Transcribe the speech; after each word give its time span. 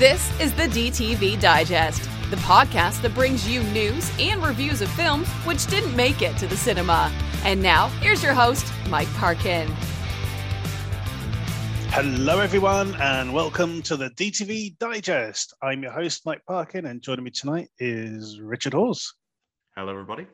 This 0.00 0.40
is 0.40 0.54
the 0.54 0.62
DTV 0.62 1.38
Digest, 1.42 2.04
the 2.30 2.36
podcast 2.36 3.02
that 3.02 3.14
brings 3.14 3.46
you 3.46 3.62
news 3.64 4.10
and 4.18 4.42
reviews 4.42 4.80
of 4.80 4.88
films 4.92 5.28
which 5.44 5.66
didn't 5.66 5.94
make 5.94 6.22
it 6.22 6.38
to 6.38 6.46
the 6.46 6.56
cinema. 6.56 7.12
And 7.44 7.62
now, 7.62 7.88
here's 8.00 8.22
your 8.22 8.32
host, 8.32 8.64
Mike 8.88 9.12
Parkin. 9.16 9.68
Hello, 11.90 12.40
everyone, 12.40 12.94
and 12.98 13.34
welcome 13.34 13.82
to 13.82 13.94
the 13.98 14.08
DTV 14.12 14.78
Digest. 14.78 15.52
I'm 15.62 15.82
your 15.82 15.92
host, 15.92 16.24
Mike 16.24 16.46
Parkin, 16.46 16.86
and 16.86 17.02
joining 17.02 17.24
me 17.24 17.30
tonight 17.30 17.68
is 17.78 18.40
Richard 18.40 18.72
Hawes. 18.72 19.12
Hello, 19.76 19.90
everybody. 19.90 20.26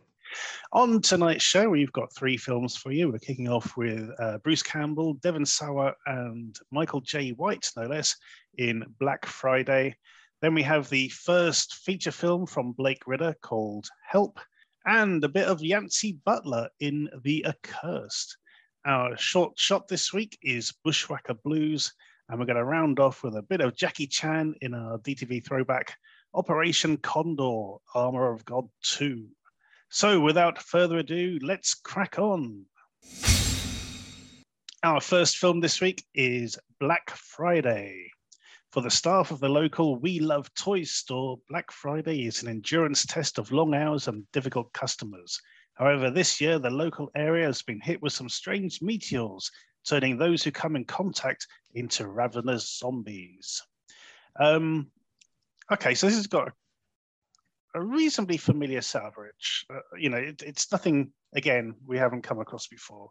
On 0.73 1.01
tonight's 1.01 1.45
show, 1.45 1.69
we've 1.69 1.93
got 1.93 2.15
three 2.15 2.37
films 2.37 2.77
for 2.77 2.93
you. 2.93 3.11
We're 3.11 3.19
kicking 3.19 3.49
off 3.49 3.77
with 3.77 4.11
uh, 4.21 4.39
Bruce 4.39 4.63
Campbell, 4.63 5.15
Devon 5.15 5.47
Sawa, 5.47 5.95
and 6.07 6.57
Michael 6.71 7.01
Jai 7.01 7.31
White, 7.31 7.71
no 7.77 7.85
less, 7.85 8.15
in 8.59 8.85
Black 8.99 9.27
Friday. 9.27 9.97
Then 10.43 10.55
we 10.55 10.63
have 10.63 10.89
the 10.89 11.09
first 11.09 11.75
feature 11.75 12.11
film 12.11 12.47
from 12.47 12.73
Blake 12.73 13.07
Ridder 13.07 13.35
called 13.43 13.89
Help, 14.07 14.39
and 14.85 15.23
a 15.25 15.29
bit 15.29 15.49
of 15.49 15.63
Yancy 15.63 16.19
Butler 16.25 16.69
in 16.81 17.09
The 17.25 17.45
Accursed. 17.47 18.37
Our 18.85 19.17
short 19.17 19.59
shot 19.59 19.89
this 19.89 20.13
week 20.13 20.39
is 20.43 20.75
Bushwhacker 20.85 21.35
Blues, 21.35 21.93
and 22.29 22.39
we're 22.39 22.47
going 22.47 22.57
to 22.57 22.65
round 22.65 23.01
off 23.01 23.23
with 23.23 23.35
a 23.35 23.43
bit 23.43 23.61
of 23.61 23.77
Jackie 23.77 24.07
Chan 24.07 24.55
in 24.61 24.75
our 24.75 24.99
DTV 24.99 25.45
throwback 25.45 25.97
Operation 26.35 26.97
Condor, 26.99 27.77
Armor 27.95 28.31
of 28.31 28.45
God 28.45 28.69
2. 28.83 29.27
So, 29.89 30.21
without 30.21 30.63
further 30.63 30.99
ado, 30.99 31.39
let's 31.43 31.75
crack 31.75 32.19
on. 32.19 32.67
Our 34.83 35.01
first 35.01 35.39
film 35.39 35.61
this 35.61 35.81
week 35.81 36.05
is 36.15 36.59
Black 36.79 37.11
Friday. 37.11 38.13
For 38.73 38.83
the 38.83 38.91
staff 38.91 39.31
of 39.31 39.41
the 39.41 39.49
local 39.49 39.97
We 39.97 40.19
Love 40.19 40.53
Toys 40.55 40.91
store, 40.91 41.39
Black 41.49 41.71
Friday 41.71 42.27
is 42.27 42.43
an 42.43 42.49
endurance 42.49 43.07
test 43.07 43.39
of 43.39 43.53
long 43.53 43.75
hours 43.75 44.09
and 44.09 44.31
difficult 44.33 44.73
customers. 44.73 45.41
However, 45.75 46.11
this 46.11 46.41
year 46.41 46.59
the 46.59 46.71
local 46.71 47.11
area 47.15 47.47
has 47.47 47.63
been 47.63 47.81
hit 47.81 48.03
with 48.03 48.13
some 48.13 48.29
strange 48.29 48.83
meteors, 48.83 49.51
turning 49.87 50.19
those 50.19 50.43
who 50.43 50.51
come 50.51 50.75
in 50.75 50.85
contact 50.85 51.47
into 51.75 52.09
ravenous 52.09 52.79
zombies. 52.79 53.63
Um, 54.39 54.91
okay, 55.73 55.95
so 55.95 56.07
this 56.07 56.17
has 56.17 56.27
got 56.27 56.53
a 57.75 57.81
reasonably 57.81 58.37
familiar 58.37 58.81
Rich. 59.17 59.67
Uh, 59.73 59.81
you 59.97 60.11
know, 60.11 60.19
it, 60.19 60.43
it's 60.43 60.73
nothing, 60.73 61.13
again, 61.35 61.75
we 61.87 61.99
haven't 61.99 62.23
come 62.23 62.41
across 62.41 62.67
before. 62.67 63.11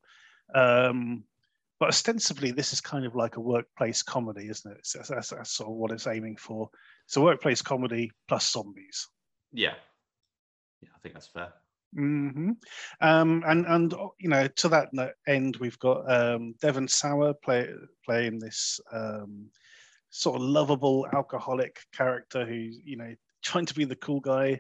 Um, 0.54 1.24
but 1.86 1.90
ostensibly, 1.90 2.50
this 2.50 2.74
is 2.74 2.82
kind 2.82 3.06
of 3.06 3.16
like 3.16 3.38
a 3.38 3.40
workplace 3.40 4.02
comedy, 4.02 4.50
isn't 4.50 4.72
it? 4.72 4.88
That's, 4.92 5.08
that's, 5.08 5.30
that's 5.30 5.52
sort 5.52 5.70
of 5.70 5.76
what 5.76 5.92
it's 5.92 6.08
aiming 6.08 6.36
for. 6.38 6.68
It's 7.06 7.16
a 7.16 7.22
workplace 7.22 7.62
comedy 7.62 8.12
plus 8.28 8.52
zombies. 8.52 9.08
Yeah. 9.54 9.76
Yeah, 10.82 10.90
I 10.96 11.00
think 11.04 11.14
that's 11.14 11.28
fair. 11.28 11.54
hmm 11.94 12.54
Um, 13.02 13.44
and 13.46 13.68
and 13.68 13.94
you 14.20 14.30
know, 14.30 14.48
to 14.48 14.70
that 14.70 14.90
end, 15.28 15.58
we've 15.58 15.78
got 15.78 16.12
um, 16.12 16.56
Devon 16.60 16.88
Sawa 16.88 17.36
play, 17.36 17.70
playing 18.04 18.40
this 18.40 18.80
um, 18.92 19.52
sort 20.10 20.38
of 20.38 20.42
lovable 20.42 21.06
alcoholic 21.14 21.78
character 21.94 22.48
who's 22.48 22.80
you 22.84 22.98
know 22.98 23.14
trying 23.44 23.68
to 23.68 23.76
be 23.76 23.86
the 23.86 23.96
cool 23.98 24.22
guy 24.22 24.60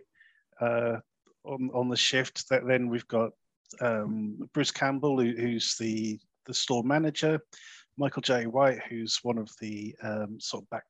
uh, 0.62 0.98
on 1.44 1.72
on 1.74 1.90
the 1.90 1.98
shift. 1.98 2.48
That 2.50 2.68
then 2.68 2.88
we've 2.88 3.08
got 3.08 3.32
um, 3.82 4.48
Bruce 4.54 4.70
Campbell, 4.70 5.20
who, 5.20 5.32
who's 5.32 5.76
the 5.78 6.20
the 6.46 6.54
store 6.54 6.84
manager, 6.84 7.40
Michael 7.98 8.22
Jai 8.22 8.44
White, 8.44 8.82
who's 8.90 9.20
one 9.24 9.38
of 9.38 9.50
the 9.60 9.96
um, 10.02 10.40
sort 10.40 10.64
of 10.64 10.70
back 10.70 10.84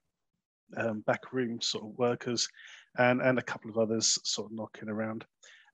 um, 0.77 1.01
back 1.01 1.31
room 1.31 1.61
sort 1.61 1.85
of 1.85 1.97
workers, 1.97 2.47
and 2.97 3.21
and 3.21 3.37
a 3.37 3.43
couple 3.43 3.69
of 3.69 3.77
others 3.77 4.17
sort 4.23 4.51
of 4.51 4.57
knocking 4.57 4.89
around. 4.89 5.25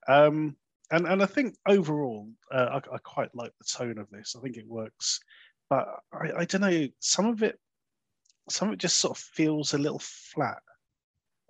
Um, 0.08 0.56
and 0.90 1.06
and 1.06 1.22
I 1.22 1.26
think 1.26 1.56
overall, 1.66 2.28
uh, 2.52 2.80
I, 2.80 2.94
I, 2.94 2.98
quite 2.98 3.34
like 3.34 3.52
the 3.58 3.64
tone 3.64 3.98
of 3.98 4.10
this. 4.10 4.36
I 4.36 4.40
think 4.42 4.56
it 4.56 4.66
works, 4.66 5.20
but 5.70 5.88
I, 6.12 6.40
I 6.40 6.44
don't 6.44 6.60
know. 6.60 6.88
Some 7.00 7.26
of 7.26 7.42
it, 7.42 7.58
some 8.50 8.68
of 8.68 8.74
it 8.74 8.80
just 8.80 8.98
sort 8.98 9.16
of 9.16 9.22
feels 9.22 9.74
a 9.74 9.78
little 9.78 10.00
flat. 10.00 10.62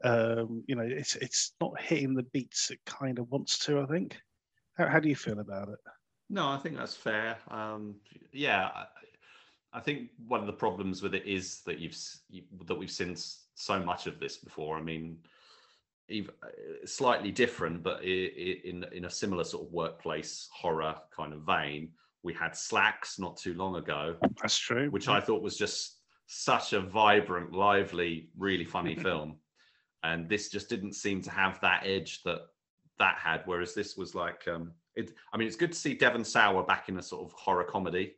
Um, 0.04 0.64
you 0.66 0.76
know, 0.76 0.86
it's 0.86 1.16
it's 1.16 1.54
not 1.60 1.80
hitting 1.80 2.14
the 2.14 2.24
beats 2.24 2.70
it 2.70 2.80
kind 2.86 3.18
of 3.18 3.30
wants 3.30 3.58
to. 3.66 3.80
I 3.80 3.86
think. 3.86 4.16
How, 4.78 4.88
how 4.88 5.00
do 5.00 5.08
you 5.08 5.16
feel 5.16 5.40
about 5.40 5.68
it? 5.68 5.78
No, 6.32 6.48
I 6.48 6.56
think 6.56 6.78
that's 6.78 6.96
fair. 6.96 7.36
Um, 7.50 7.96
yeah, 8.32 8.70
I, 8.74 8.86
I, 9.74 9.80
think 9.80 10.08
one 10.26 10.40
of 10.40 10.46
the 10.46 10.52
problems 10.54 11.02
with 11.02 11.14
it 11.14 11.26
is 11.26 11.60
that 11.66 11.78
you've 11.78 11.94
you, 12.30 12.42
that 12.66 12.74
we've 12.74 12.90
seen 12.90 13.14
so 13.54 13.78
much 13.78 14.06
of 14.06 14.18
this 14.18 14.38
before. 14.38 14.78
I 14.78 14.80
mean, 14.80 15.18
even, 16.08 16.30
uh, 16.42 16.86
slightly 16.86 17.32
different, 17.32 17.82
but 17.82 18.02
in 18.02 18.86
in 18.92 19.04
a 19.04 19.10
similar 19.10 19.44
sort 19.44 19.66
of 19.66 19.72
workplace 19.74 20.48
horror 20.54 20.94
kind 21.14 21.34
of 21.34 21.42
vein. 21.42 21.90
We 22.22 22.32
had 22.32 22.52
Slaxx 22.52 23.18
not 23.18 23.36
too 23.36 23.52
long 23.52 23.76
ago. 23.76 24.16
That's 24.40 24.56
true. 24.56 24.88
Which 24.88 25.08
I 25.08 25.20
thought 25.20 25.42
was 25.42 25.58
just 25.58 25.98
such 26.28 26.72
a 26.72 26.80
vibrant, 26.80 27.52
lively, 27.52 28.30
really 28.38 28.64
funny 28.64 28.94
film, 29.06 29.36
and 30.02 30.30
this 30.30 30.48
just 30.48 30.70
didn't 30.70 30.94
seem 30.94 31.20
to 31.22 31.30
have 31.30 31.60
that 31.60 31.82
edge 31.84 32.22
that 32.22 32.40
that 32.98 33.16
had. 33.16 33.42
Whereas 33.44 33.74
this 33.74 33.98
was 33.98 34.14
like. 34.14 34.48
Um, 34.48 34.72
it, 34.96 35.12
I 35.32 35.36
mean, 35.36 35.46
it's 35.46 35.56
good 35.56 35.72
to 35.72 35.78
see 35.78 35.94
Devon 35.94 36.24
Sawa 36.24 36.64
back 36.64 36.88
in 36.88 36.98
a 36.98 37.02
sort 37.02 37.24
of 37.24 37.32
horror 37.32 37.64
comedy. 37.64 38.14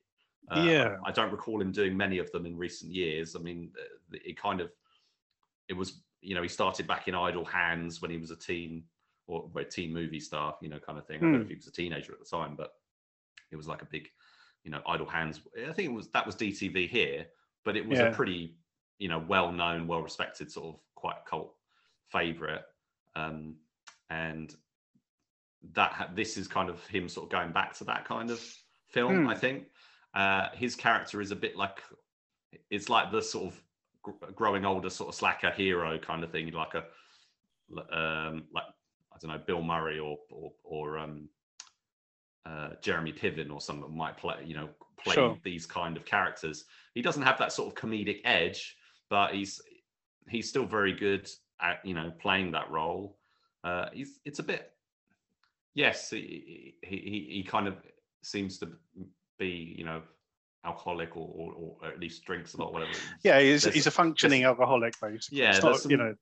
Uh, 0.50 0.64
yeah, 0.66 0.96
I 1.04 1.10
don't 1.10 1.32
recall 1.32 1.60
him 1.60 1.72
doing 1.72 1.96
many 1.96 2.18
of 2.18 2.30
them 2.32 2.46
in 2.46 2.56
recent 2.56 2.92
years. 2.92 3.34
I 3.34 3.38
mean, 3.38 3.70
it 4.12 4.36
kind 4.36 4.60
of 4.60 4.70
it 5.68 5.74
was 5.74 6.02
you 6.20 6.34
know 6.34 6.42
he 6.42 6.48
started 6.48 6.86
back 6.86 7.08
in 7.08 7.14
Idle 7.14 7.44
Hands 7.44 8.00
when 8.02 8.10
he 8.10 8.18
was 8.18 8.30
a 8.30 8.36
teen 8.36 8.84
or 9.26 9.48
a 9.56 9.64
teen 9.64 9.92
movie 9.92 10.20
star, 10.20 10.54
you 10.60 10.68
know, 10.68 10.78
kind 10.78 10.98
of 10.98 11.06
thing. 11.06 11.18
Hmm. 11.18 11.24
I 11.24 11.28
don't 11.30 11.38
know 11.38 11.44
if 11.44 11.48
he 11.48 11.54
was 11.54 11.66
a 11.66 11.72
teenager 11.72 12.12
at 12.12 12.18
the 12.18 12.24
time, 12.24 12.56
but 12.56 12.74
it 13.50 13.56
was 13.56 13.66
like 13.66 13.80
a 13.80 13.86
big, 13.86 14.08
you 14.64 14.70
know, 14.70 14.82
Idle 14.86 15.06
Hands. 15.06 15.40
I 15.56 15.72
think 15.72 15.90
it 15.90 15.94
was 15.94 16.08
that 16.08 16.26
was 16.26 16.36
DTV 16.36 16.88
here, 16.88 17.26
but 17.64 17.76
it 17.76 17.88
was 17.88 17.98
yeah. 17.98 18.06
a 18.06 18.14
pretty 18.14 18.56
you 18.98 19.08
know 19.08 19.24
well 19.26 19.50
known, 19.50 19.86
well 19.86 20.02
respected 20.02 20.50
sort 20.50 20.74
of 20.74 20.80
quite 20.94 21.24
cult 21.26 21.54
favorite. 22.10 22.62
Um, 23.16 23.56
and 24.10 24.54
that 25.72 26.10
this 26.14 26.36
is 26.36 26.46
kind 26.46 26.68
of 26.68 26.84
him 26.86 27.08
sort 27.08 27.26
of 27.26 27.30
going 27.30 27.52
back 27.52 27.74
to 27.78 27.84
that 27.84 28.04
kind 28.04 28.30
of 28.30 28.40
film. 28.88 29.24
Hmm. 29.24 29.28
I 29.28 29.34
think 29.34 29.64
uh, 30.14 30.48
his 30.54 30.74
character 30.74 31.20
is 31.20 31.30
a 31.30 31.36
bit 31.36 31.56
like 31.56 31.82
it's 32.70 32.88
like 32.88 33.10
the 33.10 33.22
sort 33.22 33.52
of 33.52 34.34
growing 34.34 34.64
older 34.64 34.90
sort 34.90 35.08
of 35.08 35.14
slacker 35.14 35.50
hero 35.50 35.98
kind 35.98 36.22
of 36.22 36.30
thing, 36.30 36.52
like 36.52 36.74
a 36.74 36.84
um, 37.70 38.44
like 38.52 38.64
I 39.12 39.16
don't 39.20 39.30
know 39.30 39.42
Bill 39.46 39.62
Murray 39.62 39.98
or 39.98 40.18
or, 40.30 40.52
or 40.62 40.98
um, 40.98 41.28
uh, 42.46 42.70
Jeremy 42.82 43.12
Piven 43.12 43.50
or 43.50 43.60
someone 43.60 43.96
might 43.96 44.16
play 44.16 44.36
you 44.44 44.54
know 44.54 44.68
play 45.02 45.14
sure. 45.14 45.38
these 45.42 45.66
kind 45.66 45.96
of 45.96 46.04
characters. 46.04 46.64
He 46.94 47.02
doesn't 47.02 47.22
have 47.22 47.38
that 47.38 47.52
sort 47.52 47.68
of 47.68 47.74
comedic 47.74 48.20
edge, 48.24 48.76
but 49.08 49.34
he's 49.34 49.60
he's 50.28 50.48
still 50.48 50.66
very 50.66 50.92
good 50.92 51.28
at 51.60 51.84
you 51.84 51.94
know 51.94 52.12
playing 52.20 52.52
that 52.52 52.70
role. 52.70 53.18
Uh, 53.64 53.86
he's 53.92 54.20
it's 54.24 54.38
a 54.38 54.42
bit 54.42 54.73
yes, 55.74 56.10
he, 56.10 56.74
he 56.82 57.28
he 57.30 57.44
kind 57.46 57.68
of 57.68 57.76
seems 58.22 58.58
to 58.58 58.68
be 59.38 59.74
you 59.76 59.84
know 59.84 60.02
alcoholic 60.64 61.16
or, 61.16 61.28
or, 61.34 61.76
or 61.82 61.88
at 61.88 62.00
least 62.00 62.24
drinks 62.24 62.54
a 62.54 62.56
lot, 62.56 62.72
whatever. 62.72 62.92
Yeah, 63.22 63.40
he's, 63.40 63.64
he's 63.64 63.86
a 63.86 63.90
functioning 63.90 64.44
alcoholic, 64.44 64.98
basically. 65.00 65.38
Yeah, 65.38 65.58
not, 65.58 65.80
some, 65.80 65.90
you 65.90 65.96
know. 65.96 66.14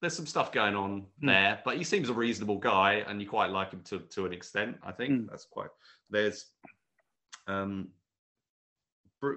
There's 0.00 0.14
some 0.14 0.26
stuff 0.26 0.52
going 0.52 0.74
on 0.74 1.06
mm. 1.22 1.26
there, 1.26 1.60
but 1.64 1.78
he 1.78 1.84
seems 1.84 2.10
a 2.10 2.12
reasonable 2.12 2.58
guy, 2.58 3.04
and 3.06 3.20
you 3.20 3.28
quite 3.28 3.50
like 3.50 3.72
him 3.72 3.80
to 3.84 4.00
to 4.00 4.26
an 4.26 4.32
extent. 4.32 4.76
I 4.82 4.92
think 4.92 5.12
mm. 5.12 5.30
that's 5.30 5.46
quite. 5.46 5.70
There's, 6.10 6.44
um, 7.46 7.88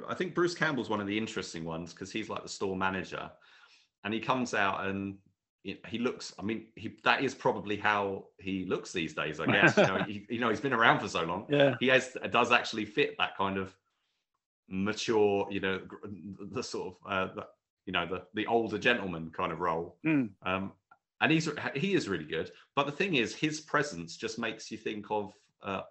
I 0.07 0.13
think 0.13 0.35
Bruce 0.35 0.53
Campbell's 0.55 0.89
one 0.89 0.99
of 0.99 1.07
the 1.07 1.17
interesting 1.17 1.63
ones 1.63 1.93
because 1.93 2.11
he's 2.11 2.29
like 2.29 2.43
the 2.43 2.49
store 2.49 2.75
manager, 2.75 3.31
and 4.03 4.13
he 4.13 4.19
comes 4.19 4.53
out 4.53 4.85
and 4.85 5.15
he 5.63 5.99
looks 5.99 6.33
i 6.39 6.41
mean 6.41 6.67
he 6.75 6.95
that 7.03 7.21
is 7.21 7.35
probably 7.35 7.75
how 7.75 8.25
he 8.39 8.65
looks 8.65 8.93
these 8.93 9.13
days 9.13 9.39
i 9.39 9.45
guess. 9.51 9.75
You 9.77 9.83
know 9.83 10.03
he, 10.03 10.25
you 10.29 10.39
know 10.39 10.49
he's 10.49 10.61
been 10.61 10.73
around 10.73 10.99
for 10.99 11.07
so 11.07 11.23
long. 11.23 11.45
Yeah. 11.49 11.75
He 11.79 11.87
has 11.87 12.15
does 12.31 12.51
actually 12.51 12.85
fit 12.85 13.15
that 13.17 13.37
kind 13.37 13.57
of 13.57 13.75
mature 14.69 15.47
you 15.49 15.59
know 15.59 15.81
the 16.51 16.63
sort 16.63 16.95
of 16.95 17.11
uh, 17.11 17.33
the, 17.33 17.47
you 17.85 17.93
know 17.93 18.05
the 18.05 18.23
the 18.35 18.47
older 18.47 18.77
gentleman 18.77 19.31
kind 19.35 19.51
of 19.51 19.59
role. 19.59 19.97
Mm. 20.05 20.29
um 20.45 20.71
and 21.21 21.31
he's 21.31 21.49
he 21.75 21.93
is 21.93 22.07
really 22.07 22.25
good. 22.25 22.51
But 22.75 22.85
the 22.85 22.93
thing 22.93 23.15
is 23.15 23.35
his 23.35 23.59
presence 23.59 24.15
just 24.15 24.39
makes 24.39 24.71
you 24.71 24.77
think 24.77 25.07
of 25.09 25.33
uh 25.61 25.81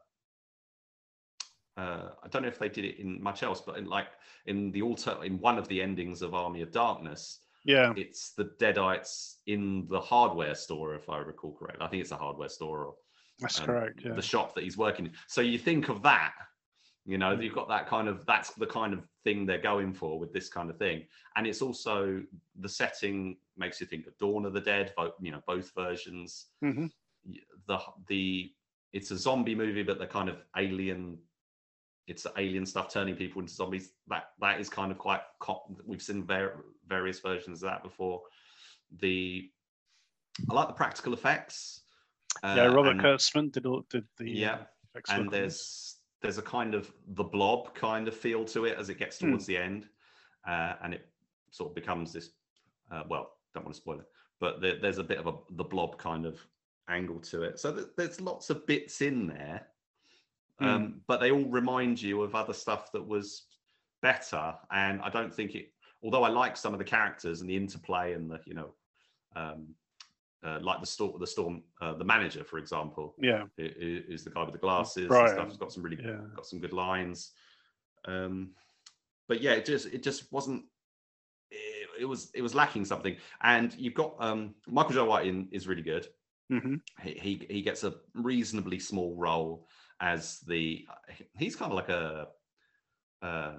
uh, 1.76 2.10
I 2.24 2.28
don't 2.28 2.42
know 2.42 2.48
if 2.48 2.58
they 2.58 2.68
did 2.68 2.84
it 2.84 2.98
in 2.98 3.22
much 3.22 3.44
else, 3.44 3.62
but 3.64 3.78
in 3.78 3.86
like 3.86 4.08
in 4.46 4.72
the 4.72 4.82
alter 4.82 5.16
in 5.22 5.38
one 5.38 5.58
of 5.58 5.68
the 5.68 5.80
endings 5.80 6.22
of 6.22 6.34
Army 6.34 6.60
of 6.62 6.72
Darkness, 6.72 7.38
yeah. 7.64 7.92
It's 7.96 8.32
the 8.34 8.50
Deadites 8.60 9.36
in 9.46 9.86
the 9.88 10.00
hardware 10.00 10.54
store, 10.54 10.94
if 10.94 11.08
I 11.08 11.18
recall 11.18 11.54
correctly. 11.54 11.84
I 11.84 11.88
think 11.88 12.02
it's 12.02 12.12
a 12.12 12.16
hardware 12.16 12.48
store. 12.48 12.86
Or, 12.86 12.94
That's 13.40 13.60
um, 13.60 13.66
correct. 13.66 14.00
Yeah. 14.04 14.14
The 14.14 14.22
shop 14.22 14.54
that 14.54 14.64
he's 14.64 14.76
working 14.76 15.06
in. 15.06 15.12
So 15.26 15.40
you 15.40 15.58
think 15.58 15.88
of 15.88 16.02
that, 16.02 16.32
You 17.08 17.16
know, 17.16 17.32
you've 17.32 17.54
got 17.54 17.68
that 17.68 17.88
kind 17.88 18.06
of 18.06 18.26
that's 18.26 18.50
the 18.50 18.66
kind 18.66 18.92
of 18.92 19.00
thing 19.24 19.46
they're 19.46 19.58
going 19.58 19.94
for 19.94 20.18
with 20.18 20.30
this 20.34 20.50
kind 20.50 20.68
of 20.68 20.76
thing, 20.76 21.06
and 21.36 21.46
it's 21.46 21.62
also 21.62 22.22
the 22.60 22.68
setting 22.68 23.38
makes 23.56 23.80
you 23.80 23.86
think 23.86 24.06
of 24.06 24.18
Dawn 24.18 24.44
of 24.44 24.52
the 24.52 24.60
Dead. 24.60 24.92
Both 24.94 25.14
you 25.18 25.32
know, 25.32 25.40
both 25.46 25.72
versions. 25.74 26.48
hmm 26.60 26.88
The 27.66 27.78
the 28.08 28.52
it's 28.92 29.10
a 29.10 29.16
zombie 29.16 29.54
movie, 29.54 29.82
but 29.82 29.98
the 29.98 30.06
kind 30.06 30.28
of 30.28 30.36
alien. 30.54 31.18
It's 32.08 32.26
alien 32.36 32.64
stuff 32.66 32.90
turning 32.92 33.14
people 33.16 33.40
into 33.42 33.52
zombies. 33.52 33.92
That 34.08 34.30
that 34.40 34.60
is 34.60 34.68
kind 34.68 34.90
of 34.90 34.98
quite. 34.98 35.20
We've 35.84 36.02
seen 36.02 36.24
var- 36.24 36.64
various 36.88 37.20
versions 37.20 37.62
of 37.62 37.68
that 37.70 37.82
before. 37.82 38.22
The 39.00 39.50
I 40.50 40.54
like 40.54 40.68
the 40.68 40.74
practical 40.74 41.12
effects. 41.12 41.82
yeah, 42.42 42.64
uh, 42.66 42.74
Robert 42.74 42.92
and- 42.92 43.00
Kurtzman 43.00 43.52
did 43.52 43.66
all 43.66 43.84
did 43.90 44.04
the 44.16 44.30
Yeah, 44.30 44.64
uh, 44.94 45.00
and 45.10 45.20
on 45.26 45.28
this. 45.28 45.30
there's 45.30 45.94
there's 46.22 46.38
a 46.38 46.42
kind 46.42 46.74
of 46.74 46.90
the 47.08 47.24
blob 47.24 47.74
kind 47.74 48.08
of 48.08 48.16
feel 48.16 48.44
to 48.46 48.64
it 48.64 48.76
as 48.78 48.88
it 48.88 48.98
gets 48.98 49.18
towards 49.18 49.46
the 49.46 49.56
end, 49.56 49.88
uh, 50.46 50.74
and 50.82 50.94
it 50.94 51.06
sort 51.50 51.70
of 51.70 51.74
becomes 51.74 52.12
this. 52.12 52.30
Uh, 52.90 53.02
well, 53.08 53.36
don't 53.54 53.64
want 53.64 53.74
to 53.74 53.80
spoil 53.80 54.00
it, 54.00 54.06
but 54.40 54.60
there, 54.62 54.78
there's 54.80 54.98
a 54.98 55.04
bit 55.04 55.18
of 55.18 55.26
a 55.26 55.34
the 55.50 55.64
blob 55.64 55.98
kind 55.98 56.24
of 56.24 56.40
angle 56.88 57.20
to 57.20 57.42
it. 57.42 57.58
So 57.60 57.74
th- 57.74 57.88
there's 57.98 58.18
lots 58.20 58.48
of 58.50 58.66
bits 58.66 59.02
in 59.02 59.26
there, 59.26 59.66
Hmm. 60.60 60.66
um, 60.66 61.00
but 61.06 61.20
they 61.20 61.30
all 61.30 61.44
remind 61.44 62.00
you 62.02 62.22
of 62.22 62.34
other 62.34 62.52
stuff 62.52 62.90
that 62.92 63.06
was 63.06 63.44
better. 64.02 64.54
And 64.70 65.00
I 65.02 65.10
don't 65.10 65.34
think 65.34 65.54
it. 65.54 65.72
Although 66.02 66.24
I 66.24 66.28
like 66.28 66.56
some 66.56 66.72
of 66.72 66.78
the 66.78 66.84
characters 66.84 67.40
and 67.40 67.50
the 67.50 67.56
interplay 67.56 68.14
and 68.14 68.30
the 68.30 68.40
you 68.44 68.54
know. 68.54 68.74
Um, 69.36 69.74
uh, 70.44 70.58
like 70.62 70.80
the 70.80 70.86
storm, 70.86 71.18
the 71.18 71.26
storm, 71.26 71.62
uh, 71.80 71.94
the 71.94 72.04
manager, 72.04 72.44
for 72.44 72.58
example, 72.58 73.14
yeah, 73.18 73.44
is, 73.56 74.22
the 74.22 74.30
guy 74.30 74.42
with 74.44 74.52
the 74.52 74.58
glasses 74.58 75.10
and 75.10 75.28
stuff. 75.28 75.48
He's 75.48 75.56
got 75.56 75.72
some 75.72 75.82
really 75.82 75.98
Yeah. 76.00 76.20
got 76.34 76.46
some 76.46 76.60
good 76.60 76.72
lines. 76.72 77.32
Um, 78.04 78.54
but 79.26 79.40
yeah, 79.40 79.52
it 79.52 79.64
just 79.64 79.86
it 79.86 80.02
just 80.02 80.32
wasn't. 80.32 80.64
It, 81.50 81.88
it 82.00 82.04
was 82.04 82.30
it 82.34 82.42
was 82.42 82.54
lacking 82.54 82.84
something. 82.84 83.16
And 83.42 83.74
you've 83.74 83.94
got 83.94 84.14
um, 84.20 84.54
Michael 84.68 84.94
Jai 84.94 85.02
White 85.02 85.26
in 85.26 85.48
is 85.50 85.66
really 85.66 85.82
good. 85.82 86.06
hmm 86.48 86.76
He, 87.02 87.10
he 87.14 87.46
he 87.50 87.62
gets 87.62 87.82
a 87.84 87.94
reasonably 88.14 88.78
small 88.78 89.16
role 89.16 89.66
as 90.00 90.40
the. 90.40 90.86
He's 91.38 91.56
kind 91.56 91.72
of 91.72 91.76
like 91.76 91.88
a. 91.88 92.28
Uh, 93.22 93.54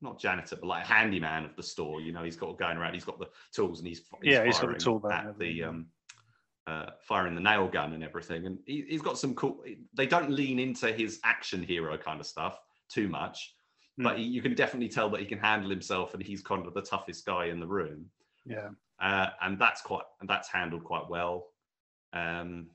not 0.00 0.18
janitor, 0.20 0.56
but 0.56 0.66
like 0.66 0.84
a 0.84 0.86
handyman 0.86 1.44
of 1.44 1.56
the 1.56 1.62
store. 1.62 2.00
You 2.00 2.12
know, 2.12 2.22
he's 2.22 2.36
got 2.36 2.58
going 2.58 2.76
around. 2.76 2.92
He's 2.94 3.04
got 3.04 3.18
the 3.18 3.28
tools, 3.52 3.78
and 3.78 3.88
he's, 3.88 4.02
he's 4.22 4.34
Yeah, 4.34 4.44
he's 4.44 4.58
got 4.58 4.72
the 4.72 4.78
tool 4.78 5.00
at 5.10 5.38
the 5.38 5.62
um, 5.64 5.86
uh, 6.66 6.90
firing 7.00 7.34
the 7.34 7.40
nail 7.40 7.68
gun 7.68 7.94
and 7.94 8.04
everything. 8.04 8.44
And 8.46 8.58
he, 8.66 8.84
he's 8.88 9.00
got 9.00 9.18
some 9.18 9.34
cool. 9.34 9.64
They 9.94 10.06
don't 10.06 10.30
lean 10.30 10.58
into 10.58 10.92
his 10.92 11.20
action 11.24 11.62
hero 11.62 11.96
kind 11.96 12.20
of 12.20 12.26
stuff 12.26 12.58
too 12.90 13.08
much, 13.08 13.54
Hmm. 13.96 14.02
but 14.04 14.18
he, 14.18 14.24
you 14.24 14.42
can 14.42 14.54
definitely 14.54 14.88
tell 14.90 15.08
that 15.10 15.20
he 15.20 15.26
can 15.26 15.38
handle 15.38 15.70
himself, 15.70 16.12
and 16.12 16.22
he's 16.22 16.42
kind 16.42 16.66
of 16.66 16.74
the 16.74 16.82
toughest 16.82 17.24
guy 17.24 17.46
in 17.46 17.60
the 17.60 17.66
room. 17.66 18.06
yeah. 18.44 18.68
Uh, 19.00 19.28
and 19.42 19.58
that's 19.58 19.80
quite 19.80 20.04
and 20.20 20.28
that's 20.28 20.48
handled 20.48 20.84
quite 20.84 21.08
well. 21.08 21.46
Um, 22.12 22.66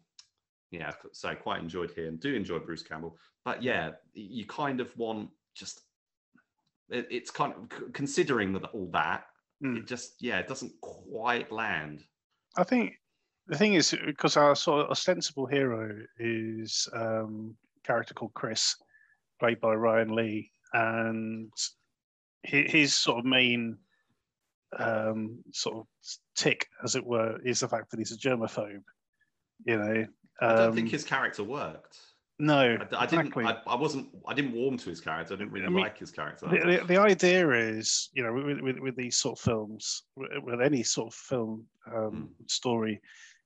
yeah, 0.72 0.92
so 1.12 1.30
I 1.30 1.36
quite 1.36 1.62
enjoyed 1.62 1.92
him. 1.92 2.08
And 2.08 2.20
do 2.20 2.34
enjoy 2.34 2.60
Bruce 2.60 2.84
Campbell, 2.84 3.18
but 3.46 3.64
yeah, 3.64 3.92
you 4.14 4.46
kind 4.46 4.80
of 4.80 4.96
want 4.98 5.30
just. 5.56 5.82
It, 6.90 7.08
it's 7.12 7.32
kind 7.32 7.54
of 7.54 7.94
considering 7.94 8.54
that 8.54 8.66
all 8.74 8.90
that. 8.94 9.26
Hmm. 9.62 9.78
It 9.78 9.88
just 9.88 10.16
yeah, 10.22 10.40
it 10.40 10.48
doesn't 10.48 10.74
quite 10.82 11.52
land. 11.52 12.04
I 12.58 12.64
think 12.64 12.96
the 13.48 13.58
thing 13.58 13.74
is 13.74 13.96
because 14.06 14.38
our 14.38 14.56
sort 14.56 14.86
of 14.86 14.92
ostensible 14.92 15.48
hero 15.48 15.98
is 16.20 16.88
um, 16.94 17.56
a 17.78 17.88
character 17.88 18.14
called 18.14 18.34
Chris, 18.34 18.76
played 19.40 19.60
by 19.60 19.74
Ryan 19.74 20.16
Lee, 20.16 20.52
and 20.74 21.52
his 22.44 22.98
sort 22.98 23.20
of 23.20 23.26
main 23.26 23.78
um, 24.78 25.40
sort 25.52 25.78
of 25.78 25.88
tick, 26.36 26.68
as 26.84 26.96
it 26.96 27.06
were, 27.06 27.40
is 27.44 27.60
the 27.60 27.68
fact 27.68 27.90
that 27.90 27.98
he's 27.98 28.12
a 28.12 28.18
germaphobe. 28.18 28.84
You 29.66 29.78
know, 29.78 30.06
I 30.42 30.56
don't 30.56 30.74
think 30.76 30.88
Um, 30.88 30.92
his 30.92 31.04
character 31.04 31.44
worked. 31.44 31.98
no, 32.40 32.60
I, 32.60 32.88
I 32.98 33.06
didn't. 33.06 33.28
exactly. 33.28 33.46
I, 33.46 33.62
I 33.68 33.76
wasn't. 33.76 34.10
I 34.28 34.34
didn't 34.34 34.54
warm 34.54 34.78
to 34.78 34.90
his 34.90 35.02
character. 35.02 35.34
I 35.34 35.38
didn't 35.38 35.52
really 35.52 35.66
I 35.66 35.70
mean, 35.70 35.80
like 35.82 35.98
his 35.98 36.12
character. 36.12 36.48
the, 36.48 36.78
the, 36.80 36.86
the 36.88 36.98
idea 36.98 37.50
is, 37.52 38.10
you 38.14 38.24
know, 38.24 38.32
with, 38.34 38.62
with, 38.62 38.80
with 38.80 38.96
these 38.96 39.18
sort 39.18 39.38
of 39.38 39.44
films, 39.44 40.04
with, 40.16 40.62
any 40.62 40.84
sort 40.84 41.08
of 41.08 41.14
film 41.14 41.66
um, 41.94 42.30
story, 42.48 43.02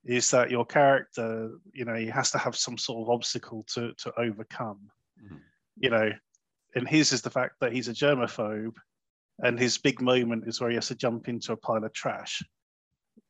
is 0.06 0.30
that 0.32 0.52
your 0.52 0.66
character, 0.66 1.50
you 1.74 1.86
know, 1.86 1.96
he 1.96 2.08
has 2.08 2.30
to 2.32 2.38
have 2.38 2.56
some 2.56 2.78
sort 2.78 3.02
of 3.08 3.10
obstacle 3.14 3.66
to 3.74 3.94
to 3.98 4.14
overcome. 4.20 4.80
Mhm. 5.24 5.40
You 5.78 5.90
know, 5.90 6.12
and 6.76 6.88
his 6.88 7.12
is 7.14 7.22
the 7.24 7.30
fact 7.32 7.56
that 7.62 7.74
he's 7.74 7.88
a 7.88 7.94
germaphobe, 7.94 8.76
and 9.40 9.60
his 9.60 9.80
big 9.80 10.02
moment 10.02 10.44
is 10.48 10.62
where 10.62 10.70
he 10.70 10.76
has 10.76 10.88
to 10.90 10.96
jump 10.96 11.28
into 11.30 11.54
a 11.54 11.58
pile 11.58 11.84
of 11.84 11.94
trash. 11.94 12.44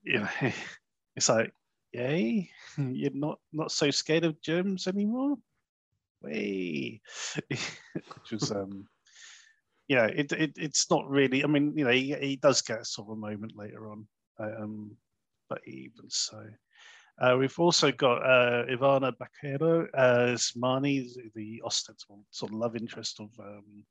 You 0.04 0.19
know, 0.19 0.30
it's 1.15 1.30
like, 1.30 1.54
yay, 1.94 2.50
you're 2.78 3.12
not 3.13 3.40
not 3.51 3.72
so 3.72 3.92
scared 3.92 4.25
of 4.25 4.42
germs 4.42 4.88
anymore. 4.88 5.36
Way, 6.22 7.01
which 7.48 8.31
was 8.31 8.51
um, 8.51 8.88
know, 9.95 10.06
it, 10.06 10.31
it 10.31 10.54
it's 10.57 10.90
not 10.90 11.10
really. 11.10 11.44
I 11.44 11.48
mean, 11.48 11.74
you 11.75 11.86
know, 11.86 11.92
he, 11.92 12.13
he 12.13 12.36
does 12.36 12.62
get 12.62 12.86
sort 12.86 13.07
of 13.07 13.13
a 13.13 13.19
moment 13.19 13.54
later 13.56 13.90
on, 13.90 14.07
um, 14.40 14.92
but 15.50 15.60
even 15.68 16.10
so. 16.10 16.44
Uh, 17.22 17.38
we've 17.38 17.60
also 17.60 17.92
got 17.92 18.25
uh, 18.25 18.66
Ivana 18.66 19.13
Baquero 19.13 19.86
as 19.94 20.51
Marnie, 20.57 21.07
the 21.36 21.62
ostensible 21.63 22.25
sort 22.31 22.51
of 22.51 22.57
love 22.57 22.75
interest 22.75 23.19
of 23.19 23.30
um, 23.39 23.86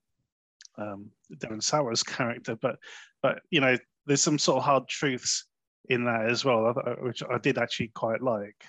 um, 0.77 1.11
Devon 1.39 1.61
Sawa's 1.61 2.03
character. 2.03 2.57
But, 2.61 2.79
but 3.23 3.39
you 3.51 3.61
know, 3.61 3.77
there's 4.07 4.23
some 4.23 4.41
sort 4.41 4.59
of 4.59 4.65
hard 4.65 4.89
truths 4.89 5.47
in 5.89 6.05
that 6.05 6.27
as 6.27 6.45
well, 6.45 6.73
which 7.01 7.23
I 7.23 7.39
did 7.39 7.59
actually 7.59 7.89
quite 7.89 8.23
like. 8.23 8.65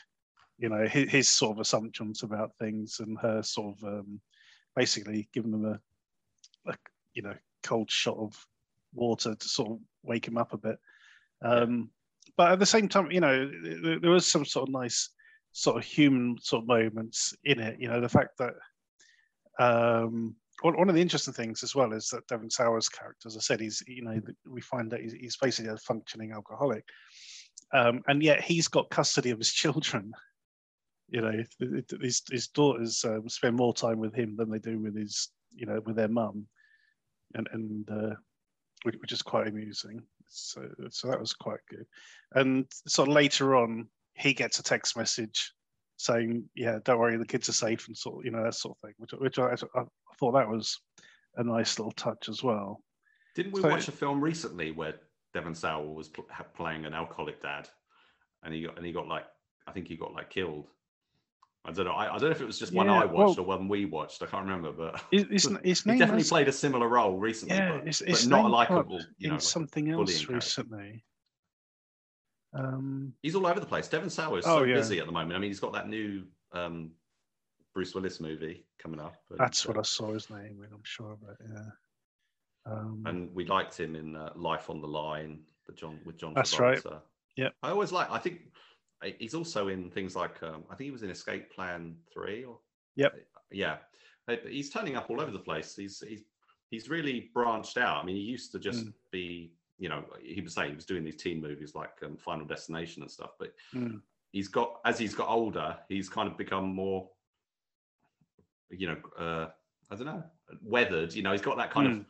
You 0.58 0.70
know, 0.70 0.86
his, 0.88 1.12
his 1.12 1.30
sort 1.30 1.58
of 1.58 1.62
assumptions 1.62 2.24
about 2.24 2.56
things 2.60 3.00
and 3.00 3.18
her 3.20 3.42
sort 3.44 3.76
of 3.78 3.84
um, 3.84 4.22
basically 4.76 5.28
giving 5.34 5.52
them 5.52 5.66
a, 5.66 6.72
a, 6.72 6.76
you 7.14 7.22
know, 7.22 7.36
cold 7.64 7.90
shot 7.90 8.18
of 8.18 8.36
water 8.94 9.36
to 9.36 9.48
sort 9.48 9.72
of 9.72 9.80
wake 10.04 10.28
him 10.28 10.38
up 10.38 10.54
a 10.54 10.58
bit. 10.58 10.78
Um, 11.42 11.90
but 12.38 12.52
at 12.52 12.60
the 12.60 12.66
same 12.66 12.88
time, 12.88 13.12
you 13.12 13.20
know, 13.20 13.50
there, 13.84 14.00
there 14.00 14.12
was 14.12 14.32
some 14.32 14.46
sort 14.46 14.70
of 14.70 14.74
nice, 14.74 15.10
sort 15.52 15.78
of 15.78 15.84
human 15.84 16.38
sort 16.42 16.64
of 16.64 16.68
moments 16.68 17.34
in 17.44 17.60
it. 17.60 17.80
You 17.80 17.90
know, 17.90 18.02
the 18.02 18.10
fact 18.10 18.40
that 18.40 18.54
um, 19.60 20.36
one, 20.64 20.90
of 20.90 20.96
the 20.96 21.02
interesting 21.02 21.34
things 21.34 21.62
as 21.62 21.76
well 21.76 21.92
is 21.92 22.08
that 22.10 22.26
Devon 22.28 22.50
Sawa's 22.50 22.88
character, 22.88 23.28
as 23.28 23.36
I 23.36 23.42
said, 23.42 23.60
he's 23.60 23.84
you 23.88 24.02
know 24.02 24.20
we 24.48 24.62
find 24.62 24.90
that 24.92 25.02
he's, 25.02 25.14
he's 25.14 25.38
basically 25.38 25.72
a 25.72 25.78
functioning 25.78 26.32
alcoholic, 26.32 26.86
um, 27.74 28.02
and 28.08 28.24
yet 28.24 28.42
he's 28.42 28.68
got 28.68 28.90
custody 28.90 29.32
of 29.32 29.40
his 29.40 29.52
children. 29.54 30.14
You 31.10 31.22
know, 31.22 31.44
his 32.02 32.24
his 32.32 32.48
daughters 32.48 33.04
um, 33.06 33.28
spend 33.28 33.58
more 33.58 33.74
time 33.74 34.00
with 34.00 34.16
him 34.16 34.36
than 34.38 34.50
they 34.50 34.60
do 34.60 34.80
with 34.80 34.96
his 34.96 35.30
you 35.54 35.66
know 35.66 35.82
with 35.86 35.98
their 35.98 36.08
mum, 36.08 36.48
and 37.36 37.48
and 37.52 37.90
uh, 37.92 38.16
which, 38.84 39.12
is 39.12 39.22
quite 39.22 39.48
amusing. 39.48 40.02
So 40.28 40.66
so 40.90 41.10
that 41.10 41.20
was 41.20 41.34
quite 41.34 41.60
good. 41.70 41.86
And 42.34 42.66
of 43.10 43.14
later 43.14 43.56
on, 43.56 43.88
he 44.16 44.34
gets 44.34 44.60
a 44.60 44.64
text 44.64 44.96
message 44.96 45.52
saying, 45.98 46.50
"Yeah, 46.56 46.80
don't 46.84 47.00
worry, 47.00 47.18
the 47.18 47.26
kids 47.26 47.50
are 47.50 47.54
safe," 47.54 47.88
and 47.88 47.98
sort 47.98 48.20
of, 48.20 48.26
you 48.26 48.32
know 48.32 48.44
that 48.44 48.56
sort 48.56 48.78
of 48.78 48.82
thing. 48.88 48.94
Which 48.98 49.12
which 49.14 49.40
I, 49.40 49.54
I 49.76 49.84
thought 50.20 50.32
that 50.34 50.50
was 50.50 50.80
a 51.36 51.44
nice 51.44 51.80
little 51.80 51.92
touch 51.94 52.30
as 52.30 52.44
well. 52.44 52.82
Didn't 53.36 53.54
we 53.54 53.62
So- 53.62 53.70
watch 53.70 53.88
a 53.88 53.92
film 53.92 54.22
recently 54.22 54.72
where 54.72 54.96
Devon 55.34 55.56
Sawa 55.56 55.92
was 55.92 56.10
pl- 56.10 56.28
playing 56.56 56.86
an 56.86 56.94
alcoholic 56.94 57.42
dad, 57.42 57.68
and 58.44 58.54
he 58.54 58.64
got 58.64 58.78
and 58.78 58.86
he 58.86 58.92
got 58.92 59.08
like 59.08 59.26
I 59.68 59.72
think 59.72 59.88
he 59.88 59.96
got 59.98 60.14
like 60.14 60.30
killed. 60.30 60.68
I 61.66 61.72
don't 61.72 61.86
know. 61.86 61.94
I, 61.94 62.08
I 62.14 62.18
don't 62.18 62.24
know 62.24 62.36
if 62.36 62.42
it 62.42 62.46
was 62.46 62.60
just 62.60 62.74
one 62.74 62.90
I 62.90 63.06
watched 63.06 63.38
well- 63.38 63.40
or 63.40 63.44
one 63.46 63.70
we 63.70 63.86
watched. 63.86 64.22
I 64.22 64.26
can't 64.26 64.44
remember, 64.46 64.72
but 64.74 65.02
his, 65.12 65.26
his 65.32 65.46
he 65.46 65.92
definitely 65.92 66.18
has- 66.18 66.30
played 66.30 66.48
a 66.50 66.52
similar 66.52 66.90
role 66.90 67.18
recently, 67.18 67.56
yeah, 67.56 67.78
but, 67.78 67.88
his, 67.88 68.04
but 68.06 68.28
not 68.28 68.52
likable. 68.52 69.00
You 69.18 69.28
in 69.28 69.32
like 69.32 69.42
something 69.42 69.90
else 69.90 70.26
recently. 70.28 71.04
Um, 72.54 73.14
He's 73.22 73.36
all 73.36 73.48
over 73.48 73.60
the 73.60 73.66
place. 73.66 73.88
Devon 73.88 74.10
Sawa 74.10 74.38
is 74.38 74.46
Oh, 74.46 74.60
so 74.60 74.64
yeah. 74.64 74.76
busy 74.76 75.00
at 75.00 75.06
the 75.06 75.12
moment. 75.12 75.34
I 75.34 75.40
mean, 75.40 75.50
he's 75.50 75.60
got 75.60 75.74
that 75.74 75.90
new 75.90 76.24
um, 76.52 76.92
Bruce 77.74 77.96
Willis 77.96 78.20
movie 78.20 78.66
coming 78.78 79.00
up. 79.00 79.16
and, 79.30 79.40
that's 79.40 79.66
what 79.66 79.78
uh, 79.78 79.80
I 79.80 79.84
saw 79.84 80.14
his 80.14 80.30
name 80.30 80.62
in. 80.64 80.70
I'm 80.74 80.84
sure 80.84 81.12
of 81.14 81.20
it. 81.30 81.38
Yeah. 81.52 82.72
Um, 82.72 83.04
and 83.06 83.34
we 83.36 83.46
liked 83.46 83.78
him 83.78 83.96
in 83.96 84.16
uh, 84.16 84.32
Life 84.36 84.70
on 84.70 84.80
the 84.82 84.88
Line, 84.88 85.40
the 85.68 85.74
John 85.74 86.00
with 86.06 86.18
John. 86.18 86.34
That's 86.34 86.54
Travolta. 86.54 86.92
right. 86.92 87.02
Yep. 87.38 87.54
I 87.64 87.70
always 87.72 87.92
like. 87.92 88.10
I 88.12 88.20
think 88.20 88.42
uh, 89.04 89.10
he's 89.20 89.34
also 89.34 89.68
in 89.70 89.90
things 89.90 90.16
like. 90.16 90.42
Um, 90.44 90.64
I 90.70 90.76
think 90.76 90.86
he 90.86 90.92
was 90.92 91.04
in 91.04 91.10
Escape 91.10 91.52
Plan 91.52 91.96
Three. 92.14 92.44
Or 92.46 92.60
Yep. 92.96 93.16
Yeah, 93.52 93.78
But 94.28 94.44
he's 94.48 94.70
turning 94.70 94.96
up 94.96 95.10
all 95.10 95.20
over 95.20 95.32
the 95.32 95.40
place. 95.40 95.76
He's 95.76 96.02
he's 96.08 96.22
he's 96.70 96.90
really 96.90 97.32
branched 97.34 97.78
out. 97.78 98.02
I 98.02 98.06
mean, 98.06 98.16
he 98.16 98.22
used 98.22 98.52
to 98.54 98.60
just 98.60 98.86
Mm. 98.86 98.94
be. 99.12 99.52
You 99.80 99.90
know, 99.90 100.06
he 100.22 100.40
was 100.42 100.54
saying 100.54 100.70
he 100.70 100.76
was 100.76 100.86
doing 100.86 101.04
these 101.04 101.18
teen 101.18 101.42
movies 101.42 101.76
like 101.76 101.92
um, 102.04 102.16
Final 102.18 102.46
Destination 102.46 103.02
and 103.02 103.12
stuff, 103.12 103.32
but 103.40 103.54
mm, 103.74 104.02
he's 104.32 104.48
got 104.48 104.80
as 104.86 105.00
he's 105.00 105.16
got 105.16 105.30
older, 105.30 105.78
he's 105.90 106.10
kind 106.10 106.30
of 106.30 106.38
become 106.38 106.74
more. 106.74 107.10
You 108.70 108.88
know, 108.88 108.98
uh, 109.18 109.50
I 109.92 109.96
don't 109.96 110.06
know. 110.06 110.24
weathered. 110.62 111.14
You 111.14 111.24
know, 111.24 111.32
he's 111.32 111.42
got 111.42 111.58
that 111.58 111.72
kind 111.72 111.88
Mm. 111.88 112.00
of 112.02 112.06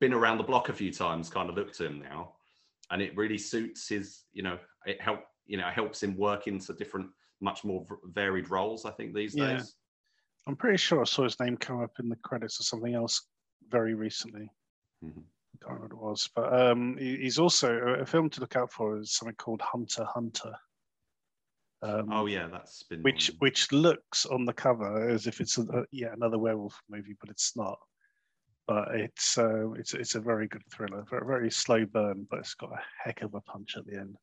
been 0.00 0.12
around 0.12 0.38
the 0.38 0.44
block 0.44 0.68
a 0.68 0.72
few 0.72 0.92
times 0.92 1.28
kind 1.28 1.48
of 1.50 1.56
look 1.56 1.72
to 1.74 1.86
him 1.86 1.98
now, 2.00 2.36
and 2.90 3.02
it 3.02 3.16
really 3.16 3.38
suits 3.38 3.88
his. 3.88 4.24
You 4.32 4.42
know, 4.44 4.58
it 4.86 5.00
help. 5.00 5.24
You 5.46 5.56
know, 5.56 5.68
helps 5.68 6.02
him 6.02 6.14
work 6.16 6.46
into 6.46 6.74
different, 6.74 7.10
much 7.40 7.64
more 7.64 7.86
varied 8.04 8.50
roles. 8.50 8.84
I 8.84 8.90
think 8.90 9.14
these 9.14 9.34
Yeah. 9.34 9.56
days. 9.56 9.76
I'm 10.46 10.56
pretty 10.56 10.76
sure 10.78 11.00
I 11.00 11.04
saw 11.04 11.24
his 11.24 11.38
name 11.40 11.56
come 11.56 11.80
up 11.82 11.98
in 12.00 12.08
the 12.08 12.16
credits 12.16 12.60
or 12.60 12.64
something 12.64 12.94
else 12.94 13.28
very 13.68 13.94
recently. 13.94 14.50
Mhm. 15.02 15.24
I 15.62 15.66
can't 15.66 15.74
remember 15.76 15.96
what 15.96 16.06
it 16.06 16.10
was, 16.10 16.30
but 16.34 16.52
um, 16.52 16.96
he's 16.98 17.38
also 17.38 17.76
a 17.76 18.06
film 18.06 18.30
to 18.30 18.40
look 18.40 18.56
out 18.56 18.72
for 18.72 18.98
is 18.98 19.12
something 19.12 19.34
called 19.36 19.60
Hunter 19.60 20.04
Hunter. 20.04 20.52
Um, 21.82 22.08
Oh 22.12 22.26
yeah, 22.26 22.48
that's 22.48 22.82
been 22.84 23.02
which 23.02 23.30
on- 23.30 23.36
which 23.38 23.72
looks 23.72 24.26
on 24.26 24.44
the 24.44 24.52
cover 24.52 25.08
as 25.08 25.26
if 25.26 25.40
it's 25.40 25.58
a, 25.58 25.62
a- 25.62 25.84
yeah 25.92 26.12
another 26.12 26.38
werewolf 26.38 26.80
movie, 26.88 27.16
but 27.20 27.30
it's 27.30 27.56
not. 27.56 27.78
But 28.66 28.94
it's 28.94 29.38
uh, 29.38 29.72
it's 29.72 29.94
it's 29.94 30.14
a 30.14 30.20
very 30.20 30.46
good 30.46 30.62
thriller, 30.70 31.04
very, 31.08 31.26
very 31.26 31.50
slow 31.50 31.86
burn, 31.86 32.26
but 32.30 32.40
it's 32.40 32.54
got 32.54 32.72
a 32.72 32.80
heck 33.02 33.22
of 33.22 33.34
a 33.34 33.40
punch 33.40 33.76
at 33.76 33.86
the 33.86 33.96
end. 33.98 34.16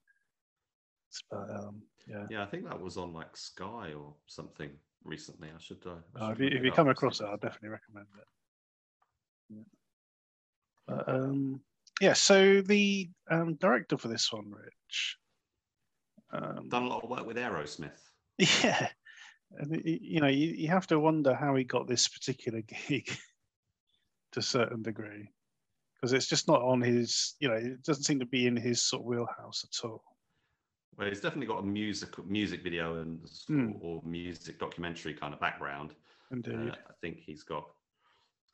But 1.31 1.49
um, 1.49 1.81
yeah, 2.07 2.27
Yeah, 2.29 2.43
I 2.43 2.45
think 2.45 2.65
that 2.65 2.79
was 2.79 2.97
on 2.97 3.13
like 3.13 3.35
Sky 3.35 3.93
or 3.93 4.13
something 4.27 4.71
recently. 5.03 5.49
I 5.49 5.59
should. 5.59 5.85
Uh, 5.85 5.95
I 6.15 6.27
Uh, 6.27 6.31
if 6.31 6.39
you, 6.39 6.47
if 6.47 6.63
you 6.63 6.71
come 6.71 6.89
across 6.89 7.21
it, 7.21 7.25
I'll 7.25 7.37
definitely 7.37 7.69
recommend 7.69 8.07
it. 8.17 8.27
Yeah. 9.49 9.63
But, 10.87 11.07
um, 11.09 11.61
yeah. 12.01 12.13
So 12.13 12.61
the 12.61 13.09
um, 13.29 13.55
director 13.55 13.97
for 13.97 14.07
this 14.07 14.31
one, 14.31 14.51
Rich. 14.51 15.17
Um, 16.31 16.67
Done 16.69 16.83
a 16.83 16.87
lot 16.87 17.03
of 17.03 17.09
work 17.09 17.25
with 17.25 17.37
Aerosmith. 17.37 17.99
Yeah, 18.37 18.89
and 19.57 19.71
y- 19.71 19.81
y- 19.85 19.99
you 20.01 20.19
know, 20.19 20.27
you, 20.27 20.47
you 20.49 20.67
have 20.67 20.87
to 20.87 20.99
wonder 20.99 21.33
how 21.33 21.55
he 21.55 21.63
got 21.63 21.87
this 21.87 22.07
particular 22.09 22.61
gig 22.89 23.05
to 24.33 24.39
a 24.39 24.43
certain 24.43 24.81
degree, 24.81 25.29
because 25.95 26.11
it's 26.11 26.27
just 26.27 26.47
not 26.47 26.61
on 26.61 26.81
his. 26.81 27.35
You 27.39 27.47
know, 27.47 27.53
it 27.55 27.83
doesn't 27.83 28.03
seem 28.03 28.19
to 28.19 28.25
be 28.25 28.45
in 28.47 28.57
his 28.57 28.81
sort 28.81 29.01
of 29.03 29.05
wheelhouse 29.05 29.63
at 29.63 29.87
all. 29.87 30.03
Well, 30.97 31.07
he's 31.07 31.21
definitely 31.21 31.47
got 31.47 31.59
a 31.59 31.65
music 31.65 32.17
music 32.25 32.61
video 32.63 32.97
and 33.01 33.23
s- 33.23 33.45
Hmm. 33.47 33.73
or, 33.79 34.01
music 34.03 34.59
documentary 34.59 35.13
kind 35.13 35.33
of 35.33 35.39
background. 35.39 35.93
Indeed. 36.31 36.71
Uh, 36.71 36.75
I 36.89 36.93
think 37.01 37.19
he's 37.19 37.43
got. 37.43 37.63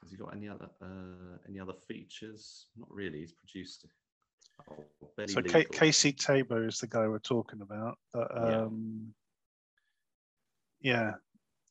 Has 0.01 0.12
he 0.12 0.17
got 0.17 0.36
any 0.36 0.50
other 0.50 0.67
uh, 0.81 1.38
any 1.48 1.60
other 1.60 1.74
features? 1.88 2.67
Not 2.77 2.89
really. 2.91 3.20
He's 3.20 3.34
produced. 3.34 3.86
Oh, 4.70 4.84
so 5.27 5.39
Legal. 5.41 5.63
Casey 5.72 6.12
Tebo 6.13 6.67
is 6.67 6.79
the 6.79 6.88
guy 6.88 7.08
we're 7.08 7.20
talking 7.20 7.62
about. 7.62 7.98
But, 8.13 8.27
Yeah. 8.36 8.62
um, 8.63 9.13
yeah. 10.81 11.12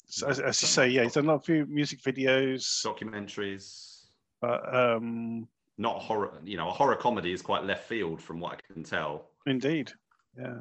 So 0.06 0.26
as, 0.28 0.40
as 0.40 0.60
you 0.62 0.66
done 0.66 0.72
say, 0.72 0.88
yeah, 0.88 1.02
he's 1.04 1.12
done 1.14 1.28
a 1.28 1.38
few 1.38 1.66
music 1.66 2.00
videos, 2.02 2.62
documentaries. 2.84 4.06
but 4.40 4.74
um, 4.74 5.46
Not 5.78 6.00
horror. 6.00 6.40
You 6.44 6.56
know, 6.56 6.68
a 6.68 6.72
horror 6.72 6.96
comedy 6.96 7.32
is 7.32 7.42
quite 7.42 7.64
left 7.64 7.88
field 7.88 8.20
from 8.20 8.40
what 8.40 8.54
I 8.54 8.72
can 8.72 8.82
tell. 8.82 9.30
indeed, 9.46 9.92
yeah. 10.38 10.58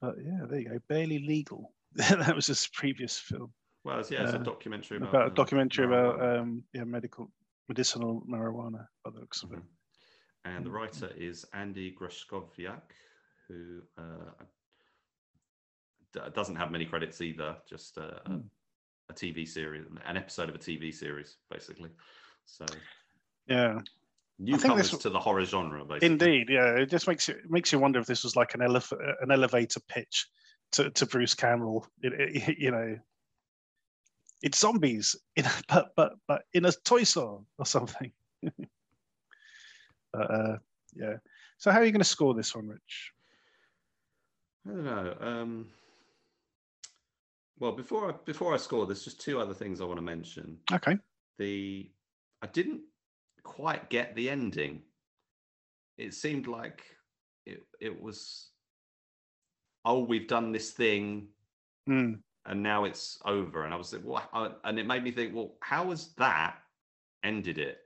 But 0.00 0.16
yeah, 0.24 0.46
there 0.48 0.58
you 0.60 0.68
go. 0.68 0.78
Barely 0.88 1.20
legal. 1.20 1.72
that 1.94 2.34
was 2.34 2.46
his 2.48 2.66
previous 2.72 3.18
film 3.18 3.52
Well, 3.84 3.98
it's, 3.98 4.10
yeah, 4.10 4.22
it's 4.24 4.34
Uh, 4.34 4.40
a 4.40 4.44
documentary 4.44 4.98
about, 4.98 5.08
about 5.10 5.32
a 5.32 5.34
documentary 5.34 5.86
about 5.86 6.20
um, 6.22 6.64
yeah 6.72 6.84
medical 6.84 7.32
medicinal 7.68 8.22
marijuana. 8.28 8.86
By 9.04 9.10
the 9.10 9.20
looks 9.20 9.42
of 9.42 9.52
it. 9.52 9.58
Mhm. 9.58 9.66
And 10.44 10.66
the 10.66 10.70
Mhm. 10.70 10.74
writer 10.74 11.08
is 11.16 11.44
Andy 11.52 11.94
Greskoviak, 11.94 12.82
who 13.48 13.82
uh, 13.98 14.30
d- 16.12 16.20
doesn't 16.34 16.56
have 16.56 16.70
many 16.70 16.86
credits 16.86 17.20
either, 17.20 17.56
just 17.68 17.98
uh, 17.98 18.20
a, 18.24 18.30
Mm. 18.30 18.50
a 19.08 19.14
TV 19.14 19.46
series, 19.46 19.86
an 20.04 20.16
episode 20.16 20.48
of 20.48 20.54
a 20.54 20.58
TV 20.58 20.92
series, 20.92 21.38
basically. 21.50 21.90
So 22.44 22.66
Yeah. 23.46 23.80
newcomers 24.38 24.90
this- 24.90 25.00
to 25.02 25.10
the 25.10 25.20
horror 25.20 25.44
genre, 25.44 25.84
basically. 25.84 26.06
Indeed, 26.08 26.50
yeah. 26.50 26.76
It 26.76 26.86
just 26.86 27.08
makes 27.08 27.26
you 27.28 27.34
it 27.34 27.50
makes 27.50 27.72
you 27.72 27.78
wonder 27.80 27.98
if 28.00 28.06
this 28.06 28.22
was 28.22 28.36
like 28.36 28.54
an 28.54 28.60
elef- 28.60 29.22
an 29.22 29.30
elevator 29.32 29.80
pitch 29.88 30.28
to, 30.72 30.90
to 30.90 31.06
Bruce 31.06 31.34
Campbell. 31.34 31.86
It, 32.02 32.12
it- 32.14 32.58
you 32.58 32.70
know, 32.70 32.98
it's 34.42 34.58
zombies, 34.58 35.16
in 35.36 35.44
a, 35.46 35.52
but 35.68 35.92
but 35.96 36.14
but 36.26 36.42
in 36.52 36.64
a 36.64 36.72
toy 36.84 37.04
store 37.04 37.42
or 37.58 37.66
something. 37.66 38.12
but 40.12 40.30
uh, 40.30 40.58
yeah. 40.94 41.16
So 41.58 41.70
how 41.70 41.78
are 41.78 41.84
you 41.84 41.92
going 41.92 42.00
to 42.00 42.04
score 42.04 42.34
this 42.34 42.54
one, 42.54 42.68
Rich? 42.68 43.12
I 44.66 44.70
don't 44.70 44.84
know. 44.84 45.16
Um, 45.20 45.66
well, 47.58 47.72
before 47.72 48.10
I, 48.10 48.14
before 48.24 48.54
I 48.54 48.56
score, 48.56 48.86
there's 48.86 49.04
just 49.04 49.20
two 49.20 49.40
other 49.40 49.54
things 49.54 49.80
I 49.80 49.84
want 49.84 49.98
to 49.98 50.02
mention. 50.02 50.58
Okay. 50.72 50.98
the 51.38 51.90
I 52.42 52.46
didn't 52.48 52.80
quite 53.44 53.88
get 53.90 54.14
the 54.16 54.28
ending. 54.28 54.82
It 55.98 56.14
seemed 56.14 56.46
like 56.46 56.82
it 57.46 57.62
it 57.80 58.00
was 58.00 58.50
oh 59.84 60.00
we've 60.04 60.28
done 60.28 60.52
this 60.52 60.70
thing 60.70 61.28
Hmm. 61.86 62.14
And 62.46 62.62
now 62.62 62.84
it's 62.84 63.18
over 63.24 63.64
and 63.64 63.72
I 63.72 63.76
was 63.76 63.92
like 63.92 64.04
what 64.32 64.60
and 64.64 64.78
it 64.78 64.86
made 64.86 65.04
me 65.04 65.12
think 65.12 65.34
well 65.34 65.56
how 65.60 65.90
has 65.90 66.12
that 66.14 66.56
ended 67.22 67.58
it 67.58 67.78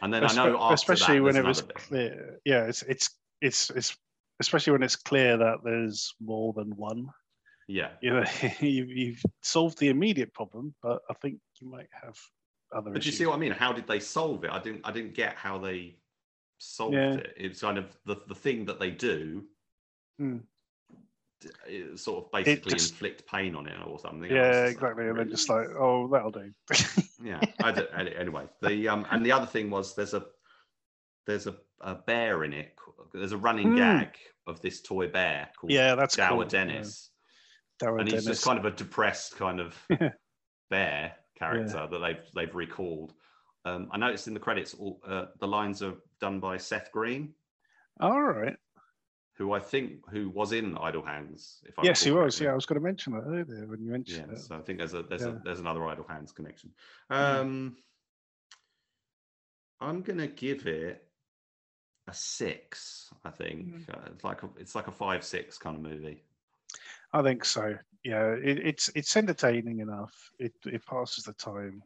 and 0.00 0.12
then 0.12 0.24
I 0.24 0.32
know 0.34 0.58
after 0.60 0.74
especially 0.74 1.20
that, 1.20 1.24
when 1.24 1.36
it 1.36 1.44
was 1.44 1.62
bit. 1.62 1.76
clear. 1.76 2.38
Yeah, 2.44 2.64
it's 2.64 2.82
it's 2.82 3.18
it's 3.40 3.70
it's 3.70 3.96
especially 4.40 4.72
when 4.72 4.82
it's 4.82 4.96
clear 4.96 5.36
that 5.36 5.58
there's 5.64 6.14
more 6.20 6.52
than 6.52 6.70
one. 6.76 7.08
yeah 7.68 7.90
You 8.00 8.10
know, 8.10 8.24
you've, 8.60 8.90
you've 8.90 9.22
solved 9.42 9.78
the 9.78 9.88
immediate 9.88 10.32
problem, 10.34 10.74
but 10.82 11.02
I 11.10 11.14
think 11.14 11.40
you 11.60 11.68
might 11.68 11.88
have 12.00 12.16
other 12.74 12.90
but 12.90 13.04
you 13.04 13.12
see 13.12 13.26
what 13.26 13.36
I 13.36 13.38
mean 13.38 13.52
how 13.52 13.72
did 13.72 13.86
they 13.86 14.00
solve 14.00 14.44
it 14.44 14.50
I 14.50 14.58
didn't 14.58 14.80
I 14.84 14.92
didn't 14.92 15.14
get 15.14 15.34
how 15.34 15.58
they 15.58 15.96
solved 16.58 16.94
Yeah. 16.94 17.14
it 17.16 17.34
it's 17.36 17.60
kind 17.60 17.76
of 17.78 17.96
the 18.06 18.16
the 18.28 18.34
thing 18.34 18.64
that 18.66 18.78
they 18.80 18.90
do 18.90 19.44
Hmm. 20.18 20.38
Sort 21.96 22.24
of 22.24 22.32
basically 22.32 22.72
just- 22.72 22.92
inflict 22.92 23.26
pain 23.26 23.54
on 23.54 23.66
it 23.66 23.76
or 23.86 23.98
something. 23.98 24.30
Yeah, 24.30 24.64
exactly. 24.66 25.08
And 25.08 25.18
then 25.18 25.28
just 25.30 25.48
like, 25.48 25.68
oh, 25.78 26.08
that'll 26.08 26.30
do. 26.30 26.50
yeah. 27.22 27.40
I 27.62 27.72
don't, 27.72 27.88
anyway, 27.94 28.44
the 28.60 28.88
um 28.88 29.06
and 29.10 29.24
the 29.24 29.32
other 29.32 29.46
thing 29.46 29.70
was 29.70 29.94
there's 29.94 30.14
a 30.14 30.24
there's 31.26 31.46
a, 31.46 31.54
a 31.80 31.94
bear 31.94 32.44
in 32.44 32.52
it. 32.52 32.74
There's 33.12 33.32
a 33.32 33.36
running 33.38 33.70
Hmm. 33.72 33.76
gag 33.76 34.08
of 34.46 34.60
this 34.60 34.80
toy 34.82 35.06
bear 35.08 35.48
called 35.56 35.70
yeah, 35.72 35.94
that's 35.94 36.16
Dower 36.16 36.40
cool. 36.42 36.48
Dennis, 36.48 37.10
Yeah. 37.80 37.86
Dower 37.88 37.98
and 37.98 38.08
he's 38.08 38.24
Dennis. 38.24 38.38
just 38.38 38.44
kind 38.44 38.58
of 38.58 38.64
a 38.64 38.70
depressed 38.72 39.36
kind 39.36 39.60
of 39.60 39.76
bear 40.70 41.12
character 41.38 41.86
that 41.90 41.98
they've 41.98 42.24
they've 42.34 42.54
recalled. 42.54 43.12
Um, 43.64 43.88
I 43.92 43.98
noticed 43.98 44.26
in 44.26 44.34
the 44.34 44.40
credits 44.40 44.74
all 44.74 45.00
uh, 45.06 45.26
the 45.38 45.46
lines 45.46 45.82
are 45.82 45.94
done 46.20 46.40
by 46.40 46.56
Seth 46.56 46.90
Green, 46.90 47.32
All 48.00 48.20
right. 48.20 48.56
Who 49.42 49.52
I 49.52 49.58
think 49.60 50.08
who 50.08 50.30
was 50.30 50.52
in 50.52 50.76
Idle 50.78 51.02
Hands. 51.02 51.62
If 51.66 51.78
I 51.78 51.82
Yes, 51.84 52.02
he 52.02 52.10
was. 52.10 52.18
correctly. 52.18 52.46
Yeah, 52.46 52.52
I 52.52 52.54
was 52.54 52.66
going 52.66 52.80
to 52.80 52.84
mention 52.84 53.12
that 53.14 53.24
earlier 53.26 53.66
when 53.66 53.80
you 53.80 53.90
yeah 53.90 53.92
mentioned 53.92 54.32
it. 54.32 54.38
so 54.38 54.56
i 54.56 54.60
think 54.60 54.78
there's 54.78 54.94
a 54.94 55.02
there's 55.02 55.22
Yeah. 55.22 55.28
a 55.28 55.40
there's 55.44 55.60
another 55.60 55.86
idle 55.86 56.06
hands 56.08 56.32
connection 56.32 56.70
Mm. 57.10 57.40
um 57.40 57.76
i'm 59.80 60.02
gonna 60.02 60.26
give 60.26 60.66
it 60.66 61.04
a 62.08 62.14
six 62.14 63.10
i 63.24 63.30
think 63.30 63.66
Mm. 63.66 63.88
uh, 63.94 64.10
it's 64.12 64.24
like 64.24 64.42
a, 64.42 64.48
it's 64.58 64.74
like 64.74 64.88
a 64.88 64.92
five 64.92 65.24
six 65.24 65.58
kind 65.58 65.76
of 65.76 65.82
movie 65.82 66.22
I 67.14 67.22
think 67.22 67.44
so. 67.44 67.76
Yeah, 68.04 68.28
it, 68.32 68.58
it's 68.66 68.88
it's 68.94 69.16
entertaining 69.16 69.80
enough. 69.80 70.14
It 70.38 70.54
it 70.64 70.84
passes 70.86 71.24
the 71.24 71.34
time, 71.34 71.82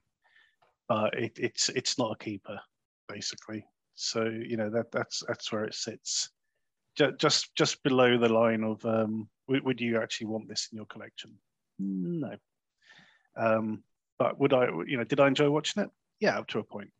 but 0.89 1.13
it, 1.19 1.33
it's 1.37 1.69
it's 1.71 1.99
not 1.99 2.13
a 2.13 2.25
keeper, 2.25 2.59
basically. 3.09 3.67
So 3.97 4.25
you 4.27 4.57
know 4.57 4.71
that 4.71 4.93
that's 4.93 5.25
that's 5.27 5.51
where 5.51 5.65
it 5.65 5.75
sits, 5.75 6.31
just 7.19 7.55
just 7.55 7.83
below 7.83 8.19
the 8.19 8.29
line 8.29 8.65
of 8.65 8.85
um, 8.85 9.29
would, 9.49 9.65
would 9.65 9.81
you 9.81 10.00
actually 10.00 10.29
want 10.29 10.49
this 10.49 10.69
in 10.73 10.76
your 10.76 10.87
collection? 10.87 11.33
No. 11.79 12.37
Um, 13.37 13.83
but 14.19 14.38
would 14.38 14.53
I? 14.53 14.67
You 14.87 14.99
know, 14.99 15.05
did 15.05 15.21
I 15.21 15.26
enjoy 15.26 15.50
watching 15.50 15.83
it? 15.83 15.91
Yeah, 16.21 16.38
up 16.38 16.47
to 16.49 16.59
a 16.59 16.65
point. 16.65 16.91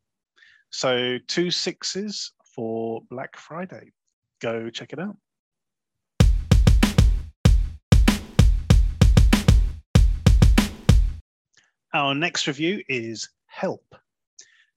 So 0.71 1.19
two 1.27 1.51
sixes 1.51 2.33
for 2.45 3.03
Black 3.09 3.37
Friday. 3.37 3.93
Go 4.41 4.69
check 4.71 4.93
it 4.93 4.99
out. 4.99 5.17
Our 11.95 12.15
next 12.15 12.47
review 12.47 12.83
is 12.89 13.31
Help. 13.47 13.95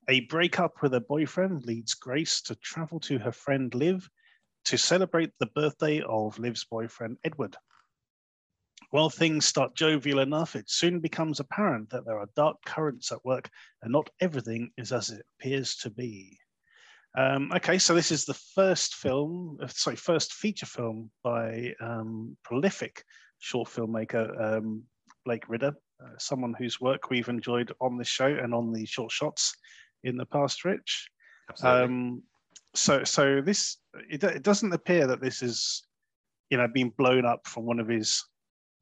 A 0.07 0.21
breakup 0.21 0.81
with 0.81 0.93
a 0.93 1.01
boyfriend 1.01 1.65
leads 1.65 1.93
Grace 1.93 2.41
to 2.43 2.55
travel 2.55 2.99
to 3.01 3.19
her 3.19 3.33
friend 3.33 3.75
Liv 3.75 4.09
to 4.65 4.77
celebrate 4.77 5.31
the 5.39 5.47
birthday 5.47 6.01
of 6.01 6.37
Liv's 6.39 6.65
boyfriend 6.65 7.17
Edward. 7.23 7.55
While 8.91 9.09
things 9.09 9.45
start 9.45 9.75
jovial 9.75 10.19
enough, 10.19 10.55
it 10.55 10.69
soon 10.69 10.99
becomes 10.99 11.39
apparent 11.39 11.91
that 11.91 12.05
there 12.05 12.17
are 12.17 12.29
dark 12.35 12.57
currents 12.65 13.11
at 13.11 13.23
work 13.23 13.49
and 13.83 13.91
not 13.91 14.09
everything 14.19 14.71
is 14.77 14.91
as 14.91 15.11
it 15.11 15.25
appears 15.37 15.75
to 15.77 15.89
be. 15.89 16.39
Um, 17.17 17.51
okay, 17.55 17.77
so 17.77 17.95
this 17.95 18.11
is 18.11 18.25
the 18.25 18.39
first 18.55 18.95
film, 18.95 19.57
uh, 19.61 19.67
sorry, 19.67 19.95
first 19.95 20.33
feature 20.33 20.65
film 20.65 21.11
by 21.23 21.73
um, 21.81 22.37
prolific 22.43 23.03
short 23.39 23.69
filmmaker 23.69 24.57
um, 24.57 24.83
Blake 25.25 25.49
Ridder, 25.49 25.73
uh, 26.03 26.09
someone 26.17 26.53
whose 26.57 26.79
work 26.79 27.09
we've 27.09 27.29
enjoyed 27.29 27.71
on 27.81 27.97
this 27.97 28.07
show 28.07 28.27
and 28.27 28.53
on 28.53 28.71
the 28.71 28.85
short 28.85 29.11
shots 29.11 29.55
in 30.03 30.17
the 30.17 30.25
past, 30.25 30.65
Rich. 30.65 31.09
Absolutely. 31.49 31.83
Um, 31.83 32.23
so, 32.75 33.03
so 33.03 33.41
this 33.41 33.77
it, 34.09 34.23
it 34.23 34.43
doesn't 34.43 34.73
appear 34.73 35.07
that 35.07 35.21
this 35.21 35.41
is, 35.41 35.83
you 36.49 36.57
know, 36.57 36.67
being 36.67 36.93
blown 36.97 37.25
up 37.25 37.47
from 37.47 37.65
one 37.65 37.79
of 37.79 37.87
his 37.87 38.23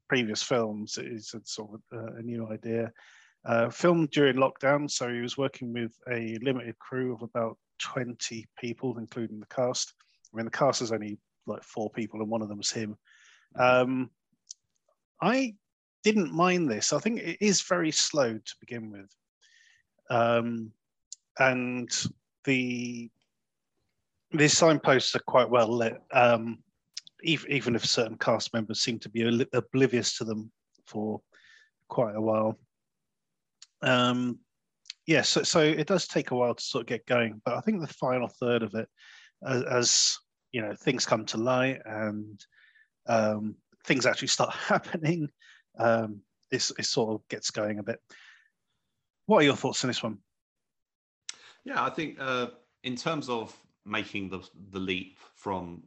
previous 0.08 0.42
films. 0.42 0.98
It's 1.00 1.34
a 1.34 1.40
sort 1.44 1.70
of 1.74 1.98
uh, 1.98 2.16
a 2.18 2.22
new 2.22 2.48
idea. 2.50 2.92
Uh, 3.44 3.70
filmed 3.70 4.10
during 4.10 4.36
lockdown, 4.36 4.90
so 4.90 5.08
he 5.08 5.20
was 5.20 5.38
working 5.38 5.72
with 5.72 5.92
a 6.10 6.36
limited 6.42 6.78
crew 6.80 7.14
of 7.14 7.22
about 7.22 7.56
20 7.78 8.46
people, 8.58 8.98
including 8.98 9.38
the 9.38 9.46
cast. 9.46 9.94
I 10.32 10.36
mean, 10.36 10.44
the 10.44 10.50
cast 10.50 10.82
is 10.82 10.92
only 10.92 11.18
like 11.46 11.62
four 11.62 11.88
people, 11.90 12.20
and 12.20 12.28
one 12.28 12.42
of 12.42 12.48
them 12.48 12.58
was 12.58 12.70
him. 12.70 12.96
Um, 13.56 14.10
I 15.22 15.54
didn't 16.02 16.32
mind 16.32 16.68
this. 16.68 16.92
I 16.92 16.98
think 16.98 17.20
it 17.20 17.38
is 17.40 17.62
very 17.62 17.90
slow 17.90 18.34
to 18.34 18.54
begin 18.60 18.90
with. 18.90 19.10
Um, 20.10 20.72
and 21.38 21.90
the 22.44 23.10
these 24.32 24.56
signposts 24.56 25.14
are 25.16 25.20
quite 25.20 25.48
well 25.48 25.68
lit, 25.68 26.00
um, 26.12 26.58
even, 27.22 27.74
if 27.74 27.84
certain 27.84 28.16
cast 28.18 28.52
members 28.52 28.80
seem 28.80 28.98
to 29.00 29.08
be 29.08 29.46
oblivious 29.52 30.16
to 30.18 30.24
them 30.24 30.50
for 30.86 31.20
quite 31.88 32.14
a 32.14 32.20
while. 32.20 32.58
Um, 33.82 34.38
yeah, 35.06 35.22
so, 35.22 35.42
so 35.42 35.60
it 35.60 35.86
does 35.86 36.06
take 36.06 36.30
a 36.30 36.34
while 36.34 36.54
to 36.54 36.62
sort 36.62 36.82
of 36.82 36.88
get 36.88 37.06
going, 37.06 37.40
but 37.44 37.54
I 37.54 37.60
think 37.60 37.80
the 37.80 37.86
final 37.86 38.28
third 38.28 38.62
of 38.62 38.74
it, 38.74 38.88
as, 39.46 39.62
as 39.64 40.18
you 40.52 40.60
know, 40.60 40.74
things 40.74 41.06
come 41.06 41.24
to 41.26 41.38
light 41.38 41.80
and 41.86 42.44
um, 43.06 43.56
things 43.84 44.04
actually 44.04 44.28
start 44.28 44.54
happening, 44.54 45.28
um, 45.78 46.20
it, 46.50 46.70
it 46.78 46.84
sort 46.84 47.14
of 47.14 47.26
gets 47.28 47.50
going 47.50 47.78
a 47.78 47.82
bit. 47.82 47.98
What 49.26 49.38
are 49.38 49.44
your 49.44 49.56
thoughts 49.56 49.82
on 49.84 49.88
this 49.88 50.02
one? 50.02 50.18
Yeah, 51.64 51.84
I 51.84 51.90
think 51.90 52.16
uh, 52.20 52.48
in 52.82 52.96
terms 52.96 53.28
of 53.28 53.54
making 53.88 54.28
the 54.28 54.40
the 54.70 54.78
leap 54.78 55.18
from 55.34 55.82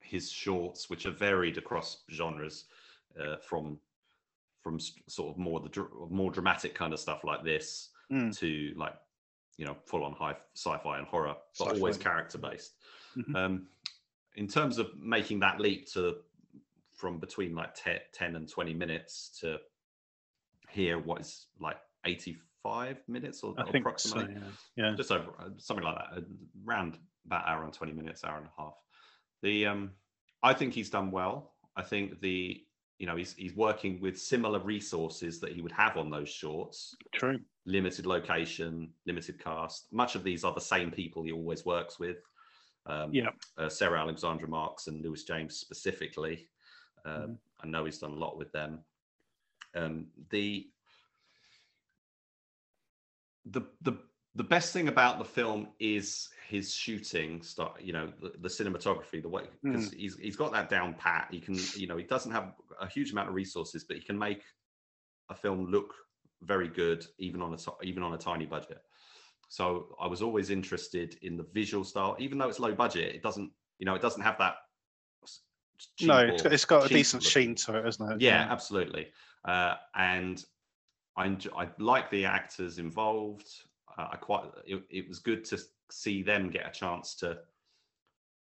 his 0.00 0.30
shorts, 0.30 0.88
which 0.90 1.06
are 1.06 1.10
varied 1.12 1.58
across 1.58 2.02
genres, 2.10 2.64
uh, 3.20 3.36
from 3.38 3.78
from 4.62 4.78
sort 4.80 5.32
of 5.32 5.38
more 5.38 5.60
the 5.60 5.68
dr- 5.68 6.10
more 6.10 6.30
dramatic 6.30 6.74
kind 6.74 6.92
of 6.92 7.00
stuff 7.00 7.22
like 7.24 7.44
this 7.44 7.90
Mm. 8.12 8.36
to 8.38 8.72
like 8.76 8.94
you 9.56 9.64
know 9.66 9.76
full 9.84 10.04
on 10.04 10.12
high 10.12 10.36
sci-fi 10.54 10.98
and 10.98 11.06
horror, 11.08 11.34
but 11.58 11.64
Sci-fi. 11.64 11.76
always 11.76 11.96
character 11.98 12.38
based. 12.38 12.74
Mhm. 13.16 13.34
Um, 13.34 13.68
in 14.36 14.46
terms 14.46 14.78
of 14.78 14.96
making 14.96 15.40
that 15.40 15.60
leap 15.60 15.88
to 15.92 16.22
from 16.94 17.18
between 17.18 17.54
like 17.54 17.74
te- 17.74 17.98
10 18.12 18.36
and 18.36 18.48
20 18.48 18.74
minutes 18.74 19.28
to 19.40 19.58
here 20.70 20.98
what 20.98 21.20
is 21.20 21.46
like 21.58 21.78
85 22.04 23.02
minutes 23.08 23.42
or 23.42 23.54
I 23.58 23.62
think 23.64 23.72
so, 23.74 23.78
approximately 23.80 24.34
yeah. 24.76 24.90
yeah. 24.90 24.94
just 24.96 25.10
over 25.10 25.30
uh, 25.38 25.48
something 25.58 25.84
like 25.84 25.96
that 25.96 26.24
around 26.66 26.98
about 27.26 27.46
hour 27.48 27.64
and 27.64 27.72
20 27.72 27.92
minutes 27.92 28.24
hour 28.24 28.38
and 28.38 28.46
a 28.46 28.60
half. 28.62 28.74
The 29.42 29.66
um 29.66 29.90
i 30.42 30.52
think 30.54 30.72
he's 30.74 30.90
done 30.90 31.10
well. 31.10 31.54
I 31.76 31.82
think 31.82 32.20
the 32.20 32.62
you 32.98 33.06
know 33.06 33.16
he's 33.16 33.34
he's 33.34 33.54
working 33.54 34.00
with 34.00 34.18
similar 34.18 34.58
resources 34.60 35.40
that 35.40 35.52
he 35.52 35.60
would 35.60 35.72
have 35.72 35.96
on 35.96 36.10
those 36.10 36.28
shorts. 36.28 36.96
True. 37.12 37.38
limited 37.66 38.06
location 38.06 38.92
limited 39.06 39.42
cast. 39.42 39.92
Much 39.92 40.14
of 40.14 40.22
these 40.22 40.44
are 40.44 40.54
the 40.54 40.60
same 40.60 40.90
people 40.90 41.22
he 41.24 41.32
always 41.32 41.64
works 41.64 41.98
with. 41.98 42.18
Um, 42.86 43.12
Yeah. 43.12 43.30
uh, 43.58 43.68
sarah 43.68 44.00
alexandra 44.00 44.48
marks 44.48 44.86
and 44.86 45.02
lewis 45.02 45.24
james 45.24 45.56
specifically. 45.56 46.48
Um, 47.04 47.22
Mhm. 47.22 47.38
i 47.62 47.66
know 47.66 47.84
he's 47.84 47.98
done 47.98 48.12
a 48.12 48.22
lot 48.26 48.38
with 48.38 48.52
them. 48.52 48.84
Um, 49.74 50.06
the 50.30 50.70
the 53.46 53.62
the 53.82 53.94
the 54.34 54.44
best 54.44 54.72
thing 54.72 54.88
about 54.88 55.18
the 55.18 55.24
film 55.24 55.68
is 55.78 56.28
his 56.48 56.72
shooting 56.72 57.42
start 57.42 57.80
you 57.80 57.92
know 57.92 58.12
the, 58.20 58.32
the 58.40 58.48
cinematography 58.48 59.20
the 59.20 59.28
way 59.28 59.44
because 59.62 59.90
he's 59.92 60.16
he's 60.18 60.36
got 60.36 60.52
that 60.52 60.68
down 60.68 60.94
pat 60.94 61.28
he 61.30 61.40
can 61.40 61.58
you 61.74 61.86
know 61.86 61.96
he 61.96 62.04
doesn't 62.04 62.30
have 62.32 62.52
a 62.80 62.86
huge 62.88 63.10
amount 63.12 63.28
of 63.28 63.34
resources 63.34 63.84
but 63.84 63.96
he 63.96 64.02
can 64.02 64.16
make 64.18 64.42
a 65.30 65.34
film 65.34 65.66
look 65.70 65.92
very 66.42 66.68
good 66.68 67.04
even 67.18 67.42
on 67.42 67.52
a 67.54 67.58
even 67.84 68.02
on 68.02 68.14
a 68.14 68.18
tiny 68.18 68.46
budget 68.46 68.78
so 69.48 69.88
i 70.00 70.06
was 70.06 70.22
always 70.22 70.50
interested 70.50 71.16
in 71.22 71.36
the 71.36 71.46
visual 71.52 71.84
style 71.84 72.14
even 72.18 72.38
though 72.38 72.48
it's 72.48 72.60
low 72.60 72.74
budget 72.74 73.14
it 73.14 73.22
doesn't 73.22 73.50
you 73.78 73.86
know 73.86 73.94
it 73.94 74.02
doesn't 74.02 74.22
have 74.22 74.38
that 74.38 74.54
No, 76.02 76.18
it's, 76.18 76.44
or 76.44 76.52
it's 76.52 76.64
got 76.64 76.86
a 76.86 76.88
decent 76.88 77.22
looking- 77.22 77.42
sheen 77.42 77.54
to 77.56 77.78
it, 77.78 77.86
isn't 77.88 78.12
it? 78.12 78.20
yeah, 78.20 78.46
absolutely. 78.50 79.08
Uh, 79.44 79.74
and 79.94 80.42
I 81.16 81.26
enjoy, 81.26 81.50
I 81.56 81.68
like 81.78 82.10
the 82.10 82.24
actors 82.24 82.78
involved. 82.78 83.46
Uh, 83.98 84.08
I 84.12 84.16
quite 84.16 84.44
it, 84.66 84.82
it 84.90 85.06
was 85.08 85.18
good 85.18 85.44
to 85.46 85.58
see 85.90 86.22
them 86.22 86.50
get 86.50 86.66
a 86.68 86.70
chance 86.72 87.14
to 87.16 87.44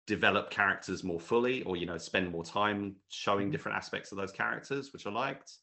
develop 0.08 0.50
characters 0.50 1.04
more 1.04 1.20
fully, 1.20 1.64
or 1.64 1.78
you 1.78 1.86
know, 1.86 1.98
spend 1.98 2.32
more 2.32 2.44
time 2.44 2.98
showing 3.10 3.50
Mhm. 3.50 3.52
different 3.52 3.78
aspects 3.78 4.12
of 4.12 4.18
those 4.18 4.32
characters, 4.32 4.92
which 4.94 5.06
I 5.06 5.12
liked. 5.12 5.58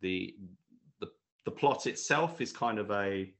The 0.00 0.38
the 1.00 1.12
the 1.44 1.50
plot 1.52 1.86
itself 1.86 2.40
is 2.40 2.52
kind 2.52 2.78
of 2.78 2.90
a 2.90 3.34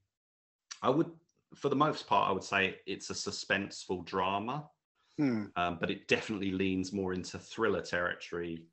I 0.81 0.89
would 0.89 1.11
for 1.55 1.69
the 1.69 1.77
most 1.77 2.07
part 2.07 2.29
I 2.29 2.33
would 2.33 2.43
say 2.43 2.81
it's 2.87 3.09
a 3.11 3.13
suspenseful 3.13 4.05
drama 4.05 4.69
Hmm. 5.17 5.45
um, 5.55 5.79
but 5.79 5.91
it 5.91 6.07
definitely 6.07 6.51
leans 6.51 6.93
more 6.93 7.13
into 7.13 7.39
thriller 7.39 7.81
territory, 7.81 8.67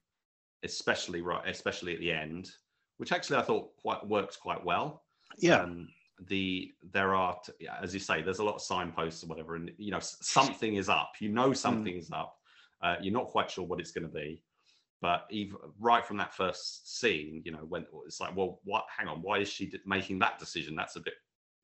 especially 0.64 1.23
right, 1.23 1.49
especially 1.49 1.94
at 1.94 2.01
the 2.01 2.12
end, 2.12 2.53
which 2.99 3.12
actually 3.12 3.38
I 3.38 3.42
thought 3.42 3.77
quite 3.77 4.07
works 4.07 4.37
quite 4.37 4.64
well. 4.64 5.07
Yeah. 5.38 5.64
Um, 5.64 5.88
the 6.28 6.72
there 6.92 7.14
are, 7.14 7.37
as 7.83 7.94
you 7.94 8.00
say, 8.00 8.22
there's 8.22 8.38
a 8.40 8.44
lot 8.44 8.56
of 8.56 8.62
signposts 8.62 9.24
or 9.24 9.26
whatever, 9.26 9.56
and 9.56 9.70
you 9.78 9.90
know 9.90 10.00
something 10.00 10.76
is 10.76 10.88
up. 10.88 11.12
You 11.20 11.30
know 11.30 11.52
something 11.52 11.96
is 11.96 12.11
up. 12.12 12.37
Uh, 12.83 12.96
you're 13.00 13.12
not 13.12 13.26
quite 13.28 13.50
sure 13.50 13.64
what 13.64 13.80
it's 13.80 13.90
going 13.90 14.06
to 14.06 14.12
be, 14.12 14.42
but 15.00 15.26
even 15.30 15.56
right 15.78 16.04
from 16.04 16.16
that 16.18 16.35
first 16.35 16.98
scene, 16.98 17.42
you 17.44 17.52
know, 17.52 17.64
when 17.68 17.87
it's 18.06 18.20
like, 18.20 18.37
well, 18.37 18.61
what? 18.64 18.85
Hang 18.96 19.09
on, 19.09 19.22
why 19.22 19.38
is 19.38 19.48
she 19.48 19.66
d- 19.66 19.80
making 19.87 20.18
that 20.20 20.38
decision? 20.38 20.74
That's 20.74 20.96
a 20.96 21.00
bit, 21.00 21.14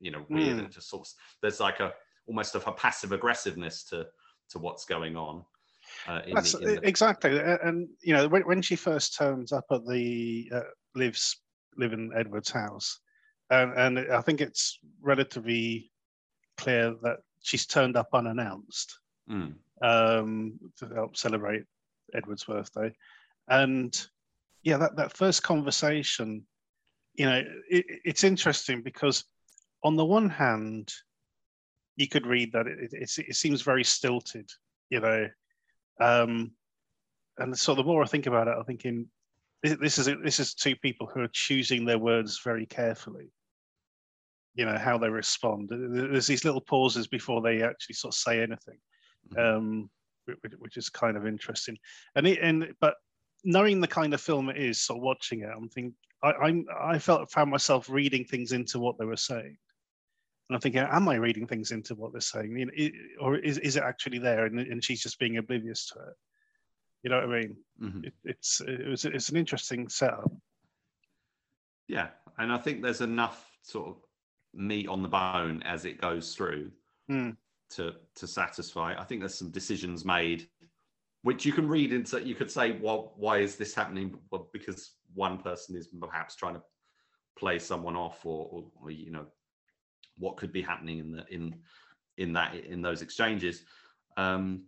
you 0.00 0.10
know, 0.10 0.24
weird. 0.28 0.56
Mm. 0.56 0.58
And 0.60 0.70
just 0.70 0.90
sort 0.90 1.06
of, 1.06 1.12
there's 1.42 1.60
like 1.60 1.80
a 1.80 1.92
almost 2.26 2.54
of 2.54 2.66
a 2.66 2.72
passive 2.72 3.12
aggressiveness 3.12 3.84
to 3.84 4.06
to 4.50 4.58
what's 4.58 4.84
going 4.84 5.16
on. 5.16 5.44
Uh, 6.08 6.20
in 6.26 6.34
That's 6.34 6.52
the, 6.52 6.58
the- 6.58 6.88
exactly, 6.88 7.38
and 7.38 7.88
you 8.02 8.12
know 8.14 8.28
when, 8.28 8.42
when 8.42 8.62
she 8.62 8.76
first 8.76 9.16
turns 9.16 9.52
up 9.52 9.64
at 9.70 9.86
the 9.86 10.50
uh, 10.52 10.60
lives 10.94 11.40
live 11.76 11.92
in 11.92 12.10
Edward's 12.16 12.50
house, 12.50 13.00
and, 13.50 13.72
and 13.98 14.12
I 14.12 14.20
think 14.20 14.40
it's 14.40 14.78
relatively 15.00 15.90
clear 16.56 16.94
that 17.02 17.18
she's 17.42 17.66
turned 17.66 17.96
up 17.96 18.08
unannounced 18.12 18.98
Mm, 19.28 19.54
um, 19.82 20.58
to 20.78 20.86
help 20.94 21.16
celebrate 21.16 21.64
Edward's 22.14 22.44
birthday, 22.44 22.92
and 23.48 24.06
yeah, 24.62 24.76
that 24.76 24.94
that 24.96 25.16
first 25.16 25.42
conversation, 25.42 26.46
you 27.14 27.26
know, 27.26 27.42
it, 27.68 27.84
it's 28.04 28.22
interesting 28.22 28.82
because 28.82 29.24
on 29.82 29.96
the 29.96 30.04
one 30.04 30.30
hand, 30.30 30.92
you 31.96 32.06
could 32.06 32.24
read 32.24 32.52
that 32.52 32.68
it, 32.68 32.92
it, 32.92 33.10
it 33.18 33.34
seems 33.34 33.62
very 33.62 33.82
stilted, 33.82 34.48
you 34.90 35.00
know, 35.00 35.28
um, 36.00 36.52
and 37.38 37.58
so 37.58 37.74
the 37.74 37.82
more 37.82 38.02
I 38.02 38.06
think 38.06 38.26
about 38.26 38.46
it, 38.46 38.54
I'm 38.56 38.64
thinking 38.64 39.08
this, 39.64 39.76
this 39.80 39.98
is 39.98 40.08
this 40.22 40.38
is 40.38 40.54
two 40.54 40.76
people 40.76 41.08
who 41.12 41.20
are 41.20 41.30
choosing 41.32 41.84
their 41.84 41.98
words 41.98 42.40
very 42.44 42.66
carefully. 42.66 43.32
You 44.56 44.64
know 44.64 44.78
how 44.78 44.98
they 44.98 45.08
respond. 45.08 45.68
There's 45.70 46.26
these 46.26 46.44
little 46.44 46.60
pauses 46.60 47.06
before 47.06 47.42
they 47.42 47.62
actually 47.62 47.94
sort 47.94 48.14
of 48.14 48.18
say 48.18 48.42
anything, 48.42 48.78
mhm. 49.32 49.56
um, 49.56 49.90
which, 50.24 50.52
which 50.58 50.76
is 50.76 50.88
kind 50.88 51.16
of 51.16 51.26
interesting. 51.26 51.76
And 52.14 52.26
it, 52.26 52.40
and 52.40 52.72
but 52.80 52.94
knowing 53.44 53.80
the 53.80 53.86
kind 53.86 54.14
of 54.14 54.20
film 54.20 54.48
it 54.48 54.56
is, 54.56 54.80
sort 54.80 54.98
of 54.98 55.02
watching 55.02 55.40
it, 55.42 55.50
I'm 55.54 55.68
thinking 55.68 55.94
I 56.22 56.32
I'm, 56.32 56.66
I 56.80 56.98
felt 56.98 57.30
found 57.30 57.50
myself 57.50 57.88
reading 57.90 58.24
things 58.24 58.52
into 58.52 58.80
what 58.80 58.98
they 58.98 59.04
were 59.04 59.16
saying. 59.16 59.56
And 60.48 60.54
I'm 60.54 60.60
thinking, 60.60 60.80
am 60.80 61.08
I 61.08 61.16
reading 61.16 61.46
things 61.46 61.72
into 61.72 61.94
what 61.94 62.12
they're 62.12 62.20
saying, 62.20 62.56
You 62.56 62.66
know, 62.66 62.72
or 63.20 63.36
is, 63.36 63.58
is 63.58 63.76
it 63.76 63.82
actually 63.82 64.18
there, 64.18 64.46
and, 64.46 64.60
and 64.60 64.82
she's 64.82 65.02
just 65.02 65.18
being 65.18 65.38
oblivious 65.38 65.88
to 65.88 65.98
it? 65.98 66.14
You 67.02 67.10
know 67.10 67.16
what 67.16 67.36
I 67.36 67.40
mean? 67.40 67.56
Mhm. 67.82 68.06
It, 68.06 68.14
it's 68.24 68.60
it 68.60 68.86
was 68.86 69.04
it's 69.04 69.28
an 69.28 69.36
interesting 69.36 69.88
setup. 69.88 70.32
Yeah, 71.88 72.08
and 72.38 72.52
I 72.52 72.58
think 72.58 72.82
there's 72.82 73.00
enough 73.00 73.48
sort 73.62 73.88
of 73.88 73.96
meat 74.56 74.88
on 74.88 75.02
the 75.02 75.08
bone 75.08 75.62
as 75.64 75.84
it 75.84 76.00
goes 76.00 76.34
through 76.34 76.72
Hmm. 77.08 77.30
to 77.70 77.94
to 78.16 78.26
satisfy. 78.26 78.94
I 78.98 79.04
think 79.04 79.20
there's 79.20 79.34
some 79.38 79.50
decisions 79.50 80.04
made 80.04 80.48
which 81.22 81.44
you 81.44 81.52
can 81.52 81.66
read 81.68 81.92
into. 81.92 82.24
You 82.24 82.36
could 82.36 82.52
say, 82.52 82.78
well, 82.80 83.12
why 83.16 83.38
is 83.38 83.56
this 83.56 83.74
happening? 83.74 84.16
Well, 84.30 84.48
because 84.52 84.92
one 85.12 85.38
person 85.38 85.74
is 85.74 85.88
perhaps 85.88 86.36
trying 86.36 86.54
to 86.54 86.62
play 87.36 87.58
someone 87.58 87.96
off, 87.96 88.24
or, 88.24 88.48
or, 88.52 88.70
or 88.80 88.90
you 88.92 89.10
know, 89.10 89.26
what 90.18 90.36
could 90.36 90.52
be 90.52 90.62
happening 90.62 91.00
in 91.00 91.10
the 91.10 91.26
in 91.28 91.56
in 92.16 92.32
that 92.34 92.54
in 92.54 92.80
those 92.80 93.02
exchanges. 93.02 93.64
Um, 94.16 94.66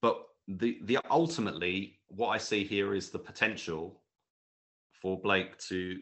but 0.00 0.24
the 0.48 0.80
the 0.84 0.98
ultimately 1.10 2.00
what 2.08 2.28
I 2.28 2.38
see 2.38 2.64
here 2.64 2.94
is 2.94 3.10
the 3.10 3.18
potential 3.18 4.00
for 5.00 5.20
Blake 5.20 5.58
to 5.68 6.00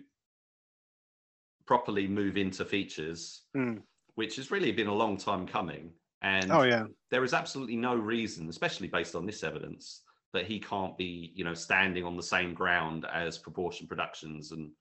properly 1.71 2.09
move 2.09 2.37
into 2.37 2.65
features, 2.65 3.43
Mm. 3.57 3.85
which 4.17 4.35
has 4.35 4.51
really 4.51 4.73
been 4.73 4.89
a 4.89 4.95
long 5.03 5.17
time 5.17 5.47
coming. 5.47 5.93
And 6.21 6.51
Oh 6.51 6.63
yeah. 6.65 6.87
there 7.13 7.23
is 7.23 7.33
absolutely 7.33 7.77
no 7.77 7.95
reason, 7.95 8.49
especially 8.49 8.89
based 8.89 9.15
on 9.15 9.25
this 9.25 9.45
evidence, 9.45 10.03
that 10.33 10.47
he 10.47 10.59
can't 10.59 10.99
be, 10.99 11.33
you 11.37 11.45
know, 11.45 11.55
standing 11.55 12.05
on 12.05 12.17
the 12.17 12.25
same 12.25 12.55
ground 12.55 13.05
as 13.05 13.39
Proportion 13.39 13.87
Productions 13.87 14.51
and, 14.51 14.73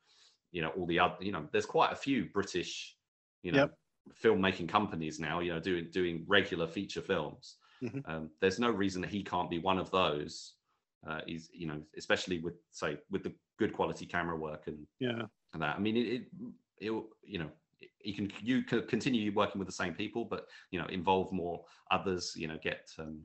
you 0.52 0.64
know, 0.64 0.70
all 0.70 0.88
the 0.88 0.98
other, 1.00 1.24
you 1.24 1.32
know, 1.32 1.48
there's 1.52 1.68
quite 1.68 1.94
a 1.94 1.96
few 1.96 2.26
British, 2.34 2.98
you 3.44 3.52
know, 3.52 3.60
Yep. 3.60 3.78
filmmaking 4.24 4.68
companies 4.68 5.20
now, 5.20 5.42
you 5.42 5.52
know, 5.54 5.60
doing 5.60 5.92
doing 5.92 6.26
regular 6.28 6.68
feature 6.68 7.04
films. 7.04 7.58
Mhm. 7.84 8.02
Um, 8.10 8.32
there's 8.42 8.60
no 8.60 8.72
reason 8.72 9.00
that 9.04 9.12
he 9.12 9.24
can't 9.24 9.52
be 9.52 9.60
one 9.60 9.78
of 9.78 9.92
those. 9.92 10.56
Uh, 11.08 11.22
he's, 11.28 11.52
you 11.54 11.68
know, 11.68 11.86
especially 11.96 12.40
with 12.40 12.58
say 12.72 12.98
with 13.12 13.22
the 13.22 13.34
good 13.60 13.74
quality 13.74 14.08
camera 14.08 14.36
work 14.36 14.66
and 14.66 14.88
Yeah. 15.00 15.28
and 15.54 15.62
that. 15.62 15.76
I 15.78 15.80
mean, 15.80 15.98
it, 15.98 16.08
it 16.18 16.24
it'll, 16.80 17.10
you 17.24 17.40
know, 17.40 17.50
you 18.04 18.14
can 18.14 18.32
you 18.42 18.64
can 18.64 18.88
continue 18.88 19.34
working 19.34 19.60
with 19.60 19.68
the 19.68 19.74
same 19.74 19.94
people, 19.94 20.26
but 20.26 20.48
you 20.72 20.80
know, 20.80 20.88
involve 20.88 21.32
more 21.32 21.64
others. 21.92 22.34
You 22.36 22.48
know, 22.48 22.58
get 22.62 22.90
um, 23.00 23.22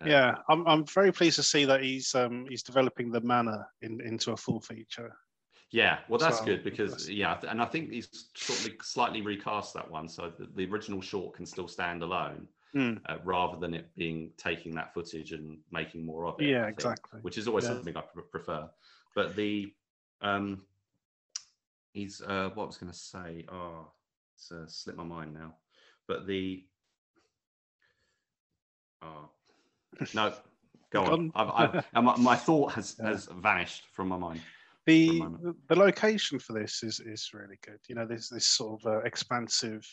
uh, 0.00 0.06
Yeah. 0.08 0.34
I'm 0.48 0.66
I'm 0.66 0.84
very 0.84 1.12
pleased 1.12 1.36
to 1.36 1.42
see 1.42 1.64
that 1.64 1.82
he's 1.82 2.14
um 2.14 2.46
he's 2.48 2.62
developing 2.62 3.10
the 3.10 3.20
manor 3.20 3.66
in, 3.82 4.00
into 4.00 4.32
a 4.32 4.36
full 4.36 4.60
feature. 4.60 5.12
yeah. 5.70 6.00
Well, 6.08 6.18
that's 6.18 6.38
So, 6.38 6.44
good 6.44 6.64
because 6.64 7.10
yeah, 7.10 7.40
and 7.48 7.60
I 7.60 7.66
think 7.66 7.90
he's 7.90 8.30
sort 8.36 8.58
of 8.60 8.72
slightly 8.82 9.22
recast 9.22 9.74
that 9.74 9.90
one, 9.90 10.08
so 10.08 10.32
the, 10.36 10.46
the 10.54 10.70
original 10.70 11.00
short 11.00 11.34
can 11.34 11.46
still 11.46 11.68
stand 11.68 12.02
alone, 12.02 12.48
Hmm. 12.72 12.94
uh, 13.08 13.18
rather 13.24 13.58
than 13.58 13.74
it 13.74 13.94
being 13.96 14.32
taking 14.36 14.74
that 14.74 14.94
footage 14.94 15.32
and 15.32 15.58
making 15.70 16.04
more 16.04 16.26
of 16.26 16.40
it. 16.40 16.46
Yeah, 16.48 16.64
think, 16.64 16.74
exactly. 16.74 17.20
Which 17.22 17.38
is 17.38 17.48
always 17.48 17.64
Yeah. 17.64 17.70
something 17.74 17.96
I 17.96 18.02
prefer. 18.30 18.68
But 19.14 19.36
the 19.36 19.72
um, 20.20 20.66
he's 21.94 22.20
uh, 22.20 22.50
what 22.52 22.64
I 22.64 22.66
was 22.66 22.76
going 22.76 22.92
to 22.92 22.98
say. 22.98 23.46
Oh, 23.50 23.90
it's 24.36 24.52
uh, 24.52 24.66
slipped 24.66 24.98
my 24.98 25.04
mind 25.04 25.32
now. 25.32 25.54
But 26.06 26.26
the 26.26 26.66
oh 29.02 29.30
no, 30.12 30.34
go 30.90 31.04
on. 31.04 31.32
I've, 31.34 31.50
I've, 31.50 31.84
and 31.94 32.04
my, 32.04 32.16
my 32.18 32.36
thought 32.36 32.72
has 32.72 32.96
Yeah. 32.98 33.08
has 33.08 33.26
vanished 33.26 33.84
from 33.92 34.08
my 34.08 34.18
mind. 34.18 34.40
The 34.86 35.20
the- 35.20 35.56
the 35.68 35.76
location 35.76 36.38
for 36.38 36.52
this 36.52 36.82
is 36.82 37.00
is 37.00 37.30
really 37.32 37.58
good. 37.64 37.78
You 37.88 37.94
know, 37.94 38.04
there's 38.04 38.28
this 38.28 38.44
sort 38.46 38.82
of 38.82 38.86
uh, 38.86 38.98
expansive 38.98 39.86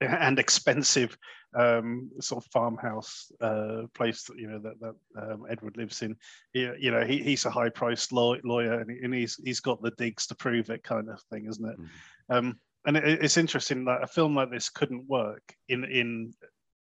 and 0.00 0.38
expensive 0.38 1.16
um, 1.54 2.10
sort 2.20 2.44
of 2.44 2.50
farmhouse 2.50 3.32
uh, 3.40 3.82
place 3.94 4.24
that 4.24 4.38
you 4.38 4.48
know 4.48 4.58
that 4.58 4.78
that 4.80 4.94
um, 5.22 5.46
Edward 5.48 5.76
lives 5.76 6.02
in. 6.02 6.16
He, 6.52 6.68
you 6.78 6.90
know, 6.90 7.04
he, 7.04 7.22
he's 7.22 7.46
a 7.46 7.50
high-priced 7.50 8.12
law, 8.12 8.34
lawyer, 8.44 8.80
and, 8.80 8.90
he, 8.90 8.98
and 9.02 9.14
he's 9.14 9.40
he's 9.42 9.60
got 9.60 9.82
the 9.82 9.92
digs 9.92 10.26
to 10.26 10.34
prove 10.34 10.70
it, 10.70 10.82
kind 10.82 11.08
of 11.08 11.20
thing, 11.30 11.46
isn't 11.46 11.64
it? 11.64 11.78
Mhm. 11.78 11.88
Um, 12.28 12.60
and 12.86 12.96
it, 12.96 13.24
it's 13.24 13.36
interesting 13.36 13.84
that 13.86 14.02
a 14.02 14.06
film 14.06 14.34
like 14.34 14.50
this 14.50 14.68
couldn't 14.68 15.08
work 15.08 15.42
in 15.68 15.84
in 15.84 16.34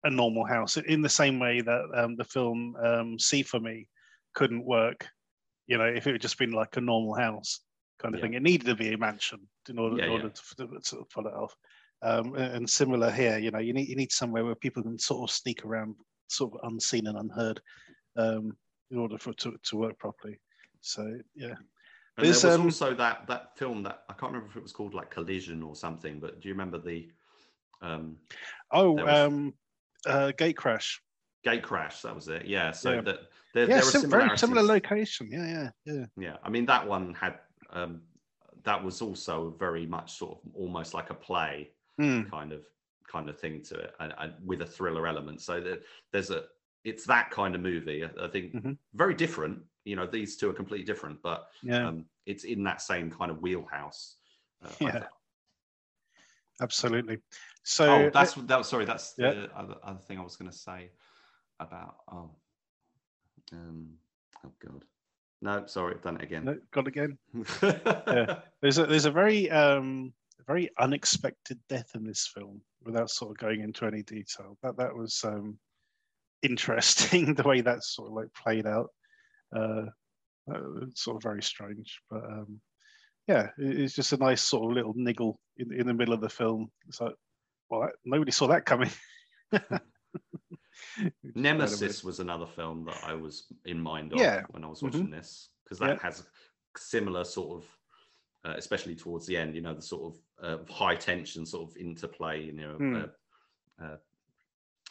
a 0.04 0.10
normal 0.10 0.46
house, 0.46 0.76
in 0.76 1.02
the 1.02 1.08
same 1.08 1.38
way 1.38 1.60
that 1.60 1.84
um, 1.94 2.16
the 2.16 2.24
film 2.24 2.76
um, 2.82 3.18
"See 3.18 3.42
for 3.42 3.60
Me" 3.60 3.88
couldn't 4.34 4.64
work. 4.64 5.08
You 5.66 5.78
know, 5.78 5.84
if 5.84 6.06
it 6.06 6.12
had 6.12 6.20
just 6.20 6.38
been 6.38 6.52
like 6.52 6.76
a 6.76 6.80
normal 6.80 7.14
house 7.14 7.60
kind 7.98 8.14
of 8.14 8.20
Yeah. 8.20 8.26
thing, 8.26 8.34
it 8.34 8.42
needed 8.42 8.66
to 8.66 8.74
be 8.76 8.92
a 8.92 8.98
mansion 8.98 9.48
in 9.68 9.78
order, 9.78 9.98
Yeah, 9.98 10.04
in 10.04 10.10
order 10.10 10.32
yeah. 10.58 10.66
to, 10.66 10.80
to 10.96 11.04
pull 11.12 11.26
it 11.26 11.34
off. 11.34 11.54
Um, 12.02 12.34
and 12.34 12.68
similar 12.68 13.10
here, 13.10 13.38
you 13.38 13.50
know, 13.50 13.58
you 13.58 13.72
need 13.72 13.88
you 13.88 13.96
need 13.96 14.10
somewhere 14.12 14.44
where 14.44 14.54
people 14.54 14.82
can 14.82 14.98
sort 14.98 15.28
of 15.28 15.34
sneak 15.34 15.64
around, 15.64 15.94
sort 16.28 16.54
of 16.54 16.70
unseen 16.70 17.06
and 17.06 17.18
unheard, 17.18 17.60
um, 18.16 18.56
in 18.90 18.98
order 18.98 19.18
for 19.18 19.30
it 19.30 19.38
to, 19.38 19.54
to 19.64 19.76
work 19.76 19.98
properly. 19.98 20.38
So 20.80 21.02
yeah, 21.34 21.56
And 22.16 22.26
There's, 22.26 22.40
there 22.40 22.52
was 22.52 22.58
um, 22.58 22.64
also 22.66 22.94
that 22.94 23.26
that 23.26 23.58
film 23.58 23.82
that 23.82 24.04
I 24.08 24.14
can't 24.14 24.32
remember 24.32 24.50
if 24.50 24.56
it 24.56 24.62
was 24.62 24.72
called 24.72 24.94
like 24.94 25.10
Collision 25.10 25.62
or 25.62 25.76
something. 25.76 26.20
But 26.20 26.40
do 26.40 26.48
you 26.48 26.54
remember 26.54 26.78
the 26.78 27.10
um, 27.82 28.16
oh, 28.70 28.92
was- 28.92 29.18
um, 29.18 29.54
uh, 30.06 30.32
Gate 30.32 30.56
Crash. 30.56 31.02
Gate 31.44 31.62
Crash? 31.62 32.00
That 32.02 32.14
was 32.14 32.28
it. 32.28 32.46
Yeah. 32.46 32.70
So 32.70 32.94
Yeah. 32.94 33.00
that 33.02 33.18
there, 33.52 33.68
Yeah, 33.68 33.74
there 33.76 33.82
sim- 33.82 34.10
very 34.10 34.38
similar 34.38 34.62
location. 34.62 35.28
Yeah, 35.30 35.46
yeah, 35.46 35.70
yeah. 35.84 36.06
Yeah, 36.16 36.36
I 36.42 36.48
mean 36.48 36.64
that 36.66 36.86
one 36.86 37.14
had 37.14 37.40
um, 37.70 38.02
that 38.64 38.82
was 38.82 39.02
also 39.02 39.54
very 39.58 39.86
much 39.86 40.14
sort 40.18 40.38
of 40.38 40.54
almost 40.54 40.94
like 40.94 41.10
a 41.10 41.14
play 41.14 41.70
Hmm. 42.00 42.22
kind 42.30 42.52
of 42.52 42.62
kind 43.06 43.28
of 43.28 43.38
thing 43.38 43.62
to 43.64 43.74
it, 43.74 43.94
and, 44.00 44.14
and 44.18 44.32
with 44.44 44.62
a 44.62 44.66
thriller 44.66 45.06
element. 45.06 45.42
So 45.42 45.60
that 45.60 45.82
there's 46.12 46.30
a 46.30 46.44
it's 46.84 47.04
that 47.06 47.30
kind 47.30 47.54
of 47.54 47.60
movie. 47.60 48.04
I, 48.04 48.24
I 48.24 48.28
think 48.28 48.54
Mhm. 48.54 48.78
very 48.94 49.14
different. 49.14 49.62
You 49.84 49.96
know, 49.96 50.06
these 50.06 50.36
two 50.36 50.48
are 50.48 50.54
completely 50.54 50.86
different, 50.86 51.20
but 51.22 51.48
yeah. 51.62 51.86
um, 51.88 52.06
it's 52.26 52.44
in 52.44 52.62
that 52.64 52.80
same 52.80 53.10
kind 53.10 53.30
of 53.30 53.42
wheelhouse. 53.42 54.16
Uh, 54.64 54.68
Yeah. 54.80 55.04
Absolutely. 56.60 57.18
So 57.62 57.90
oh, 57.90 58.10
that's 58.10 58.34
that. 58.34 58.58
was 58.58 58.68
Sorry, 58.68 58.84
that's 58.84 59.14
Yeah. 59.18 59.32
the 59.32 59.56
other, 59.56 59.76
other 59.82 59.98
thing 59.98 60.18
I 60.18 60.22
was 60.22 60.36
going 60.36 60.50
to 60.50 60.56
say 60.56 60.90
about. 61.58 61.96
Oh, 62.10 62.30
um, 63.52 63.98
oh 64.44 64.52
God. 64.58 64.84
No, 65.42 65.66
sorry, 65.66 65.94
I've 65.94 66.02
done 66.02 66.16
it 66.16 66.22
again. 66.22 66.44
no, 66.44 66.58
got 66.70 66.86
again. 66.86 67.16
There's 68.60 68.78
a 68.78 68.86
there's 68.86 69.06
a 69.06 69.10
very 69.10 69.50
um 69.50 70.12
very 70.50 70.68
unexpected 70.80 71.58
death 71.68 71.90
in 71.94 72.02
this 72.04 72.26
film 72.34 72.60
without 72.82 73.08
sort 73.08 73.30
of 73.30 73.38
going 73.38 73.60
into 73.60 73.86
any 73.86 74.02
detail. 74.02 74.56
That 74.64 74.76
that 74.78 74.92
was 74.94 75.20
um 75.24 75.58
interesting 76.42 77.34
the 77.34 77.42
way 77.44 77.60
that 77.60 77.84
sort 77.84 78.08
of 78.08 78.14
like 78.14 78.32
played 78.34 78.66
out. 78.66 78.88
Uh, 79.54 79.82
it's 80.82 81.04
sort 81.04 81.16
of 81.16 81.22
very 81.22 81.42
strange, 81.42 82.00
but 82.10 82.24
um 82.24 82.60
yeah, 83.28 83.50
it- 83.58 83.78
it's 83.80 83.94
just 83.94 84.12
a 84.12 84.16
nice 84.16 84.42
sort 84.42 84.64
of 84.70 84.76
little 84.76 84.94
niggle 84.96 85.38
in 85.58 85.72
in 85.72 85.86
the 85.86 85.94
middle 85.94 86.14
of 86.14 86.20
the 86.20 86.28
film. 86.28 86.68
It's 86.88 87.00
like, 87.00 87.14
well, 87.68 87.82
that, 87.82 87.92
nobody 88.04 88.32
saw 88.32 88.48
that 88.48 88.66
coming. 88.66 88.90
Which 89.52 89.62
is 89.62 89.68
kind 89.68 89.80
of 91.02 91.20
weird. 91.22 91.36
Nemesis 91.36 92.02
was 92.04 92.18
another 92.20 92.46
film 92.46 92.84
that 92.86 92.98
I 93.04 93.14
was 93.14 93.46
in 93.66 93.80
mind 93.80 94.12
of 94.12 94.18
Yeah. 94.18 94.42
when 94.50 94.64
I 94.64 94.66
was 94.66 94.82
watching 94.82 95.10
this 95.10 95.50
because 95.62 95.78
that 95.78 95.90
Yeah. 95.96 96.02
has 96.02 96.26
similar 96.76 97.22
sort 97.24 97.62
of, 97.62 97.78
uh, 98.44 98.54
especially 98.56 98.96
towards 98.96 99.26
the 99.26 99.36
end, 99.36 99.54
you 99.54 99.60
know, 99.60 99.74
the 99.74 99.82
sort 99.82 100.12
of 100.14 100.20
uh, 100.42 100.58
high 100.68 100.96
tension 100.96 101.46
sort 101.46 101.70
of 101.70 101.76
interplay, 101.76 102.42
you 102.42 102.52
know, 102.52 102.76
Hmm. 102.78 102.96
uh, 102.96 103.84
uh, 103.84 103.96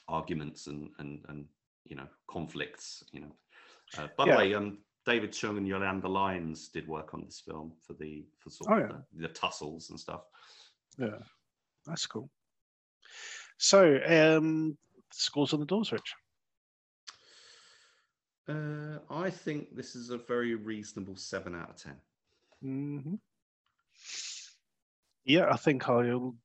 arguments 0.08 0.68
and 0.68 0.90
and 1.00 1.26
and 1.30 1.46
you 1.86 1.96
know 1.96 2.08
conflicts, 2.28 3.04
you 3.12 3.22
know. 3.22 3.32
Uh, 3.98 4.08
by 4.18 4.26
Yeah. 4.26 4.32
the 4.34 4.38
way, 4.38 4.54
um, 4.54 4.78
David 5.06 5.34
Chung 5.34 5.58
and 5.58 5.68
Yolanda 5.68 6.08
Lyons 6.08 6.70
did 6.70 6.88
work 6.88 7.14
on 7.14 7.24
this 7.26 7.40
film 7.40 7.74
for 7.86 7.94
the 7.94 8.26
for 8.38 8.50
sort 8.50 8.72
Oh, 8.72 8.76
of 8.76 8.80
yeah. 8.82 8.98
the, 9.14 9.28
the 9.28 9.34
tussles 9.34 9.90
and 9.90 10.00
stuff. 10.00 10.22
Yeah, 10.98 11.18
that's 11.86 12.06
cool. 12.06 12.30
So, 13.58 14.00
um, 14.06 14.78
scores 15.12 15.54
on 15.54 15.60
the 15.60 15.66
doors, 15.66 15.92
Rich. 15.92 16.16
Uh, 18.48 19.00
I 19.10 19.30
think 19.30 19.76
this 19.76 19.96
is 19.96 20.10
a 20.10 20.18
very 20.18 20.56
reasonable 20.56 21.16
seven 21.16 21.56
out 21.56 21.70
of 21.70 21.76
ten. 21.78 21.96
hmm 22.62 23.16
Yeah, 25.26 25.48
I 25.52 25.58
think 25.58 25.88
I'll 25.88 26.36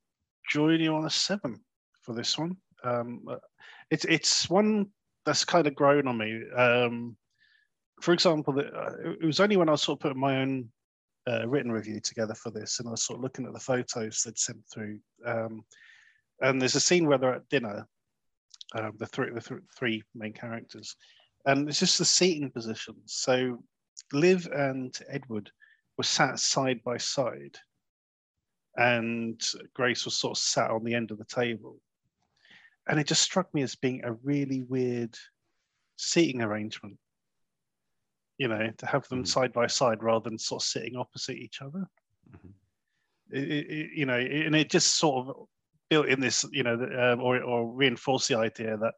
join 0.51 0.79
you 0.79 0.95
on 0.95 1.05
a 1.05 1.09
seven 1.09 1.59
for 2.01 2.13
this 2.13 2.37
one. 2.37 2.57
Um, 2.83 3.23
uh, 3.29 3.37
it's 3.89 4.05
it's 4.05 4.49
one 4.49 4.87
that's 5.25 5.45
kind 5.45 5.67
of 5.67 5.75
grown 5.75 6.07
on 6.07 6.17
me. 6.17 6.41
Um, 6.55 7.17
for 8.01 8.13
example, 8.13 8.59
uh, 8.59 9.11
it 9.19 9.25
was 9.25 9.39
only 9.39 9.57
when 9.57 9.69
I 9.69 9.75
sort 9.75 9.97
of 9.97 10.01
putting 10.01 10.19
my 10.19 10.41
own 10.41 10.69
uh, 11.27 11.47
written 11.47 11.71
review 11.71 11.99
together 11.99 12.35
for 12.35 12.51
this, 12.51 12.79
and 12.79 12.87
I 12.87 12.91
was 12.91 13.03
sort 13.03 13.17
of 13.19 13.23
looking 13.23 13.45
at 13.45 13.53
the 13.53 13.59
photos 13.59 14.21
they'd 14.21 14.37
sent 14.37 14.59
through. 14.71 14.99
Um, 15.25 15.63
and 16.41 16.61
there's 16.61 16.75
a 16.75 16.79
scene 16.79 17.07
where 17.07 17.17
they're 17.17 17.35
at 17.35 17.49
dinner, 17.49 17.87
um, 18.75 18.93
the 18.97 19.07
three 19.07 19.31
the 19.33 19.41
th- 19.41 19.61
three 19.77 20.03
main 20.13 20.33
characters, 20.33 20.95
and 21.45 21.67
it's 21.67 21.79
just 21.79 21.97
the 21.97 22.05
seating 22.05 22.51
positions. 22.51 23.13
So 23.13 23.63
Liv 24.13 24.47
and 24.53 24.95
Edward 25.09 25.49
were 25.97 26.03
sat 26.03 26.39
side 26.39 26.81
by 26.83 26.97
side, 26.97 27.57
and 28.77 29.41
Grace 29.73 30.05
was 30.05 30.15
sort 30.15 30.37
of 30.37 30.41
sat 30.41 30.71
on 30.71 30.83
the 30.83 30.93
end 30.93 31.11
of 31.11 31.17
the 31.17 31.25
table. 31.25 31.81
And 32.87 32.99
it 32.99 33.07
just 33.07 33.23
struck 33.23 33.53
me 33.53 33.63
as 33.63 33.75
being 33.75 34.03
a 34.03 34.13
really 34.13 34.61
weird 34.61 35.17
seating 35.97 36.41
arrangement. 36.41 36.99
You 38.37 38.49
know, 38.49 38.69
to 38.69 38.85
have 38.85 39.07
them 39.07 39.23
Mhm. 39.23 39.27
side 39.27 39.53
by 39.53 39.67
side 39.67 40.03
rather 40.03 40.29
than 40.29 40.37
sort 40.37 40.61
of 40.61 40.67
sitting 40.67 40.97
opposite 40.97 41.37
each 41.37 41.61
other. 41.61 41.87
Mhm. 42.29 42.53
It, 43.31 43.71
it, 43.71 43.91
you 43.93 44.05
know, 44.05 44.19
and 44.19 44.55
it 44.55 44.69
just 44.69 44.95
sort 44.95 45.27
of 45.27 45.47
built 45.89 46.07
in 46.07 46.19
this, 46.19 46.45
you 46.51 46.63
know, 46.63 46.73
um, 46.73 47.21
or 47.21 47.41
or 47.41 47.73
reinforced 47.73 48.27
the 48.27 48.37
idea 48.37 48.77
that 48.77 48.93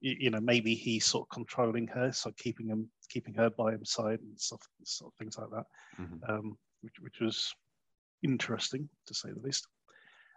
you 0.00 0.30
know 0.30 0.40
maybe 0.40 0.74
he's 0.74 1.06
sort 1.06 1.26
of 1.26 1.34
controlling 1.34 1.86
her, 1.86 2.10
so 2.10 2.32
keeping 2.32 2.66
him 2.68 2.90
keeping 3.08 3.34
her 3.34 3.50
by 3.50 3.76
his 3.76 3.90
side 3.90 4.20
and 4.20 4.40
stuff, 4.40 4.62
sort 4.82 5.12
of 5.12 5.18
things 5.18 5.36
like 5.38 5.50
that 5.50 5.66
Mhm. 5.98 6.28
um, 6.28 6.58
which, 6.80 6.94
which 7.00 7.20
was 7.20 7.54
interesting 8.22 8.88
to 9.06 9.14
say 9.14 9.30
the 9.32 9.40
least. 9.40 9.66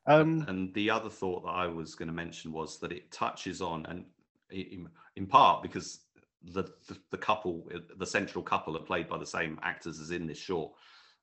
Um, 0.05 0.43
and 0.47 0.73
the 0.73 0.89
other 0.89 1.09
thought 1.09 1.43
that 1.43 1.51
I 1.51 1.67
was 1.67 1.95
going 1.95 2.07
to 2.09 2.13
mention 2.13 2.51
was 2.51 2.79
that 2.79 2.91
it 2.91 3.11
touches 3.11 3.61
on, 3.61 3.85
and 3.85 4.05
in, 4.51 4.89
in 5.15 5.25
part 5.27 5.63
because 5.63 6.01
the, 6.43 6.63
the 6.87 6.97
the 7.11 7.17
couple, 7.17 7.69
the 7.97 8.05
central 8.05 8.43
couple, 8.43 8.75
are 8.75 8.81
played 8.81 9.07
by 9.07 9.17
the 9.17 9.25
same 9.25 9.59
actors 9.63 9.99
as 9.99 10.11
in 10.11 10.27
this 10.27 10.37
short. 10.37 10.73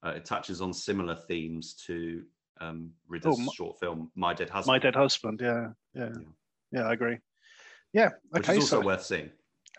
Uh, 0.03 0.11
it 0.17 0.25
touches 0.25 0.63
on 0.63 0.73
similar 0.73 1.15
themes 1.15 1.75
to 1.87 2.23
um, 2.63 2.91
Ridder's 3.07 3.35
Oh, 3.35 3.43
my- 3.43 3.53
short 3.53 3.79
film 3.79 4.11
"My 4.15 4.33
Dead 4.33 4.49
Husband," 4.49 4.73
My 4.75 4.79
Dead 4.79 4.95
Husband. 4.97 5.39
Yeah, 5.43 5.69
yeah, 5.93 6.09
Yeah. 6.15 6.23
yeah. 6.73 6.83
I 6.89 6.93
agree. 6.95 7.19
Yeah. 7.93 8.11
which 8.31 8.45
Okay. 8.45 8.53
is 8.57 8.61
also 8.65 8.81
so 8.81 8.87
worth 8.87 9.05
seeing. 9.05 9.31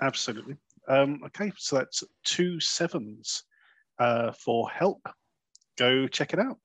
absolutely. 0.02 0.58
Um, 0.88 1.22
okay, 1.26 1.52
so 1.58 1.78
that's 1.78 2.04
two 2.24 2.60
sevens 2.60 3.44
uh, 3.98 4.32
for 4.34 4.70
help. 4.70 5.08
Go 5.78 6.08
check 6.08 6.34
it 6.34 6.40
out. 6.40 6.60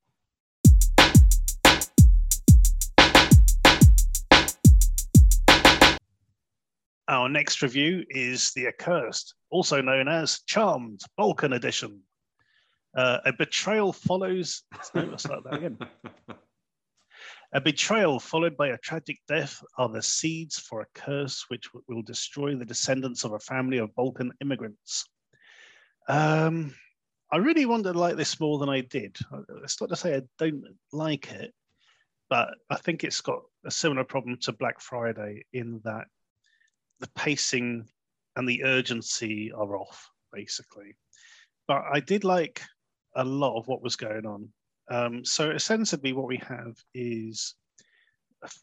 Our 7.08 7.28
next 7.28 7.62
review 7.62 8.04
is 8.10 8.52
The 8.52 8.66
Accursed, 8.66 9.34
also 9.50 9.80
known 9.80 10.08
as 10.08 10.40
Charmed 10.46 11.00
Balkan 11.16 11.52
Edition. 11.52 12.02
Uh, 12.96 13.18
a 13.24 13.32
betrayal 13.32 13.92
follows. 13.92 14.64
No, 14.94 15.04
let's 15.04 15.22
start 15.22 15.44
that 15.44 15.54
again. 15.54 15.78
A 17.52 17.60
betrayal 17.60 18.18
followed 18.18 18.56
by 18.56 18.68
a 18.68 18.78
tragic 18.78 19.18
death 19.28 19.62
are 19.78 19.88
the 19.88 20.02
seeds 20.02 20.58
for 20.58 20.80
a 20.80 20.86
curse 20.94 21.44
which 21.48 21.68
will 21.88 22.02
destroy 22.02 22.54
the 22.54 22.64
descendants 22.64 23.24
of 23.24 23.32
a 23.32 23.38
family 23.38 23.78
of 23.78 23.94
Balkan 23.94 24.32
immigrants. 24.40 25.08
Um, 26.08 26.74
I 27.30 27.36
really 27.36 27.64
wanted 27.64 27.92
to 27.92 27.98
like 27.98 28.16
this 28.16 28.40
more 28.40 28.58
than 28.58 28.68
I 28.68 28.80
did. 28.80 29.16
It's 29.62 29.80
not 29.80 29.90
to 29.90 29.96
say 29.96 30.16
I 30.16 30.22
don't 30.38 30.64
like 30.92 31.30
it, 31.30 31.54
but 32.28 32.50
I 32.68 32.76
think 32.76 33.04
it's 33.04 33.20
got 33.20 33.42
a 33.64 33.70
similar 33.70 34.04
problem 34.04 34.36
to 34.42 34.52
Black 34.52 34.80
Friday 34.80 35.44
in 35.52 35.80
that 35.84 36.08
the 37.00 37.08
pacing 37.16 37.86
and 38.36 38.48
the 38.48 38.64
urgency 38.64 39.52
are 39.52 39.76
off, 39.76 40.10
basically. 40.32 40.94
But 41.66 41.84
I 41.92 42.00
did 42.00 42.24
like 42.24 42.62
a 43.14 43.24
lot 43.24 43.58
of 43.58 43.66
what 43.66 43.82
was 43.82 43.96
going 43.96 44.26
on. 44.26 44.48
Um, 44.88 45.24
so 45.24 45.50
essentially, 45.50 46.12
what 46.12 46.28
we 46.28 46.40
have 46.48 46.76
is 46.94 47.54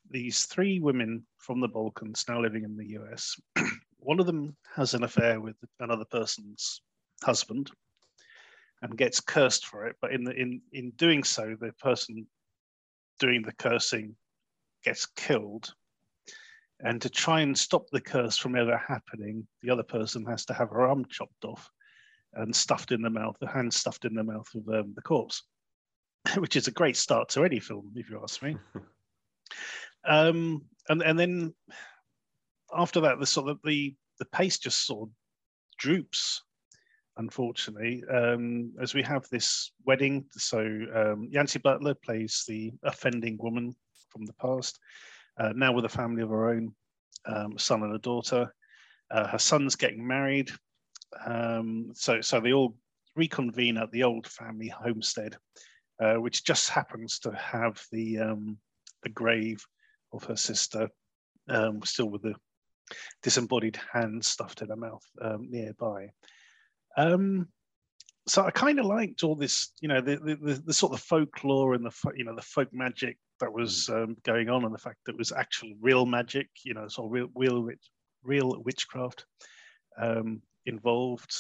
these 0.09 0.45
three 0.45 0.79
women 0.79 1.25
from 1.37 1.59
the 1.59 1.67
Balkans 1.67 2.25
now 2.29 2.41
living 2.41 2.63
in 2.63 2.77
the 2.77 2.97
US. 2.99 3.35
One 3.97 4.19
of 4.19 4.25
them 4.25 4.55
has 4.75 4.93
an 4.93 5.03
affair 5.03 5.41
with 5.41 5.55
another 5.79 6.05
person's 6.05 6.81
husband 7.23 7.71
and 8.81 8.97
gets 8.97 9.19
cursed 9.19 9.65
for 9.65 9.87
it. 9.87 9.95
But 10.01 10.11
in 10.11 10.23
the, 10.23 10.33
in 10.33 10.61
in 10.71 10.91
doing 10.91 11.23
so, 11.23 11.55
the 11.59 11.71
person 11.73 12.27
doing 13.19 13.41
the 13.41 13.53
cursing 13.53 14.15
gets 14.83 15.05
killed. 15.05 15.73
And 16.83 17.01
to 17.01 17.09
try 17.09 17.41
and 17.41 17.57
stop 17.57 17.89
the 17.89 18.01
curse 18.01 18.37
from 18.37 18.57
ever 18.57 18.77
happening, 18.77 19.47
the 19.61 19.69
other 19.69 19.83
person 19.83 20.25
has 20.25 20.45
to 20.45 20.53
have 20.53 20.69
her 20.69 20.85
arm 20.87 21.05
chopped 21.09 21.45
off 21.45 21.69
and 22.33 22.53
stuffed 22.53 22.91
in 22.91 23.01
the 23.01 23.09
mouth, 23.09 23.37
the 23.39 23.47
hand 23.47 23.73
stuffed 23.73 24.05
in 24.05 24.13
the 24.13 24.23
mouth 24.23 24.47
of 24.53 24.67
um, 24.67 24.93
the 24.95 25.01
corpse, 25.01 25.43
which 26.37 26.55
is 26.55 26.67
a 26.67 26.71
great 26.71 26.97
start 26.97 27.29
to 27.29 27.45
any 27.45 27.59
film, 27.59 27.91
if 27.95 28.09
you 28.09 28.19
ask 28.21 28.41
me. 28.41 28.57
um, 30.05 30.61
and 30.89 31.01
and 31.01 31.17
then 31.17 31.53
after 32.75 32.99
that, 33.01 33.19
the 33.19 33.25
sort 33.25 33.49
of 33.49 33.59
the 33.63 33.95
the 34.19 34.25
pace 34.25 34.57
just 34.57 34.85
sort 34.85 35.09
of 35.09 35.13
droops, 35.77 36.43
unfortunately, 37.17 38.03
um, 38.11 38.73
as 38.81 38.93
we 38.93 39.03
have 39.03 39.27
this 39.29 39.71
wedding. 39.85 40.25
So 40.31 40.59
um, 40.93 41.29
Yancy 41.31 41.59
Butler 41.59 41.93
plays 41.93 42.43
the 42.47 42.73
offending 42.83 43.37
woman 43.39 43.73
from 44.09 44.25
the 44.25 44.33
past, 44.33 44.79
uh, 45.37 45.53
now 45.55 45.71
with 45.71 45.85
a 45.85 45.89
family 45.89 46.21
of 46.21 46.29
her 46.29 46.49
own, 46.49 46.73
um, 47.25 47.53
a 47.55 47.59
son 47.59 47.83
and 47.83 47.95
a 47.95 47.99
daughter. 47.99 48.53
Uh, 49.11 49.27
her 49.27 49.39
son's 49.39 49.75
getting 49.75 50.05
married, 50.05 50.49
um, 51.25 51.91
so 51.93 52.21
so 52.21 52.39
they 52.39 52.53
all 52.53 52.75
reconvene 53.15 53.77
at 53.77 53.91
the 53.91 54.03
old 54.03 54.27
family 54.27 54.67
homestead, 54.67 55.35
uh, 56.01 56.15
which 56.15 56.43
just 56.43 56.69
happens 56.69 57.19
to 57.19 57.31
have 57.31 57.81
the 57.91 58.19
um, 58.19 58.57
the 59.03 59.09
grave 59.09 59.63
of 60.13 60.23
her 60.23 60.35
sister, 60.35 60.89
um, 61.49 61.81
still 61.83 62.09
with 62.09 62.23
the 62.23 62.33
disembodied 63.21 63.79
hand 63.91 64.23
stuffed 64.23 64.61
in 64.61 64.69
her 64.69 64.75
mouth 64.75 65.03
um, 65.21 65.47
nearby. 65.49 66.09
Um, 66.97 67.47
so 68.27 68.43
I 68.43 68.51
kind 68.51 68.79
of 68.79 68.85
liked 68.85 69.23
all 69.23 69.35
this, 69.35 69.71
you 69.81 69.87
know, 69.89 69.99
the, 69.99 70.17
the, 70.17 70.35
the, 70.35 70.63
the 70.67 70.73
sort 70.73 70.93
of 70.93 71.01
folklore 71.01 71.73
and 71.73 71.85
the 71.85 71.91
you 72.15 72.23
know 72.23 72.35
the 72.35 72.41
folk 72.41 72.69
magic 72.71 73.17
that 73.43 73.53
was 73.53 73.89
um, 73.89 74.15
going 74.23 74.49
on, 74.49 74.63
and 74.63 74.73
the 74.73 74.79
fact 74.79 74.97
that 75.05 75.13
it 75.13 75.17
was 75.17 75.31
actual 75.31 75.73
real 75.81 76.05
magic, 76.05 76.47
you 76.63 76.73
know, 76.73 76.87
sort 76.87 77.07
of 77.07 77.11
real 77.11 77.29
real 77.35 77.69
real 78.23 78.61
witchcraft 78.63 79.25
um, 80.01 80.41
involved. 80.65 81.35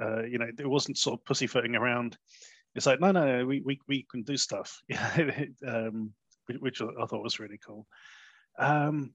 Uh, 0.00 0.22
you 0.24 0.38
know, 0.38 0.46
it 0.58 0.68
wasn't 0.68 0.98
sort 0.98 1.18
of 1.18 1.24
pussyfooting 1.24 1.74
around. 1.74 2.18
It's 2.74 2.84
like, 2.84 3.00
no, 3.00 3.10
no, 3.10 3.24
no 3.24 3.46
we, 3.46 3.62
we, 3.62 3.80
we 3.88 4.06
can 4.10 4.22
do 4.22 4.36
stuff, 4.36 4.82
um, 5.66 6.12
which, 6.60 6.82
I 6.82 7.06
thought 7.06 7.22
was 7.22 7.40
really 7.40 7.58
cool. 7.66 7.86
Um, 8.58 9.14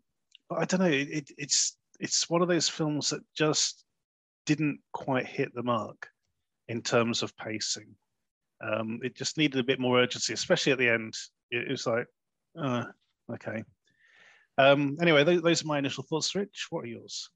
but 0.49 0.57
I 0.57 0.65
don't 0.65 0.79
know, 0.79 0.87
it, 0.87 1.09
it, 1.09 1.31
it's 1.37 1.77
it's 1.99 2.27
one 2.27 2.41
of 2.41 2.47
those 2.47 2.67
films 2.67 3.11
that 3.11 3.21
just 3.37 3.85
didn't 4.47 4.79
quite 4.91 5.27
hit 5.27 5.53
the 5.53 5.61
mark 5.61 6.09
in 6.67 6.81
terms 6.81 7.21
of 7.21 7.37
pacing. 7.37 7.95
Um, 8.59 8.99
it 9.03 9.15
just 9.15 9.37
needed 9.37 9.59
a 9.59 9.63
bit 9.63 9.79
more 9.79 9.99
urgency, 9.99 10.33
especially 10.33 10.71
at 10.71 10.79
the 10.79 10.89
end. 10.89 11.13
It 11.51 11.69
was 11.69 11.85
like, 11.85 12.07
uh, 12.57 12.85
okay. 13.31 13.63
Um, 14.57 14.97
anyway, 15.01 15.23
those, 15.23 15.41
those 15.41 15.63
are 15.63 15.67
my 15.67 15.79
initial 15.79 16.03
thoughts. 16.03 16.33
Rich, 16.35 16.67
what 16.69 16.83
are 16.83 16.87
yours? 16.87 17.29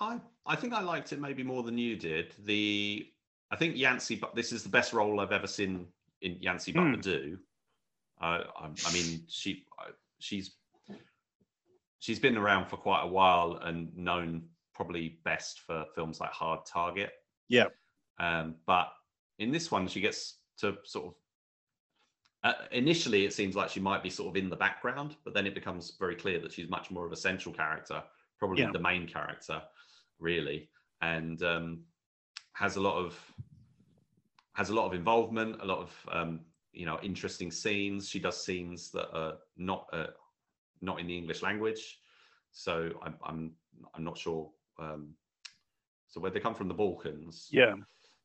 I 0.00 0.20
I 0.46 0.56
think 0.56 0.72
I 0.72 0.80
liked 0.80 1.12
it 1.12 1.20
maybe 1.20 1.42
more 1.42 1.62
than 1.62 1.78
you 1.78 1.96
did. 1.96 2.34
The 2.44 3.06
I 3.50 3.56
think 3.56 3.76
Yancy, 3.76 4.16
but 4.16 4.34
this 4.34 4.52
is 4.52 4.62
the 4.62 4.68
best 4.68 4.92
role 4.92 5.20
I've 5.20 5.32
ever 5.32 5.46
seen 5.46 5.86
in 6.22 6.36
Yancy 6.40 6.72
Butler 6.72 6.94
Hmm. 6.94 7.00
do. 7.00 7.38
Uh, 8.20 8.44
I, 8.56 8.70
I 8.86 8.92
mean, 8.92 9.24
she 9.28 9.66
she's 10.18 10.56
she's 11.98 12.18
been 12.18 12.36
around 12.36 12.66
for 12.66 12.76
quite 12.76 13.02
a 13.02 13.06
while 13.06 13.60
and 13.62 13.96
known 13.96 14.42
probably 14.74 15.20
best 15.24 15.60
for 15.60 15.84
films 15.94 16.20
like 16.20 16.30
Hard 16.30 16.66
Target. 16.66 17.12
Yeah. 17.48 17.66
Um, 18.18 18.56
but 18.66 18.92
in 19.38 19.52
this 19.52 19.70
one, 19.70 19.86
she 19.88 20.00
gets 20.00 20.38
to 20.58 20.76
sort 20.84 21.06
of. 21.06 21.14
Uh, 22.44 22.52
initially, 22.72 23.24
it 23.24 23.32
seems 23.32 23.56
like 23.56 23.70
she 23.70 23.80
might 23.80 24.02
be 24.02 24.10
sort 24.10 24.28
of 24.28 24.36
in 24.36 24.50
the 24.50 24.56
background, 24.56 25.16
but 25.24 25.32
then 25.32 25.46
it 25.46 25.54
becomes 25.54 25.96
very 25.98 26.14
clear 26.14 26.38
that 26.38 26.52
she's 26.52 26.68
much 26.68 26.90
more 26.90 27.06
of 27.06 27.12
a 27.12 27.16
central 27.16 27.54
character, 27.54 28.02
probably 28.38 28.62
Yeah. 28.62 28.70
the 28.70 28.78
main 28.78 29.06
character, 29.06 29.62
really, 30.18 30.68
and 31.00 31.42
um, 31.42 31.84
has 32.52 32.76
a 32.76 32.80
lot 32.80 32.96
of 32.96 33.18
has 34.52 34.68
a 34.70 34.74
lot 34.74 34.86
of 34.86 34.92
involvement, 34.92 35.60
a 35.62 35.64
lot 35.64 35.78
of 35.78 36.08
um, 36.12 36.40
you 36.72 36.84
know 36.84 36.98
interesting 37.02 37.50
scenes. 37.50 38.10
She 38.10 38.20
does 38.20 38.44
scenes 38.44 38.90
that 38.90 39.10
are 39.16 39.38
not 39.56 39.88
uh, 39.92 40.08
not 40.82 41.00
in 41.00 41.06
the 41.06 41.16
English 41.16 41.40
language, 41.42 41.98
so 42.52 42.90
I'm 43.02 43.16
I'm 43.24 43.52
I'm 43.94 44.04
not 44.04 44.18
sure. 44.18 44.52
Um, 44.78 45.14
so 46.08 46.20
where 46.20 46.30
they 46.30 46.40
come 46.40 46.54
from, 46.54 46.68
the 46.68 46.74
Balkans. 46.74 47.48
Yeah, 47.50 47.74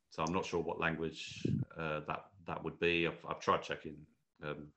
So 0.09 0.23
I'm 0.23 0.33
not 0.33 0.45
sure 0.45 0.61
what 0.61 0.79
language 0.79 1.41
uh, 1.77 2.01
that 2.07 2.25
that 2.49 2.63
would 2.63 2.79
be. 2.79 3.07
I've, 3.07 3.23
I've 3.29 3.39
tried 3.39 3.61
checking 3.61 3.95
um, 4.43 4.67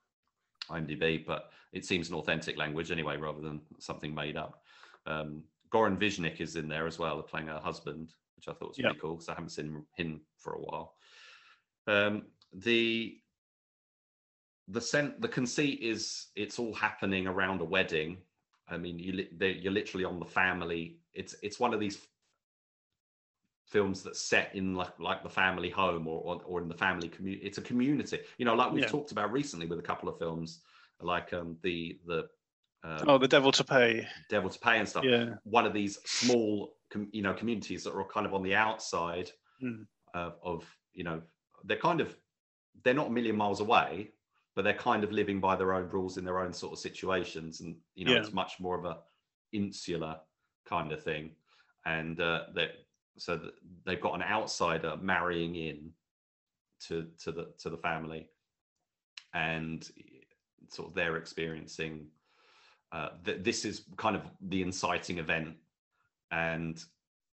IMDb, 0.71 1.27
but 1.27 1.51
it 1.73 1.85
seems 1.85 2.11
an 2.11 2.15
authentic 2.17 2.57
language 2.57 2.91
anyway, 2.91 3.17
rather 3.17 3.41
than 3.41 3.63
something 3.79 4.15
made 4.15 4.37
up. 4.37 4.63
Um, 5.07 5.43
Goran 5.73 5.99
Visnjic 5.99 6.41
is 6.41 6.57
in 6.57 6.69
there 6.69 6.87
as 6.87 6.99
well, 6.99 7.21
playing 7.23 7.47
her 7.49 7.59
husband, 7.59 8.13
which 8.37 8.47
I 8.47 8.53
thought 8.53 8.69
was 8.69 8.79
Yeah. 8.79 8.89
really 8.89 8.99
cool 9.01 9.15
because 9.15 9.31
I 9.31 9.33
haven't 9.33 9.51
seen 9.51 9.85
him 9.97 10.21
for 10.37 10.53
a 10.53 10.61
while. 10.61 10.95
Um, 11.87 12.27
the 12.53 13.19
the 14.69 14.81
sen- 14.81 15.17
the 15.19 15.29
conceit 15.29 15.81
is 15.81 16.27
it's 16.37 16.59
all 16.59 16.75
happening 16.75 17.27
around 17.27 17.61
a 17.63 17.65
wedding. 17.65 18.19
I 18.69 18.77
mean, 18.77 18.99
you 18.99 19.13
li- 19.13 19.59
you're 19.61 19.73
literally 19.73 20.05
on 20.05 20.21
the 20.21 20.27
family. 20.27 20.99
It's 21.15 21.35
it's 21.43 21.59
one 21.59 21.73
of 21.75 21.81
these 21.81 22.07
films 23.73 24.03
that 24.03 24.17
set 24.17 24.55
in 24.55 24.75
like 24.75 24.95
like 25.01 25.23
the 25.23 25.31
family 25.43 25.71
home 25.71 26.07
or 26.07 26.21
or, 26.29 26.43
or 26.45 26.61
in 26.63 26.69
the 26.69 26.75
family 26.87 27.09
community. 27.09 27.45
It's 27.47 27.59
a 27.59 27.63
community, 27.63 28.19
you 28.39 28.45
know, 28.45 28.55
like 28.55 28.71
we've 28.73 28.83
Yeah. 28.85 28.89
talked 28.97 29.13
about 29.13 29.33
recently 29.33 29.67
with 29.67 29.79
a 29.79 29.83
couple 29.91 30.09
of 30.09 30.19
films, 30.19 30.61
like 31.01 31.33
um 31.33 31.57
the 31.63 31.99
the 32.07 32.29
um, 32.85 33.05
Oh, 33.09 33.19
The 33.19 33.29
Devil 33.29 33.53
to 33.53 33.65
Pay. 33.65 34.09
Devil 34.29 34.51
to 34.51 34.59
Pay 34.59 34.79
and 34.81 34.89
stuff. 34.89 35.05
Yeah, 35.05 35.37
One 35.45 35.67
of 35.67 35.73
these 35.73 35.99
small, 36.05 36.75
com- 36.91 37.11
you 37.13 37.23
know, 37.23 37.33
communities 37.33 37.85
that 37.85 37.95
are 37.95 38.05
kind 38.05 38.27
of 38.27 38.35
on 38.35 38.43
the 38.43 38.55
outside 38.57 39.31
Mm. 39.63 39.87
of, 40.15 40.33
of, 40.43 40.77
you 40.93 41.05
know, 41.05 41.23
they're 41.63 41.77
kind 41.89 42.01
of, 42.01 42.17
they're 42.83 43.01
not 43.03 43.07
a 43.07 43.11
million 43.11 43.37
miles 43.37 43.61
away, 43.61 44.11
but 44.57 44.63
they're 44.65 44.75
kind 44.91 45.05
of 45.05 45.13
living 45.13 45.39
by 45.41 45.55
their 45.55 45.73
own 45.75 45.89
rules 45.91 46.19
in 46.19 46.25
their 46.25 46.41
own 46.41 46.53
sort 46.53 46.73
of 46.73 46.81
situations, 46.81 47.61
and 47.61 47.77
you 47.95 48.05
know, 48.05 48.13
Yeah. 48.15 48.19
it's 48.19 48.33
much 48.33 48.59
more 48.59 48.77
of 48.77 48.85
a 48.85 48.99
insular 49.53 50.19
kind 50.67 50.91
of 50.91 51.01
thing, 51.05 51.37
and 51.87 52.19
uh, 52.21 52.47
that 52.57 52.71
so 53.19 53.37
that 53.37 53.53
they've 53.85 54.01
got 54.01 54.15
an 54.15 54.23
outsider 54.23 54.97
marrying 55.01 55.55
in 55.57 55.91
to 56.89 57.09
to 57.23 57.33
the 57.33 57.53
to 57.59 57.71
the 57.71 57.77
family, 57.77 58.29
and 59.35 59.89
sort 60.69 60.89
of 60.89 60.95
they're 60.95 61.17
experiencing 61.17 62.07
uh, 62.93 63.11
th- 63.25 63.43
this 63.43 63.65
is 63.65 63.85
kind 63.97 64.17
of 64.17 64.23
the 64.49 64.63
inciting 64.63 65.19
event 65.19 65.57
and 66.31 66.85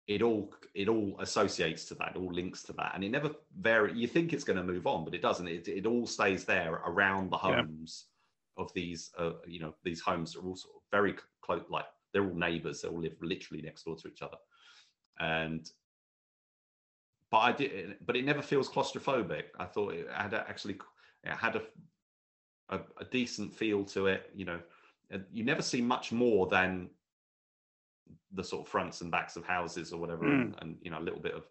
it 0.07 0.23
all 0.23 0.53
it 0.75 0.88
all 0.88 1.17
associates 1.21 1.85
to 1.87 1.95
that, 1.97 2.12
it 2.14 2.19
all 2.19 2.33
links 2.33 2.62
to 2.64 2.73
that, 2.75 2.93
and 2.95 3.05
it 3.05 3.11
never 3.11 3.31
vary. 3.61 3.93
You 3.97 4.07
think 4.09 4.33
it's 4.33 4.45
going 4.45 4.57
to 4.57 4.62
move 4.62 4.87
on, 4.87 5.05
but 5.05 5.14
it 5.14 5.21
doesn't. 5.23 5.47
It, 5.47 5.69
it 5.69 5.87
all 5.87 6.07
stays 6.07 6.45
there 6.45 6.75
around 6.87 7.31
the 7.31 7.37
Yeah. 7.37 7.57
homes 7.57 8.07
of 8.57 8.73
these. 8.75 9.11
Uh, 9.19 9.33
you 9.47 9.61
know, 9.61 9.75
these 9.85 10.01
homes 10.01 10.35
are 10.35 10.41
all 10.41 10.57
sort 10.57 10.77
of 10.77 10.83
very 10.91 11.14
close. 11.43 11.62
Like 11.69 11.85
they're 12.12 12.25
all 12.25 12.35
neighbours. 12.35 12.81
They 12.81 12.88
all 12.88 13.01
live 13.03 13.17
literally 13.21 13.62
next 13.62 13.85
door 13.85 13.97
to 13.97 14.09
each 14.09 14.23
other, 14.23 14.38
and 15.20 15.70
but 17.31 17.38
I 17.38 17.52
did. 17.52 17.96
But 18.04 18.16
it 18.16 18.24
never 18.24 18.42
feels 18.42 18.68
claustrophobic. 18.68 19.44
I 19.59 19.64
thought 19.64 19.94
it 19.94 20.09
had 20.12 20.35
actually 20.35 20.78
it 21.24 21.33
had 21.33 21.57
a 21.57 21.62
a, 22.70 22.81
a 23.00 23.04
decent 23.04 23.54
feel 23.54 23.85
to 23.85 24.07
it. 24.07 24.31
You 24.35 24.44
know, 24.44 24.61
you 25.31 25.44
never 25.44 25.62
see 25.62 25.81
much 25.81 26.12
more 26.12 26.46
than 26.46 26.90
the 28.33 28.44
sort 28.44 28.66
of 28.66 28.70
fronts 28.70 29.00
and 29.00 29.11
backs 29.11 29.37
of 29.37 29.44
houses 29.44 29.92
or 29.92 30.00
whatever, 30.00 30.26
and, 30.26 30.54
and 30.61 30.76
you 30.83 30.90
know 30.90 30.98
a 30.98 31.00
little 31.00 31.20
bit 31.20 31.35
of 31.35 31.44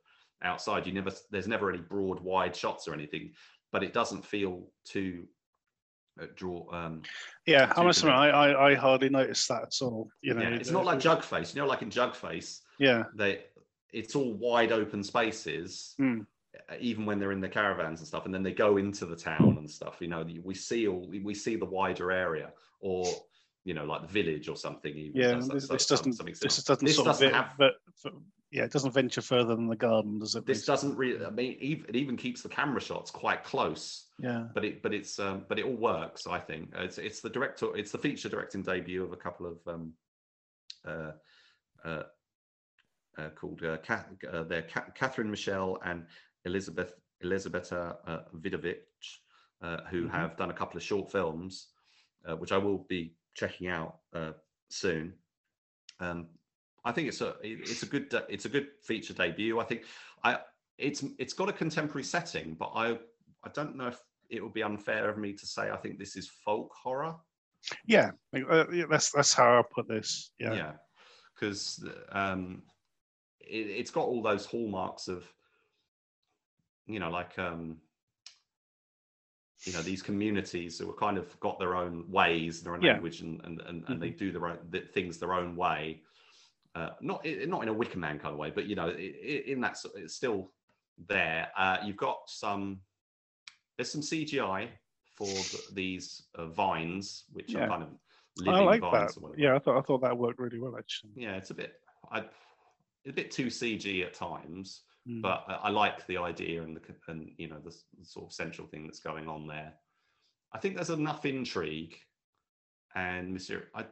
outside. 0.43 0.85
You 0.85 0.93
never 0.93 1.11
there's 1.31 1.47
never 1.47 1.69
any 1.69 1.79
broad 1.79 2.19
wide 2.19 2.55
shots 2.55 2.87
or 2.87 2.93
anything, 2.93 3.33
but 3.71 3.83
it 3.83 3.93
doesn't 3.93 4.25
feel 4.25 4.67
too 4.85 5.25
uh, 6.21 6.27
draw. 6.35 6.65
Um, 6.71 7.01
Yeah, 7.45 7.71
I 7.75 7.83
must 7.83 7.99
admit, 7.99 8.15
I, 8.15 8.29
I, 8.29 8.71
I 8.71 8.75
hardly 8.75 9.09
noticed 9.09 9.47
that 9.49 9.63
at 9.63 9.75
all. 9.81 10.09
You 10.21 10.33
know, 10.33 10.41
yeah, 10.41 10.49
it's 10.49 10.71
not 10.71 10.85
like 10.85 10.99
Jugface. 10.99 11.53
You 11.53 11.61
know, 11.61 11.67
like 11.67 11.81
in 11.81 11.89
Jugface, 11.89 12.61
Yeah, 12.79 13.03
they 13.15 13.45
it's 13.93 14.15
all 14.15 14.33
wide 14.33 14.71
open 14.71 15.03
spaces. 15.03 15.95
Uh, 15.99 16.73
Even 16.79 17.05
when 17.05 17.19
they're 17.19 17.31
in 17.31 17.39
the 17.41 17.47
caravans 17.49 17.99
and 17.99 18.07
stuff, 18.07 18.25
and 18.25 18.33
then 18.33 18.41
they 18.43 18.51
go 18.53 18.77
into 18.77 19.05
the 19.05 19.15
town 19.15 19.55
and 19.59 19.69
stuff, 19.69 19.97
you 20.01 20.07
know, 20.07 20.25
we 20.43 20.53
see 20.55 20.87
all 20.87 21.07
we 21.23 21.33
see 21.33 21.55
the 21.55 21.65
wider 21.65 22.11
area, 22.11 22.51
or 22.79 23.05
you 23.63 23.73
know, 23.73 23.85
like 23.85 24.01
the 24.01 24.07
village 24.07 24.47
or 24.49 24.55
something. 24.55 24.95
Even 24.95 25.15
yeah. 25.21 25.35
This, 25.35 25.67
so- 25.67 25.73
this 25.73 25.85
some- 25.85 25.97
doesn't. 25.97 26.13
something 26.13 26.35
This 26.41 26.63
doesn't 26.63 26.85
This 26.85 26.95
sort 26.95 27.05
doesn't 27.07 27.29
ve- 27.29 27.35
have- 27.35 27.53
but, 27.57 27.73
but- 28.03 28.13
yeah, 28.49 28.63
it 28.63 28.71
doesn't 28.71 28.91
venture 28.93 29.21
further 29.21 29.55
than 29.55 29.67
the 29.67 29.75
garden, 29.75 30.19
does 30.19 30.35
it? 30.35 30.45
this 30.45 30.59
basically? 30.59 30.71
doesn't 30.73 30.95
really 30.97 31.25
i 31.25 31.29
mean 31.29 31.57
it 31.89 31.95
even 31.97 32.15
keeps 32.15 32.41
the 32.41 32.47
camera 32.49 32.79
shots 32.79 33.11
quite 33.11 33.43
close 33.43 34.05
Yeah. 34.19 34.47
but 34.53 34.63
it 34.63 34.81
but 34.81 34.93
it's 34.93 35.19
um 35.19 35.43
but 35.49 35.59
it 35.59 35.65
all 35.65 35.75
works 35.75 36.25
i 36.27 36.39
think 36.39 36.69
it's 36.73 36.97
it's 36.97 37.19
the 37.19 37.29
director 37.29 37.75
it's 37.75 37.91
the 37.91 37.97
feature 37.97 38.29
directing 38.29 38.61
debut 38.63 39.03
of 39.03 39.11
a 39.11 39.17
couple 39.17 39.47
of 39.47 39.57
um 39.67 39.93
uh 40.87 41.11
uh, 41.83 41.87
uh 41.89 42.03
called 43.35 43.63
uh, 43.63 43.77
Kath, 43.77 44.07
uh 44.31 44.43
they're 44.43 44.63
Ca- 44.63 44.91
Kathryn 44.97 45.29
michelle 45.29 45.77
and 45.83 46.05
elizabeth 46.45 46.93
elizabeta 47.23 47.97
uh, 48.07 48.19
vidovic 48.35 48.81
uh, 49.61 49.77
who 49.89 50.07
Mhm. 50.07 50.11
have 50.11 50.37
done 50.37 50.51
a 50.51 50.53
couple 50.53 50.77
of 50.77 50.83
short 50.83 51.11
films 51.11 51.67
uh, 52.27 52.35
which 52.35 52.51
i 52.51 52.57
will 52.57 52.85
be 52.89 53.15
checking 53.33 53.67
out 53.67 53.99
uh 54.13 54.31
soon 54.69 55.13
um 55.99 56.27
I 56.85 56.93
think 56.93 57.09
it's 57.09 57.19
a 57.19 57.35
it's 57.41 57.83
a 57.83 57.85
good 57.85 58.13
it's 58.29 58.45
a 58.45 58.49
good 58.49 58.67
feature 58.81 59.13
debut. 59.13 59.59
I 59.59 59.65
think 59.65 59.83
I 60.23 60.39
it's 60.77 61.03
it's 61.19 61.33
got 61.33 61.49
a 61.49 61.53
contemporary 61.53 62.03
setting, 62.05 62.55
but 62.57 62.71
I 62.75 62.91
I 63.43 63.49
don't 63.53 63.75
know 63.75 63.87
if 63.87 63.99
it 64.29 64.41
would 64.41 64.53
be 64.53 64.63
unfair 64.63 65.09
of 65.09 65.17
me 65.17 65.33
to 65.33 65.45
say 65.45 65.69
I 65.69 65.75
think 65.75 65.99
this 65.99 66.15
is 66.15 66.29
folk 66.45 66.71
horror. 66.81 67.15
Yeah, 67.85 68.11
uh, 68.33 68.69
yeah, 68.71 68.85
that's 68.89 69.11
that's 69.11 69.33
how 69.33 69.59
I 69.59 69.63
put 69.69 69.89
this. 69.89 70.31
Yeah. 70.39 70.55
Yeah, 70.55 70.73
because 71.35 71.83
um, 72.13 72.63
it, 73.49 73.67
it's 73.79 73.91
got 73.91 74.05
all 74.05 74.21
those 74.21 74.45
hallmarks 74.45 75.07
of 75.07 75.25
you 76.85 76.99
know 76.99 77.09
like 77.09 77.37
um 77.39 77.77
you 79.65 79.73
know 79.73 79.81
these 79.81 80.01
communities 80.01 80.77
who 80.79 80.87
have 80.87 80.97
kind 80.97 81.17
of 81.17 81.39
got 81.39 81.59
their 81.59 81.75
own 81.75 82.05
ways 82.11 82.61
their 82.61 82.73
own 82.75 82.81
Yeah. 82.81 82.93
language 82.93 83.21
and 83.21 83.41
and, 83.43 83.61
and, 83.61 83.83
and 83.87 84.01
they 84.01 84.09
do 84.09 84.31
their 84.31 84.47
own 84.47 84.59
th- 84.71 84.91
things 84.93 85.17
their 85.17 85.33
own 85.33 85.55
way 85.55 86.01
uh, 86.75 86.91
not 87.01 87.25
not 87.47 87.63
in 87.63 87.69
a 87.69 87.73
wicker 87.73 87.97
man 87.97 88.19
kind 88.19 88.33
of 88.33 88.37
way 88.39 88.51
but 88.51 88.65
you 88.67 88.75
know 88.75 88.87
i 88.87 88.91
i 88.91 89.43
in 89.47 89.61
that 89.61 89.77
sort- 89.77 89.95
it's 89.97 90.15
still 90.15 90.51
there 91.07 91.47
uh, 91.57 91.77
you've 91.83 91.97
got 91.97 92.19
some 92.27 92.79
there's 93.77 93.91
some 93.91 94.01
cgi 94.01 94.67
for 95.15 95.25
th- 95.25 95.69
these 95.73 96.23
uh, 96.35 96.45
vines 96.47 97.25
which 97.33 97.53
Yeah. 97.53 97.65
are 97.65 97.67
kind 97.69 97.83
of 97.83 97.89
I 98.47 98.59
like 98.59 98.81
vines 98.81 99.15
that. 99.15 99.33
Yeah, 99.35 99.55
I 99.55 99.59
thought 99.59 99.79
I 99.79 99.81
thought 99.81 100.01
that 100.01 100.15
worked 100.15 100.37
really 100.39 100.59
well 100.59 100.75
actually. 100.77 101.11
yeah 101.15 101.35
it's 101.37 101.49
a 101.49 101.55
bit 101.55 101.73
I, 102.11 102.25
a 103.07 103.13
bit 103.13 103.31
too 103.31 103.47
cg 103.47 104.05
at 104.05 104.13
times 104.13 104.81
Mm. 105.07 105.21
but 105.21 105.45
I, 105.47 105.53
I 105.53 105.69
like 105.69 106.05
the 106.07 106.17
idea 106.17 106.61
and 106.63 106.75
the 106.75 106.81
and 107.07 107.31
you 107.37 107.47
know 107.47 107.59
the, 107.63 107.73
the 107.97 108.05
sort 108.05 108.25
of 108.25 108.33
central 108.33 108.67
thing 108.67 108.83
that's 108.83 108.99
going 108.99 109.27
on 109.29 109.47
there. 109.47 109.73
I 110.51 110.57
think 110.59 110.75
there's 110.75 110.89
enough 110.89 111.25
intrigue, 111.25 111.95
and 112.95 113.31
Monsieur, 113.31 113.67
I, 113.73 113.81
uh, 113.81 113.85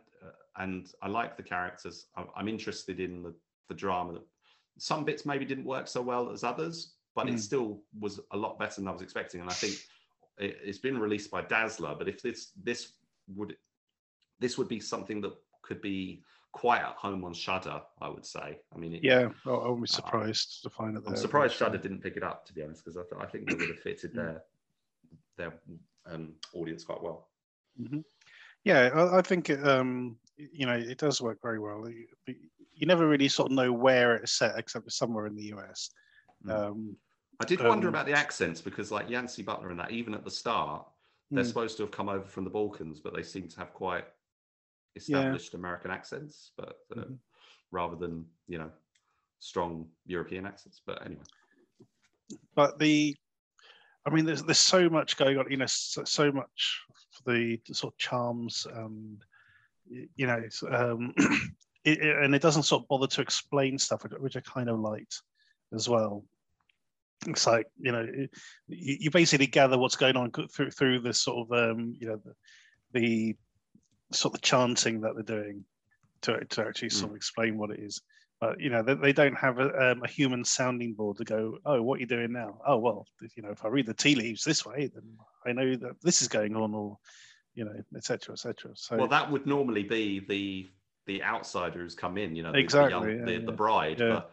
and 0.58 0.92
I 1.02 1.08
like 1.08 1.38
the 1.38 1.44
characters. 1.44 2.08
I, 2.18 2.26
I'm 2.36 2.50
interested 2.50 3.00
in 3.00 3.24
the 3.24 3.34
the 3.70 3.74
drama. 3.76 4.20
Some 4.78 5.06
bits 5.06 5.26
maybe 5.26 5.46
didn't 5.46 5.64
work 5.64 5.88
so 5.88 6.02
well 6.02 6.32
as 6.32 6.44
others, 6.44 6.96
but 7.16 7.28
Mm. 7.28 7.36
it 7.36 7.40
still 7.40 7.82
was 7.98 8.20
a 8.32 8.38
lot 8.38 8.60
better 8.60 8.82
than 8.82 8.90
I 8.90 8.92
was 8.92 9.02
expecting. 9.02 9.40
And 9.40 9.50
I 9.50 9.54
think 9.54 9.76
it, 10.38 10.60
it's 10.62 10.80
been 10.80 11.00
released 11.00 11.32
by 11.32 11.44
Dazzler, 11.44 11.96
but 11.98 12.10
if 12.10 12.22
this 12.22 12.52
this 12.62 12.92
would 13.34 13.56
this 14.40 14.58
would 14.58 14.68
be 14.68 14.82
something 14.82 15.22
that 15.22 15.34
could 15.62 15.82
be 15.82 16.24
quite 16.56 16.80
at 16.80 16.96
home 16.96 17.26
on 17.26 17.34
Shudder, 17.34 17.82
I 18.02 18.08
would 18.08 18.26
say. 18.26 18.60
I 18.74 18.78
mean, 18.78 18.96
it, 18.96 19.04
Yeah, 19.04 19.28
I 19.46 19.50
I 19.50 19.68
wouldn't 19.68 19.82
be 19.82 19.88
surprised 19.88 20.64
to 20.64 20.70
find 20.70 20.96
it 20.96 21.04
there. 21.04 21.14
I'm 21.14 21.20
surprised 21.20 21.54
Shudder 21.54 21.78
didn't 21.78 22.02
pick 22.02 22.16
it 22.16 22.24
up, 22.24 22.46
to 22.46 22.54
be 22.54 22.64
honest, 22.64 22.84
because 22.84 22.96
I, 22.96 23.02
th- 23.02 23.22
I 23.22 23.26
think 23.30 23.50
they 23.50 23.56
would 23.56 23.68
have 23.68 23.80
fitted 23.80 24.12
Mm. 24.12 24.16
their 24.16 24.42
their 25.38 25.54
um, 26.06 26.34
audience 26.54 26.86
quite 26.86 27.04
well. 27.04 27.28
hmm 27.78 28.00
Yeah, 28.64 28.90
I, 28.96 29.18
I 29.18 29.22
think 29.22 29.50
it, 29.50 29.68
um, 29.68 30.16
you 30.38 30.66
know 30.66 30.76
it 30.78 30.98
does 30.98 31.22
work 31.22 31.40
very 31.42 31.60
well. 31.60 31.90
You, 31.90 32.36
you 32.74 32.88
never 32.88 33.06
really 33.06 33.28
sort 33.28 33.52
of 33.52 33.56
know 33.58 33.74
where 33.74 34.16
it's 34.16 34.32
set, 34.32 34.58
except 34.58 34.88
it's 34.88 34.96
somewhere 34.98 35.28
in 35.28 35.36
the 35.36 35.52
US. 35.56 35.90
Mm. 36.46 36.68
Um, 36.68 36.98
I 37.42 37.44
did 37.44 37.62
wonder 37.62 37.90
um, 37.90 37.94
about 37.94 38.06
the 38.06 38.14
accents 38.14 38.62
because, 38.62 38.92
like 38.94 39.10
Yancy 39.10 39.44
Butler 39.44 39.72
and 39.72 39.80
that, 39.82 39.92
even 39.92 40.14
at 40.14 40.24
the 40.24 40.32
start, 40.32 40.86
they're 41.32 41.44
mm, 41.44 41.48
supposed 41.48 41.76
to 41.78 41.84
have 41.84 41.92
come 41.92 42.08
over 42.08 42.26
from 42.26 42.46
the 42.46 42.50
Balkans, 42.50 43.02
but 43.02 43.14
they 43.14 43.24
seem 43.24 43.50
to 43.50 43.60
have 43.60 43.74
quite 43.74 44.06
established 44.96 45.54
American 45.54 45.92
accents, 45.92 46.52
but 46.58 46.78
uh, 46.96 47.02
Mhm. 47.02 47.18
rather 47.72 47.96
than 47.96 48.26
you 48.48 48.58
know 48.58 48.72
strong 49.40 49.90
European 50.06 50.46
accents. 50.46 50.82
But 50.86 51.06
anyway, 51.06 51.24
but 52.56 52.80
the, 52.80 53.16
I 54.06 54.10
mean, 54.10 54.26
there's 54.26 54.44
there's 54.44 54.58
so 54.60 54.90
much 54.90 55.18
going 55.18 55.38
on. 55.38 55.50
You 55.52 55.58
know, 55.58 55.66
so, 55.68 56.04
so 56.04 56.32
much 56.32 56.82
for 57.12 57.32
the, 57.32 57.60
the 57.68 57.74
sort 57.74 57.94
of 57.94 57.98
charms 57.98 58.66
and 58.74 59.24
you 60.16 60.26
know, 60.28 60.42
um, 60.72 61.14
it, 61.86 62.00
it- 62.00 62.24
and 62.24 62.34
it 62.34 62.42
doesn't 62.42 62.64
sort 62.64 62.84
of 62.84 62.88
bother 62.88 63.08
to 63.08 63.22
explain 63.22 63.78
stuff, 63.78 64.04
which, 64.04 64.14
which 64.20 64.38
I 64.38 64.42
kind 64.42 64.70
of 64.70 64.80
liked 64.80 65.22
as 65.74 65.88
well. 65.88 66.24
It's 67.28 67.48
like 67.48 67.68
you 67.80 67.92
know, 67.92 68.08
it- 68.08 68.32
you, 68.68 68.98
you 69.02 69.12
basically 69.12 69.48
gather 69.48 69.78
what's 69.78 69.96
going 69.96 70.18
on 70.18 70.32
through 70.32 70.72
through 70.72 71.00
this 71.02 71.22
sort 71.22 71.48
of 71.52 71.72
um, 71.72 71.96
you 72.00 72.08
know 72.08 72.22
the, 72.24 72.34
the 73.00 73.36
sort 74.16 74.34
of 74.36 74.42
chanting 74.42 75.02
that 75.02 75.14
they're 75.16 75.42
doing 75.42 75.66
to 76.22 76.44
to 76.46 76.62
actually 76.62 76.90
sort 76.90 77.12
of 77.12 77.16
explain 77.16 77.58
what 77.58 77.72
it 77.72 77.80
is. 77.80 78.02
But 78.42 78.60
you 78.60 78.70
know, 78.70 78.84
they, 78.84 78.96
they 78.96 79.14
don't 79.14 79.36
have 79.36 79.60
a, 79.60 79.92
um, 79.92 80.04
a 80.04 80.08
human 80.08 80.44
sounding 80.44 80.94
board 80.94 81.18
to 81.18 81.24
go, 81.24 81.58
oh, 81.66 81.82
what 81.82 81.98
are 81.98 82.00
you 82.02 82.06
doing 82.06 82.34
now? 82.34 82.60
Oh, 82.68 82.78
well, 82.78 83.08
you 83.36 83.44
know, 83.44 83.52
if 83.52 83.64
I 83.64 83.70
read 83.70 83.86
the 83.86 83.94
tea 83.94 84.16
leaves 84.16 84.44
this 84.44 84.66
way, 84.66 84.92
then 84.94 85.04
I 85.46 85.54
know 85.54 85.76
that 85.78 86.02
this 86.02 86.22
is 86.22 86.28
going 86.28 86.56
on, 86.56 86.74
or 86.74 86.98
you 87.54 87.64
know, 87.64 87.74
etc., 87.96 88.34
etc. 88.34 88.72
So 88.76 88.98
well, 88.98 89.08
that 89.08 89.32
would 89.32 89.46
normally 89.46 89.84
be 89.84 90.20
the 90.20 90.70
the 91.06 91.24
outsider 91.24 91.80
who's 91.80 91.96
come 91.96 92.18
in, 92.18 92.36
you 92.36 92.44
know, 92.44 92.52
the, 92.52 92.58
Exactly, 92.58 92.92
the, 93.14 93.20
young, 93.20 93.30
yeah, 93.30 93.40
the, 93.40 93.46
the 93.46 93.52
bride. 93.52 94.00
Yeah. 94.00 94.10
But 94.10 94.32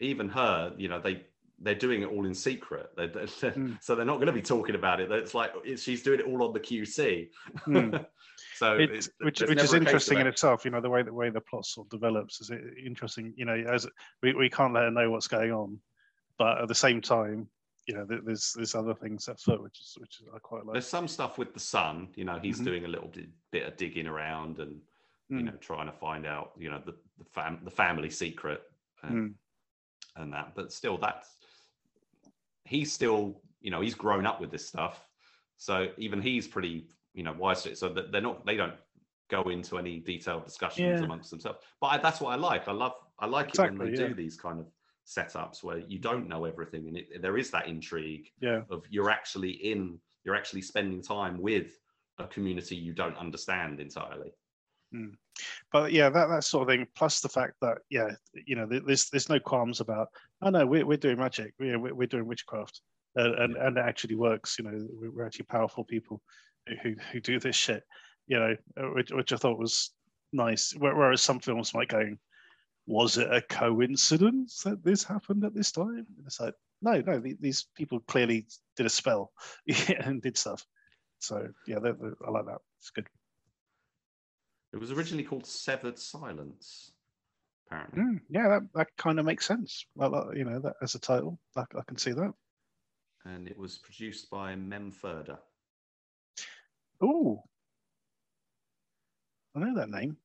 even 0.00 0.28
her, 0.30 0.72
you 0.78 0.88
know, 0.88 1.00
they 1.00 1.22
they're 1.60 1.74
doing 1.74 2.02
it 2.02 2.06
all 2.08 2.24
in 2.26 2.34
secret. 2.34 2.90
They're, 2.96 3.08
they're- 3.08 3.52
Mm. 3.52 3.78
So 3.82 3.94
they're 3.94 4.04
not 4.04 4.16
going 4.16 4.26
to 4.26 4.32
be 4.32 4.42
talking 4.42 4.74
about 4.74 5.00
it. 5.00 5.10
It's 5.12 5.34
like 5.34 5.52
it's, 5.64 5.82
she's 5.82 6.02
doing 6.02 6.20
it 6.20 6.26
all 6.26 6.42
on 6.42 6.52
the 6.52 6.60
QC. 6.60 7.28
Hmm. 7.64 7.94
so 8.54 8.76
it, 8.76 8.90
it- 8.90 9.08
which 9.20 9.40
which 9.42 9.42
is 9.42 9.48
never 9.50 9.52
a 9.52 9.56
case 9.58 9.72
of 9.72 9.76
interesting 9.76 10.18
in 10.20 10.26
itself. 10.26 10.64
You 10.64 10.70
know, 10.70 10.80
the 10.80 10.90
way 10.90 11.02
the 11.02 11.12
way 11.12 11.30
the 11.30 11.40
plot 11.40 11.66
sort 11.66 11.86
of 11.86 11.90
develops 11.90 12.40
is 12.40 12.50
interesting. 12.84 13.34
You 13.36 13.44
know, 13.46 13.54
as 13.72 13.86
we, 14.22 14.32
we 14.34 14.48
can't 14.50 14.72
let 14.72 14.84
her 14.84 14.90
know 14.90 15.10
what's 15.10 15.28
going 15.28 15.52
on, 15.52 15.78
but 16.38 16.60
at 16.62 16.68
the 16.68 16.74
same 16.74 17.00
time, 17.00 17.48
you 17.86 17.94
know, 17.94 18.06
there's 18.08 18.52
there's 18.56 18.74
other 18.74 18.94
things 18.94 19.28
afoot, 19.28 19.62
which 19.62 19.80
is 19.80 19.96
which 19.98 20.20
is 20.20 20.26
I 20.34 20.38
quite 20.38 20.64
like. 20.64 20.74
There's 20.74 20.86
some 20.86 21.08
stuff 21.08 21.36
with 21.38 21.52
the 21.52 21.60
son. 21.60 22.08
You 22.14 22.24
know, 22.24 22.38
he's 22.40 22.60
Mhm. 22.60 22.64
doing 22.64 22.84
a 22.84 22.88
little 22.88 23.08
bit, 23.08 23.28
bit 23.52 23.66
of 23.66 23.76
digging 23.76 24.06
around 24.06 24.58
and 24.58 24.80
you 25.28 25.38
Mm. 25.38 25.44
know 25.46 25.52
trying 25.60 25.86
to 25.86 25.92
find 25.92 26.26
out 26.26 26.52
you 26.58 26.70
know 26.70 26.80
the 26.84 26.92
the, 27.18 27.24
fam- 27.24 27.60
the 27.64 27.70
family 27.70 28.10
secret 28.10 28.62
and, 29.02 29.30
Mm. 29.30 29.34
and 30.16 30.32
that. 30.32 30.54
But 30.54 30.72
still, 30.72 30.98
that's 30.98 31.28
he's 32.64 32.92
still 32.92 33.40
you 33.60 33.70
know 33.70 33.80
he's 33.80 33.94
grown 33.94 34.26
up 34.26 34.40
with 34.40 34.50
this 34.50 34.66
stuff, 34.66 35.06
so 35.56 35.88
even 35.98 36.20
he's 36.22 36.46
pretty 36.46 36.88
you 37.14 37.22
know 37.22 37.50
it. 37.50 37.78
So 37.78 37.88
that 37.90 38.12
they're 38.12 38.20
not 38.20 38.44
they 38.44 38.56
don't 38.56 38.74
go 39.30 39.42
into 39.44 39.78
any 39.78 40.00
detailed 40.00 40.44
discussions 40.44 41.00
Yeah. 41.00 41.04
amongst 41.04 41.30
themselves. 41.30 41.58
But 41.80 41.86
I, 41.86 41.98
that's 41.98 42.20
what 42.20 42.32
I 42.32 42.36
like. 42.36 42.68
I 42.68 42.72
love 42.72 42.94
I 43.18 43.26
like 43.26 43.54
it 43.54 43.58
when 43.60 43.78
they 43.78 43.90
yeah. 43.90 44.08
do 44.08 44.14
these 44.14 44.36
kind 44.36 44.60
of 44.60 44.66
setups 45.06 45.62
where 45.62 45.78
you 45.78 45.98
don't 45.98 46.28
know 46.28 46.44
everything 46.44 46.88
and 46.88 46.96
it, 46.96 47.20
there 47.20 47.36
is 47.36 47.50
that 47.50 47.68
intrigue 47.68 48.26
Yeah, 48.40 48.62
of 48.70 48.84
you're 48.88 49.10
actually 49.10 49.50
in 49.50 49.98
you're 50.24 50.34
actually 50.34 50.62
spending 50.62 51.02
time 51.02 51.40
with 51.40 51.78
a 52.18 52.26
community 52.26 52.74
you 52.76 52.94
don't 52.94 53.16
understand 53.18 53.80
entirely 53.80 54.32
But 55.72 55.92
yeah, 55.92 56.08
that 56.10 56.28
that 56.28 56.44
sort 56.44 56.62
of 56.62 56.68
thing. 56.68 56.86
Plus 56.94 57.20
the 57.20 57.28
fact 57.28 57.54
that 57.60 57.78
yeah, 57.90 58.10
you 58.46 58.56
know, 58.56 58.66
there's 58.66 59.10
there's 59.10 59.28
no 59.28 59.40
qualms 59.40 59.80
about. 59.80 60.08
Oh 60.42 60.50
no, 60.50 60.64
we're 60.66 60.86
we're 60.86 60.96
doing 60.96 61.18
magic. 61.18 61.52
We're 61.58 61.78
we're 61.78 62.06
doing 62.06 62.26
witchcraft, 62.26 62.80
uh, 63.18 63.32
and 63.38 63.56
and 63.56 63.76
it 63.76 63.84
actually 63.84 64.14
works. 64.14 64.56
You 64.58 64.64
know, 64.66 64.88
we're 65.12 65.26
actually 65.26 65.46
powerful 65.46 65.84
people 65.84 66.22
who 66.82 66.94
who 67.12 67.20
do 67.20 67.38
this 67.40 67.56
shit. 67.56 67.82
You 68.26 68.38
know, 68.38 68.56
uh, 68.78 68.90
which, 68.94 69.10
which 69.12 69.32
I 69.32 69.36
thought 69.36 69.58
was 69.58 69.90
nice. 70.32 70.72
Whereas 70.78 71.20
some 71.20 71.40
films 71.40 71.74
might 71.74 71.88
go, 71.88 72.02
was 72.86 73.18
it 73.18 73.30
a 73.32 73.42
coincidence 73.42 74.62
that 74.62 74.82
this 74.82 75.04
happened 75.04 75.44
at 75.44 75.54
this 75.54 75.72
time? 75.72 76.06
And 76.16 76.26
it's 76.26 76.40
like, 76.40 76.54
no, 76.80 77.00
no, 77.00 77.18
the- 77.20 77.36
these 77.40 77.66
people 77.76 78.00
clearly 78.08 78.46
did 78.76 78.86
a 78.86 78.90
spell 78.90 79.32
and 80.00 80.22
did 80.22 80.36
stuff. 80.38 80.64
So 81.18 81.46
yeah, 81.66 81.78
they- 81.80 81.92
they- 81.92 82.26
I 82.26 82.30
like 82.30 82.46
that. 82.46 82.58
It's 82.80 82.90
good. 82.90 83.06
It 84.72 84.78
was 84.80 84.90
originally 84.90 85.22
called 85.24 85.46
Severed 85.46 85.98
Silence, 85.98 86.92
apparently. 87.66 88.02
Mm, 88.02 88.20
yeah, 88.28 88.48
that, 88.48 88.62
that 88.74 88.88
kind 88.98 89.20
of 89.20 89.26
makes 89.26 89.46
sense. 89.46 89.86
Like, 89.94 90.10
like, 90.10 90.36
you 90.36 90.44
know, 90.44 90.58
that 90.60 90.74
as 90.82 90.94
a 90.94 90.98
title, 90.98 91.38
I, 91.56 91.60
I 91.60 91.82
can 91.86 91.96
see 91.96 92.12
that. 92.12 92.32
And 93.24 93.46
it 93.48 93.56
was 93.56 93.78
produced 93.78 94.30
by 94.30 94.56
Mem 94.56 94.90
Ferda. 94.92 95.38
Oh, 97.02 97.42
I 99.54 99.60
know 99.60 99.74
that 99.76 99.90
name. 99.90 100.16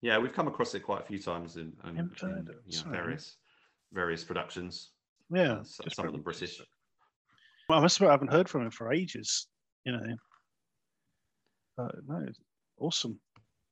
Yeah, 0.00 0.18
we've 0.18 0.32
come 0.32 0.48
across 0.48 0.74
it 0.74 0.80
quite 0.80 1.00
a 1.00 1.04
few 1.04 1.18
times 1.18 1.56
in, 1.56 1.72
in, 1.84 1.98
in, 1.98 2.48
you 2.66 2.78
know, 2.84 2.90
various 2.90 3.36
various 3.92 4.22
productions. 4.24 4.90
Yeah, 5.30 5.62
some 5.62 6.06
of 6.06 6.12
them 6.12 6.22
British. 6.22 6.60
Well, 7.68 7.78
I 7.78 7.82
must 7.82 7.96
admit, 7.96 8.08
I 8.10 8.12
haven't 8.12 8.32
heard 8.32 8.48
from 8.48 8.62
him 8.62 8.70
for 8.70 8.92
ages. 8.92 9.48
You 9.84 9.92
know, 9.92 10.16
uh, 11.78 11.88
no, 12.06 12.26
awesome 12.78 13.18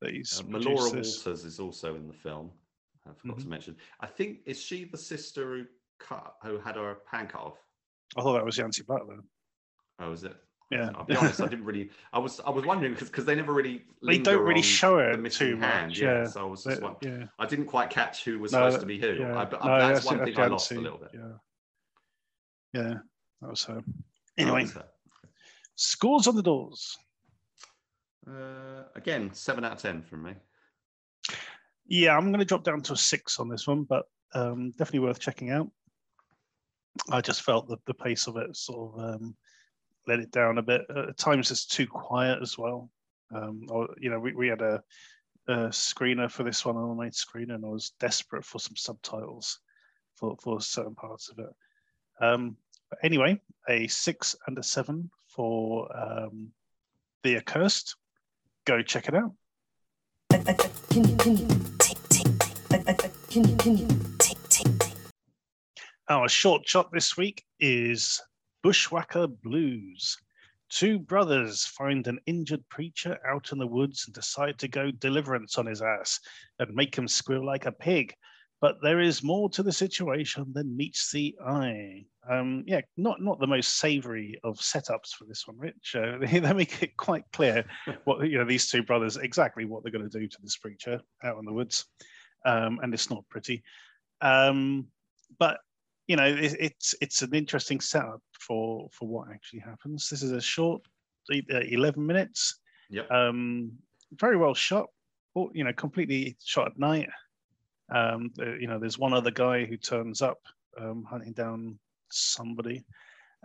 that 0.01 0.13
he's 0.13 0.39
Uh, 0.39 0.43
Melora 0.43 0.91
this. 0.91 1.25
Walters 1.25 1.45
is 1.45 1.59
also 1.59 1.95
in 1.95 2.07
the 2.07 2.13
film. 2.13 2.51
I 3.07 3.13
forgot 3.13 3.37
Mhm. 3.37 3.41
to 3.43 3.47
mention. 3.47 3.77
I 3.99 4.07
think 4.07 4.41
is 4.45 4.61
she 4.61 4.83
the 4.85 4.97
sister 4.97 5.57
who 5.57 5.65
cut 5.99 6.35
who 6.43 6.59
had 6.59 6.75
her 6.75 6.97
hand 7.09 7.29
cut 7.29 7.41
off? 7.41 7.57
I 8.17 8.21
thought 8.21 8.33
that 8.33 8.45
was 8.45 8.57
Yancy 8.57 8.83
Butler. 8.83 9.19
Oh, 9.99 10.11
is 10.11 10.23
it? 10.23 10.35
Yeah. 10.69 10.89
I'll 10.95 11.05
be 11.05 11.15
honest. 11.15 11.39
I 11.39 11.47
didn't 11.47 11.63
really. 11.65 11.89
I 12.11 12.19
was. 12.19 12.41
I 12.45 12.49
was 12.49 12.65
wondering 12.65 12.93
because 12.93 13.07
because 13.09 13.23
they 13.25 13.35
never 13.35 13.53
really. 13.53 13.83
They 14.05 14.17
don't 14.17 14.41
really 14.43 14.61
show 14.61 14.97
the 14.97 15.11
it 15.13 15.19
missing 15.19 15.55
too 15.55 15.59
hand, 15.59 15.87
much. 15.89 15.99
Yeah. 15.99 16.19
Yeah, 16.23 16.25
So 16.27 16.41
I 16.41 16.43
was 16.43 16.63
just. 16.63 16.81
Wondering- 16.81 17.21
yeah, 17.21 17.27
I 17.39 17.45
didn't 17.45 17.67
quite 17.67 17.89
catch 17.89 18.25
who 18.25 18.39
was 18.39 18.51
No, 18.51 18.59
supposed 18.69 18.81
to 18.81 18.85
be 18.85 18.99
who. 18.99 19.13
yeah. 19.13 19.39
I, 19.39 19.45
but 19.45 19.63
No, 19.63 19.77
that's 19.79 20.05
one 20.05 20.23
thing 20.25 20.37
I 20.37 20.47
lost 20.47 20.71
a 20.71 20.79
little 20.79 20.97
bit. 20.97 21.11
Yeah, 21.13 21.31
yeah, 22.73 22.93
that 23.41 23.49
was 23.49 23.63
her. 23.63 23.81
Anyway, 24.37 24.63
was 24.63 24.73
that? 24.73 24.89
scores 25.75 26.27
on 26.27 26.35
the 26.35 26.43
doors. 26.43 26.97
Uh, 28.29 28.83
again, 28.95 29.33
seven 29.33 29.63
out 29.63 29.73
of 29.73 29.77
ten 29.77 30.01
from 30.03 30.23
me. 30.23 30.33
Yeah, 31.87 32.17
I'm 32.17 32.27
going 32.27 32.39
to 32.39 32.45
drop 32.45 32.65
down 32.65 32.81
to 32.81 32.93
a 32.93 32.97
six 32.97 33.39
on 33.39 33.47
this 33.47 33.65
one, 33.65 33.83
but 33.83 34.03
um, 34.35 34.71
definitely 34.71 34.99
worth 35.07 35.19
checking 35.19 35.51
out. 35.51 35.69
I 37.09 37.21
just 37.21 37.43
felt 37.43 37.69
that 37.69 37.79
the 37.85 37.93
pace 37.93 38.27
of 38.27 38.35
it 38.35 38.53
sort 38.57 38.99
of 38.99 39.15
um, 39.15 39.35
let 40.07 40.19
it 40.19 40.31
down 40.31 40.57
a 40.57 40.61
bit. 40.61 40.81
At 40.89 41.17
times, 41.17 41.51
it's 41.51 41.65
too 41.65 41.87
quiet 41.87 42.39
as 42.41 42.57
well. 42.57 42.89
Um, 43.35 43.63
or, 43.69 43.89
you 43.99 44.09
know, 44.09 44.19
we, 44.19 44.33
we 44.33 44.47
had 44.47 44.61
a, 44.61 44.81
a 45.47 45.53
screener 45.67 46.31
for 46.31 46.43
this 46.43 46.65
one 46.65 46.77
on 46.77 46.89
the 46.89 47.01
main 47.01 47.11
screen, 47.11 47.51
and 47.51 47.65
I 47.65 47.69
was 47.69 47.91
desperate 47.99 48.45
for 48.45 48.59
some 48.59 48.75
subtitles 48.75 49.59
for, 50.15 50.35
for 50.41 50.61
certain 50.61 50.95
parts 50.95 51.29
of 51.29 51.39
it. 51.39 51.49
Um, 52.21 52.55
but 52.89 52.99
anyway, 53.03 53.39
a 53.67 53.87
six 53.87 54.35
and 54.47 54.57
a 54.57 54.63
seven 54.63 55.11
for 55.27 55.89
um, 55.95 56.49
The 57.23 57.35
Accursed. 57.35 57.95
Go 58.65 58.81
check 58.81 59.07
it 59.07 59.15
out. 59.15 59.33
Our 66.09 66.29
short 66.29 66.67
shot 66.67 66.91
this 66.91 67.17
week 67.17 67.43
is 67.59 68.21
Bushwhacker 68.63 69.27
Blues. 69.27 70.17
Two 70.69 70.99
brothers 70.99 71.65
find 71.65 72.07
an 72.07 72.19
injured 72.25 72.67
preacher 72.69 73.17
out 73.25 73.51
in 73.51 73.57
the 73.57 73.67
woods 73.67 74.03
and 74.05 74.13
decide 74.13 74.57
to 74.59 74.67
go 74.67 74.91
deliverance 74.91 75.57
on 75.57 75.65
his 75.65 75.81
ass 75.81 76.19
and 76.59 76.75
make 76.75 76.95
him 76.95 77.07
squeal 77.07 77.45
like 77.45 77.65
a 77.65 77.71
pig. 77.71 78.13
But 78.59 78.77
there 78.81 78.99
is 78.99 79.23
more 79.23 79.49
to 79.51 79.63
the 79.63 79.71
situation 79.71 80.51
than 80.51 80.75
meets 80.75 81.11
the 81.11 81.35
eye. 81.45 82.05
Um, 82.29 82.63
yeah, 82.65 82.81
not 82.97 83.21
not 83.21 83.39
the 83.39 83.47
most 83.47 83.77
savoury 83.77 84.39
of 84.43 84.57
setups 84.57 85.13
for 85.17 85.25
this 85.25 85.47
one, 85.47 85.57
Rich. 85.57 85.95
Uh, 85.95 86.17
they, 86.19 86.53
make 86.53 86.81
it 86.81 86.97
quite 86.97 87.23
clear 87.31 87.63
what 88.05 88.27
you 88.27 88.39
know 88.39 88.45
these 88.45 88.69
two 88.69 88.83
brothers 88.83 89.15
exactly 89.15 89.65
what 89.65 89.83
they're 89.83 89.91
going 89.91 90.09
to 90.09 90.19
do 90.19 90.27
to 90.27 90.37
this 90.41 90.57
preacher 90.57 90.99
out 91.23 91.37
in 91.37 91.45
the 91.45 91.53
woods, 91.53 91.85
um, 92.45 92.79
and 92.81 92.93
it's 92.93 93.11
not 93.11 93.29
pretty. 93.29 93.63
Um, 94.21 94.87
but 95.37 95.59
you 96.07 96.15
know, 96.15 96.25
it, 96.25 96.55
it's 96.59 96.95
it's 97.01 97.21
an 97.21 97.33
interesting 97.33 97.79
setup 97.81 98.21
for 98.39 98.87
for 98.91 99.07
what 99.07 99.29
actually 99.31 99.59
happens. 99.59 100.09
This 100.09 100.23
is 100.23 100.31
a 100.31 100.41
short, 100.41 100.81
uh, 101.31 101.59
eleven 101.59 102.05
minutes, 102.05 102.59
Yep. 102.89 103.11
um, 103.11 103.71
very 104.13 104.37
well 104.37 104.53
shot. 104.53 104.87
Well, 105.35 105.49
you 105.53 105.63
know, 105.63 105.73
completely 105.73 106.37
shot 106.43 106.67
at 106.67 106.79
night. 106.79 107.09
Um, 107.93 108.31
uh, 108.39 108.55
you 108.55 108.67
know, 108.67 108.79
there's 108.79 108.97
one 108.99 109.13
other 109.13 109.31
guy 109.31 109.65
who 109.65 109.77
turns 109.77 110.21
up 110.21 110.39
um, 110.79 111.05
hunting 111.09 111.33
down 111.33 111.79
somebody. 112.09 112.83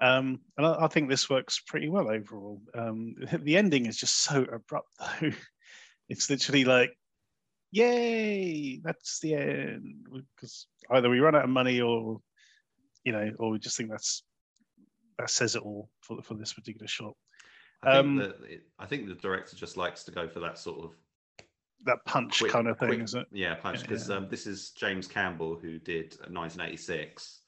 Um, 0.01 0.41
and 0.57 0.67
I, 0.67 0.85
I 0.85 0.89
think 0.89 1.09
this 1.09 1.29
works 1.29 1.61
pretty 1.61 1.89
well 1.89 2.11
overall. 2.11 2.61
Um, 2.75 3.15
the 3.43 3.57
ending 3.57 3.87
is 3.87 3.99
just 3.99 4.23
so 4.23 4.43
abrupt, 4.43 4.89
though. 5.21 5.31
It's 6.09 6.31
literally 6.31 6.65
like, 6.65 6.97
yay, 7.71 8.81
that's 8.83 9.21
the 9.21 9.35
end. 9.35 10.07
Because 10.37 10.67
either 10.91 11.09
we 11.11 11.21
run 11.21 11.35
out 11.37 11.45
of 11.45 11.51
money 11.51 11.81
or, 11.81 12.21
you 13.05 13.13
know, 13.13 13.31
or 13.39 13.51
we 13.51 13.59
just 13.59 13.77
think 13.77 13.91
that's 13.91 14.23
that 15.19 15.31
says 15.31 15.55
it 15.57 15.63
all 15.63 15.89
for, 16.01 16.23
for 16.23 16.35
this 16.35 16.53
particular 16.53 16.87
shot. 16.87 17.15
I 17.83 17.95
think 18.01 18.07
um, 18.07 18.21
it, 18.49 18.63
I 18.79 18.87
think 18.87 19.09
the 19.09 19.15
director 19.15 19.57
just 19.57 19.77
likes 19.77 20.05
to 20.05 20.13
go 20.13 20.29
for 20.29 20.41
that 20.41 20.57
sort 20.57 20.85
of 20.85 20.93
That 21.85 21.99
punch 22.07 22.39
quick, 22.39 22.53
kind 22.53 22.69
of 22.69 22.79
thing, 22.79 22.89
quick- 22.89 23.01
is 23.03 23.15
it? 23.15 23.27
Yeah, 23.33 23.55
punch. 23.55 23.83
Because 23.83 24.09
yeah. 24.09 24.17
um, 24.17 24.29
this 24.31 24.47
is 24.47 24.71
James 24.71 25.07
Campbell 25.07 25.59
who 25.61 25.79
did 25.79 26.13
1986. 26.29 27.41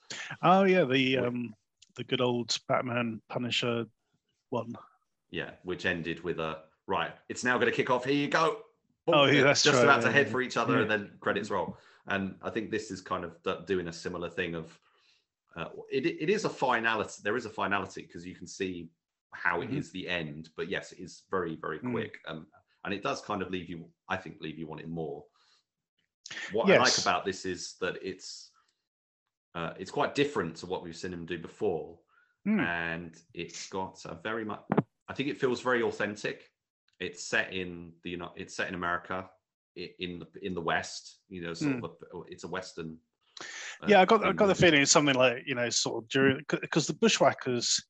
Oh 0.43 0.65
yeah, 0.65 0.85
the 0.85 1.19
um, 1.19 1.55
the 1.97 2.05
good 2.05 2.21
old 2.21 2.57
Batman 2.69 3.21
Punisher 3.29 3.87
one. 4.51 4.75
Yeah, 5.31 5.51
which 5.63 5.87
ended 5.87 6.23
with 6.23 6.39
a 6.39 6.59
right. 6.87 7.13
It's 7.29 7.45
now 7.45 7.57
going 7.59 7.71
to 7.71 7.77
kick 7.77 7.91
off. 7.91 8.05
Here 8.05 8.15
you 8.15 8.29
go. 8.29 8.59
Boom, 9.07 9.15
Oh, 9.17 9.25
yeah, 9.25 9.43
that's 9.43 9.63
just 9.63 9.77
right, 9.77 9.85
about 9.85 10.03
to 10.03 10.11
head 10.13 10.29
for 10.29 10.41
each 10.41 10.57
other, 10.57 10.81
and 10.81 10.91
then 10.91 11.11
credits 11.21 11.51
roll. 11.51 11.77
And 12.07 12.37
I 12.43 12.51
think 12.51 12.71
this 12.71 12.91
is 12.91 13.01
kind 13.01 13.25
of 13.25 13.67
doing 13.67 13.89
a 13.89 13.93
similar 13.93 14.29
thing 14.29 14.55
of 14.55 14.79
uh, 15.57 15.69
it. 15.91 16.07
It 16.07 16.31
is 16.31 16.45
a 16.45 16.51
finality. 16.51 17.21
There 17.23 17.37
is 17.37 17.47
a 17.47 17.51
finality 17.51 18.03
because 18.03 18.27
you 18.27 18.35
can 18.35 18.47
see 18.47 18.89
how 19.33 19.61
it 19.61 19.71
Mhm. 19.71 19.77
is 19.77 19.91
the 19.91 20.09
end. 20.09 20.51
But 20.57 20.69
yes, 20.69 20.93
it 20.93 21.01
is 21.01 21.23
very 21.31 21.57
very 21.57 21.79
Mm. 21.81 21.93
quick, 21.93 22.19
um, 22.27 22.47
and 22.85 22.95
it 22.95 23.03
does 23.03 23.21
kind 23.21 23.43
of 23.43 23.51
leave 23.51 23.69
you. 23.69 23.91
I 24.09 24.17
think 24.17 24.41
leave 24.41 24.59
you 24.59 24.67
wanting 24.67 24.91
more. 24.91 25.25
What 26.53 26.71
I 26.71 26.79
like 26.79 26.99
about 26.99 27.25
this 27.25 27.45
is 27.45 27.77
that 27.81 27.99
it's 28.03 28.51
uh, 29.55 29.73
it's 29.79 29.91
quite 29.91 30.15
different 30.17 30.57
to 30.57 30.67
what 30.67 30.83
we've 30.83 30.97
seen 30.97 31.13
him 31.13 31.27
do 31.27 31.39
before 31.39 31.99
Hmm. 32.45 32.61
and 32.61 33.23
it's 33.33 33.69
got 33.71 34.05
a 34.05 34.15
very 34.17 34.45
much 34.45 34.61
i 35.09 35.15
think 35.15 35.29
it 35.31 35.39
feels 35.41 35.63
very 35.63 35.83
authentic 35.83 36.51
it's 37.01 37.23
set 37.25 37.53
in 37.55 37.93
the 38.03 38.11
you 38.11 38.17
know 38.19 38.33
it's 38.37 38.55
set 38.55 38.69
in 38.69 38.75
america 38.75 39.31
in 39.77 40.19
the 40.19 40.27
in 40.43 40.55
the 40.55 40.61
west 40.61 41.21
you 41.29 41.41
know 41.41 41.55
sort 41.55 41.77
of 41.83 41.85
a, 41.85 42.21
it's 42.29 42.45
a 42.45 42.49
western 42.49 42.99
yeah, 43.87 44.01
I 44.01 44.05
got 44.05 44.25
I 44.25 44.33
got 44.33 44.47
the 44.47 44.55
feeling 44.55 44.83
it's 44.83 44.91
something 44.91 45.15
like 45.15 45.43
you 45.47 45.55
know 45.55 45.69
sort 45.71 46.03
of 46.03 46.09
during 46.09 46.45
because 46.49 46.87
the 46.87 46.95
bushwhackers 46.95 47.83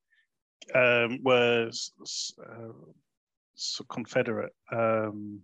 um, 0.74 1.20
were 1.22 1.70
uh, 1.70 2.72
sort 3.55 3.80
of 3.80 3.88
Confederate 3.88 4.53
um, 4.72 5.40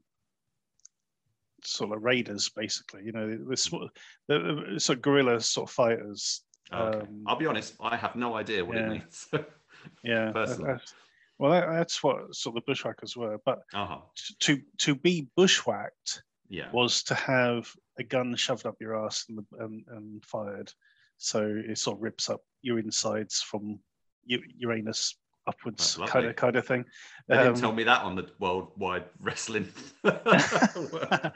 sort 1.64 1.96
of 1.96 2.02
raiders, 2.02 2.48
basically. 2.48 3.02
You 3.04 3.12
know, 3.12 3.38
the, 3.48 3.56
sort 3.56 3.90
the, 4.28 4.64
the 4.74 4.80
sort 4.80 4.98
of 4.98 5.02
guerrilla 5.02 5.40
sort 5.40 5.68
of 5.68 5.74
fighters. 5.74 6.42
okay. 6.72 7.00
um, 7.00 7.24
i'll 7.26 7.36
be 7.36 7.46
honest 7.46 7.74
i 7.80 7.96
have 7.96 8.14
no 8.14 8.36
idea 8.36 8.64
what 8.64 8.76
yeah. 8.76 8.84
it 8.84 8.88
means 8.90 9.26
Yeah, 10.02 10.32
Personally. 10.32 10.72
that's- 10.72 10.94
well, 11.38 11.52
that, 11.52 11.68
that's 11.70 12.02
what 12.02 12.34
sort 12.34 12.54
of 12.54 12.62
the 12.62 12.70
bushwhackers 12.70 13.16
were. 13.16 13.38
But 13.44 13.60
uh-huh 13.72 14.00
to 14.40 14.60
to 14.78 14.94
be 14.94 15.28
bushwhacked 15.36 16.22
yeah 16.50 16.70
was 16.72 17.02
to 17.04 17.14
have 17.14 17.70
a 17.98 18.02
gun 18.02 18.34
shoved 18.36 18.66
up 18.66 18.76
your 18.80 18.94
ass 19.06 19.24
and, 19.28 19.38
and, 19.60 19.84
and 19.88 20.24
fired. 20.24 20.70
So 21.16 21.40
it 21.70 21.78
sort 21.78 21.96
of 21.98 22.02
rips 22.02 22.28
up 22.28 22.40
your 22.62 22.78
insides 22.78 23.40
from 23.40 23.78
Uranus 24.26 25.16
upwards, 25.46 25.98
kind 26.06 26.26
of 26.26 26.36
kind 26.36 26.56
of 26.56 26.66
thing. 26.66 26.84
they 27.28 27.36
didn't 27.36 27.54
Um, 27.54 27.60
tell 27.60 27.72
me 27.72 27.84
that 27.84 28.02
on 28.02 28.14
the 28.16 28.26
worldwide 28.38 29.04
wrestling 29.20 29.68
uh, 30.04 31.30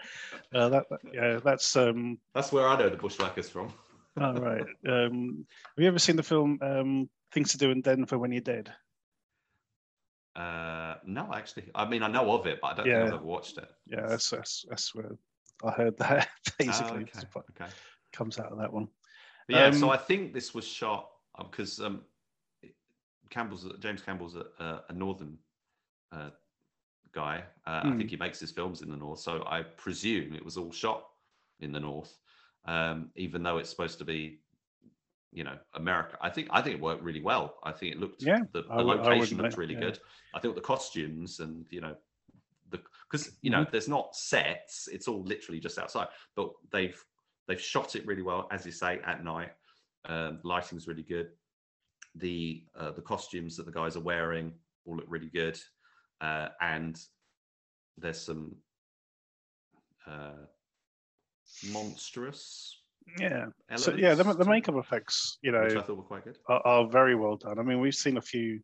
that, 0.52 0.84
yeah, 1.12 1.40
that's 1.44 1.76
um. 1.76 2.18
that's 2.34 2.52
where 2.52 2.68
i 2.68 2.78
know 2.78 2.88
the 2.88 2.96
bushwhackers 2.96 3.48
from 3.48 3.72
All 4.20 4.34
right. 4.34 4.64
Um, 4.88 5.46
have 5.76 5.82
you 5.82 5.88
ever 5.88 5.98
seen 5.98 6.16
the 6.16 6.22
film 6.22 6.58
um, 6.62 7.08
"Things 7.32 7.50
to 7.52 7.58
Do 7.58 7.70
in 7.70 7.80
Denver 7.80 8.18
When 8.18 8.30
You're 8.32 8.40
Dead"? 8.42 8.72
Uh, 10.36 10.96
no, 11.04 11.32
actually, 11.32 11.70
I 11.74 11.84
mean 11.86 12.02
I 12.02 12.08
know 12.08 12.32
of 12.32 12.46
it, 12.46 12.60
but 12.60 12.68
I 12.68 12.74
don't 12.74 12.86
Yeah. 12.86 12.98
think 13.00 13.06
I've 13.06 13.18
ever 13.20 13.24
watched 13.24 13.58
it. 13.58 13.68
Yeah, 13.86 14.06
that's 14.08 14.30
that's, 14.30 14.64
that's 14.68 14.94
where 14.94 15.16
I 15.64 15.70
heard 15.70 15.96
that 15.98 16.28
basically 16.58 17.02
Ah, 17.02 17.02
okay, 17.02 17.26
okay. 17.50 17.70
comes 18.12 18.38
out 18.38 18.52
of 18.52 18.58
that 18.58 18.72
one. 18.72 18.88
But 19.46 19.56
yeah, 19.56 19.70
so 19.70 19.86
Um, 19.86 19.90
I 19.90 19.96
think 19.96 20.32
this 20.32 20.54
was 20.54 20.66
shot 20.66 21.10
because 21.38 21.80
um, 21.80 22.02
Campbell's 23.30 23.66
James 23.78 24.02
Campbell's 24.02 24.36
a, 24.36 24.46
a, 24.58 24.84
a 24.88 24.92
northern 24.92 25.38
uh, 26.12 26.30
guy. 27.12 27.44
Uh, 27.66 27.82
I 27.86 27.90
Hmm. 27.90 27.98
think 27.98 28.10
he 28.10 28.16
makes 28.16 28.40
his 28.40 28.50
films 28.50 28.82
in 28.82 28.90
the 28.90 28.96
north, 28.96 29.20
so 29.20 29.44
I 29.46 29.62
presume 29.62 30.34
it 30.34 30.44
was 30.44 30.56
all 30.56 30.72
shot 30.72 31.04
in 31.60 31.72
the 31.72 31.80
north, 31.80 32.18
um, 32.64 33.10
even 33.16 33.42
though 33.42 33.58
it's 33.58 33.70
supposed 33.70 33.98
to 33.98 34.04
be, 34.04 34.40
you 35.34 35.44
know, 35.44 35.58
America. 35.74 36.16
I 36.22 36.30
think 36.30 36.48
I 36.50 36.62
think 36.62 36.76
it 36.76 36.80
worked 36.80 37.02
really 37.02 37.20
well. 37.20 37.56
I 37.64 37.72
think 37.72 37.92
it 37.92 38.00
looked 38.00 38.22
Yeah, 38.22 38.40
the, 38.52 38.62
the 38.62 38.72
I 38.72 38.82
would- 38.82 39.00
I 39.00 39.02
location 39.14 39.38
looked 39.38 39.58
really 39.58 39.74
yeah. 39.74 39.80
good. 39.80 39.98
I 40.34 40.40
think 40.40 40.54
the 40.54 40.60
costumes 40.60 41.40
and 41.40 41.66
you 41.70 41.80
know 41.82 41.94
the 42.70 42.80
because 43.10 43.36
you 43.42 43.50
Mm-hmm. 43.50 43.62
know 43.62 43.66
there's 43.70 43.88
not 43.88 44.16
sets 44.16 44.88
it's 44.90 45.06
all 45.08 45.22
literally 45.22 45.60
just 45.60 45.78
outside 45.78 46.08
but 46.34 46.50
they've 46.72 46.98
they've 47.46 47.60
shot 47.60 47.94
it 47.94 48.06
really 48.06 48.22
well 48.22 48.48
as 48.50 48.64
you 48.64 48.72
say 48.72 49.00
at 49.06 49.22
night 49.22 49.50
um, 50.06 50.40
lighting's 50.44 50.88
really 50.88 51.02
good 51.02 51.28
the 52.14 52.64
uh, 52.74 52.90
the 52.92 53.02
costumes 53.02 53.56
that 53.56 53.66
the 53.66 53.72
guys 53.72 53.96
are 53.96 54.00
wearing 54.00 54.52
all 54.86 54.96
look 54.96 55.04
really 55.08 55.28
good 55.28 55.58
uh, 56.22 56.48
and 56.60 56.98
there's 57.98 58.20
some 58.22 58.56
uh, 60.06 60.46
monstrous 61.72 62.80
Yeah. 63.18 63.46
elements 63.68 63.84
So 63.84 63.94
yeah, 63.94 64.14
the, 64.14 64.24
the 64.24 64.44
makeup 64.44 64.76
effects, 64.76 65.38
you 65.42 65.52
know, 65.52 65.62
which 65.62 65.76
I 65.76 65.82
thought 65.82 65.96
were 65.96 66.02
quite 66.02 66.24
good 66.24 66.38
are, 66.48 66.62
are 66.64 66.88
very 66.88 67.14
well 67.14 67.36
done. 67.36 67.58
I 67.58 67.62
mean, 67.62 67.80
we've 67.80 67.94
seen 67.94 68.16
a 68.16 68.22
few. 68.22 68.60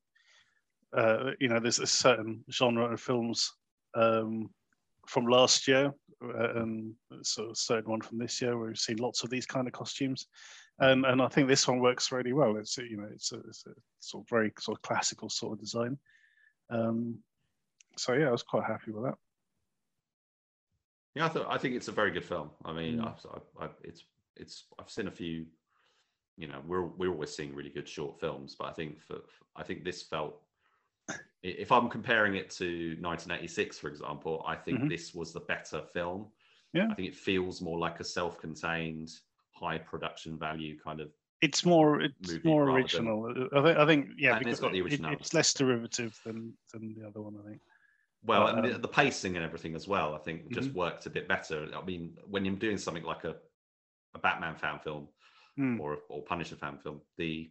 Uh, 0.96 1.30
you 1.38 1.48
know, 1.48 1.60
there's 1.60 1.78
a 1.78 1.86
certain 1.86 2.44
genre 2.50 2.92
of 2.92 3.00
films 3.00 3.52
um, 3.94 4.50
from 5.06 5.26
last 5.26 5.68
year, 5.68 5.92
uh, 6.24 6.60
and 6.60 6.94
so 7.22 7.50
a 7.50 7.54
certain 7.54 7.90
one 7.90 8.00
from 8.00 8.18
this 8.18 8.42
year 8.42 8.58
where 8.58 8.68
we've 8.68 8.78
seen 8.78 8.96
lots 8.96 9.22
of 9.22 9.30
these 9.30 9.46
kind 9.46 9.68
of 9.68 9.72
costumes, 9.72 10.26
and 10.80 11.04
and 11.06 11.22
I 11.22 11.28
think 11.28 11.46
this 11.46 11.68
one 11.68 11.78
works 11.78 12.10
really 12.10 12.32
well. 12.32 12.56
It's 12.56 12.76
you 12.76 12.96
know, 12.96 13.08
it's 13.12 13.30
a, 13.32 13.38
it's 13.40 13.64
a 13.66 13.72
sort 14.00 14.24
of 14.24 14.28
very 14.28 14.52
sort 14.58 14.78
of 14.78 14.82
classical 14.82 15.30
sort 15.30 15.52
of 15.52 15.60
design. 15.60 15.96
Um, 16.70 17.18
so 17.96 18.14
yeah, 18.14 18.28
I 18.28 18.32
was 18.32 18.42
quite 18.42 18.64
happy 18.64 18.90
with 18.90 19.04
that. 19.04 19.14
Yeah, 21.14 21.26
I 21.26 21.28
thought 21.28 21.46
I 21.48 21.58
think 21.58 21.74
it's 21.74 21.88
a 21.88 21.92
very 21.92 22.10
good 22.10 22.24
film. 22.24 22.50
I 22.64 22.72
mean, 22.72 22.98
Mm. 22.98 23.06
I've, 23.06 23.42
I've, 23.60 23.76
it's 23.82 24.04
it's 24.40 24.64
I've 24.78 24.90
seen 24.90 25.08
a 25.08 25.10
few. 25.10 25.46
You 26.36 26.48
know, 26.48 26.62
we're 26.66 26.86
we're 26.86 27.10
always 27.12 27.34
seeing 27.34 27.54
really 27.54 27.70
good 27.70 27.88
short 27.88 28.18
films, 28.18 28.56
but 28.58 28.66
I 28.68 28.72
think 28.72 29.00
for, 29.00 29.18
I 29.56 29.62
think 29.62 29.84
this 29.84 30.02
felt. 30.02 30.40
If 31.42 31.72
I'm 31.72 31.88
comparing 31.88 32.36
it 32.36 32.50
to 32.50 32.96
1986, 33.00 33.78
for 33.78 33.88
example, 33.88 34.44
I 34.46 34.54
think 34.54 34.80
Mhm. 34.80 34.88
this 34.88 35.14
was 35.14 35.32
the 35.32 35.40
better 35.40 35.82
film. 35.82 36.30
Yeah. 36.72 36.88
I 36.90 36.94
think 36.94 37.08
it 37.08 37.14
feels 37.16 37.60
more 37.60 37.78
like 37.78 37.98
a 37.98 38.04
self-contained, 38.04 39.10
high 39.52 39.78
production 39.78 40.38
value 40.38 40.78
kind 40.78 41.00
of. 41.00 41.10
It's 41.40 41.64
more 41.64 42.02
it's 42.02 42.44
more 42.44 42.66
rather 42.66 42.72
than- 42.72 43.08
original. 43.08 43.48
I 43.58 43.62
think 43.62 43.78
I 43.78 43.86
think 43.86 44.10
yeah, 44.18 44.38
it's 44.44 44.60
got 44.60 44.72
the 44.72 44.80
it- 44.84 45.00
it's 45.20 45.34
less 45.34 45.52
derivative 45.54 46.18
than 46.24 46.56
than 46.72 46.94
the 46.94 47.06
other 47.08 47.22
one. 47.22 47.36
I 47.42 47.48
think. 47.48 47.60
Well, 48.22 48.46
and 48.48 48.62
the, 48.64 48.74
um, 48.76 48.82
the 48.82 48.88
pacing 48.88 49.36
and 49.36 49.44
everything 49.44 49.74
as 49.74 49.88
well, 49.88 50.14
I 50.14 50.18
think, 50.18 50.52
just 50.52 50.68
Mhm. 50.70 50.74
worked 50.74 51.06
a 51.06 51.10
bit 51.10 51.26
better. 51.26 51.68
I 51.74 51.82
mean, 51.82 52.16
when 52.26 52.44
you're 52.44 52.54
doing 52.56 52.76
something 52.76 53.02
like 53.02 53.24
a, 53.24 53.34
a 54.14 54.18
Batman 54.18 54.56
fan 54.56 54.78
film, 54.78 55.08
Hmm. 55.56 55.80
or 55.80 55.98
or 56.08 56.22
Punisher 56.22 56.56
fan 56.56 56.78
film, 56.78 57.00
the 57.16 57.50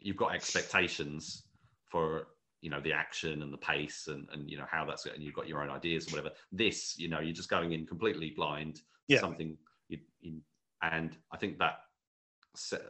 you've 0.00 0.16
got 0.16 0.34
expectations 0.34 1.44
for 1.84 2.28
you 2.60 2.70
know 2.70 2.80
the 2.80 2.92
action 2.92 3.42
and 3.42 3.52
the 3.52 3.58
pace 3.58 4.08
and 4.08 4.28
and 4.32 4.50
you 4.50 4.58
know 4.58 4.66
how 4.70 4.84
that's 4.84 5.06
and 5.06 5.22
you've 5.22 5.34
got 5.34 5.48
your 5.48 5.62
own 5.62 5.70
ideas 5.70 6.06
or 6.08 6.16
whatever. 6.16 6.34
This, 6.52 6.98
you 6.98 7.08
know, 7.08 7.20
you're 7.20 7.32
just 7.34 7.48
going 7.48 7.72
in 7.72 7.86
completely 7.86 8.30
blind. 8.30 8.76
to 8.76 8.82
Yeah. 9.08 9.20
Something 9.20 9.56
you, 9.88 9.98
you 10.20 10.40
and 10.82 11.16
I 11.32 11.36
think 11.36 11.58
that 11.58 11.80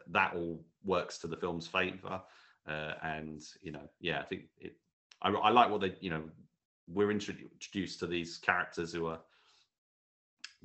that 0.09 0.35
all 0.35 0.65
works 0.85 1.19
to 1.19 1.27
the 1.27 1.37
film's 1.37 1.67
favor. 1.67 2.21
Uh, 2.67 2.95
and 3.03 3.43
you 3.63 3.73
know, 3.73 3.89
yeah, 4.01 4.21
I 4.21 4.25
think 4.25 4.45
it. 4.59 4.77
I, 5.23 5.31
I 5.31 5.51
like 5.51 5.71
what 5.71 5.81
they, 5.83 5.95
you 6.01 6.11
know, 6.11 6.23
we're 6.89 7.11
introduced 7.11 8.01
to 8.01 8.07
these 8.07 8.39
characters 8.39 8.93
who 8.93 9.07
are 9.07 9.21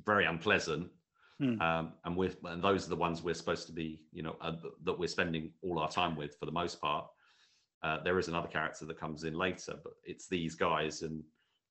very 0.04 0.24
unpleasant 0.24 0.90
Hmm. 1.38 1.60
um, 1.60 1.92
and 2.04 2.16
we're 2.16 2.32
and 2.44 2.62
those 2.62 2.86
are 2.86 2.88
the 2.88 2.96
ones 2.96 3.22
we're 3.22 3.34
supposed 3.34 3.66
to 3.66 3.72
be 3.72 4.00
you 4.10 4.22
know 4.22 4.36
uh, 4.40 4.52
that 4.84 4.98
we're 4.98 5.06
spending 5.06 5.50
all 5.62 5.78
our 5.78 5.88
time 5.90 6.16
with 6.16 6.34
for 6.38 6.46
the 6.46 6.52
most 6.52 6.80
part 6.80 7.06
uh, 7.82 8.02
there 8.02 8.18
is 8.18 8.28
another 8.28 8.48
character 8.48 8.86
that 8.86 8.98
comes 8.98 9.24
in 9.24 9.34
later 9.34 9.74
but 9.84 9.92
it's 10.04 10.28
these 10.28 10.54
guys 10.54 11.02
and 11.02 11.22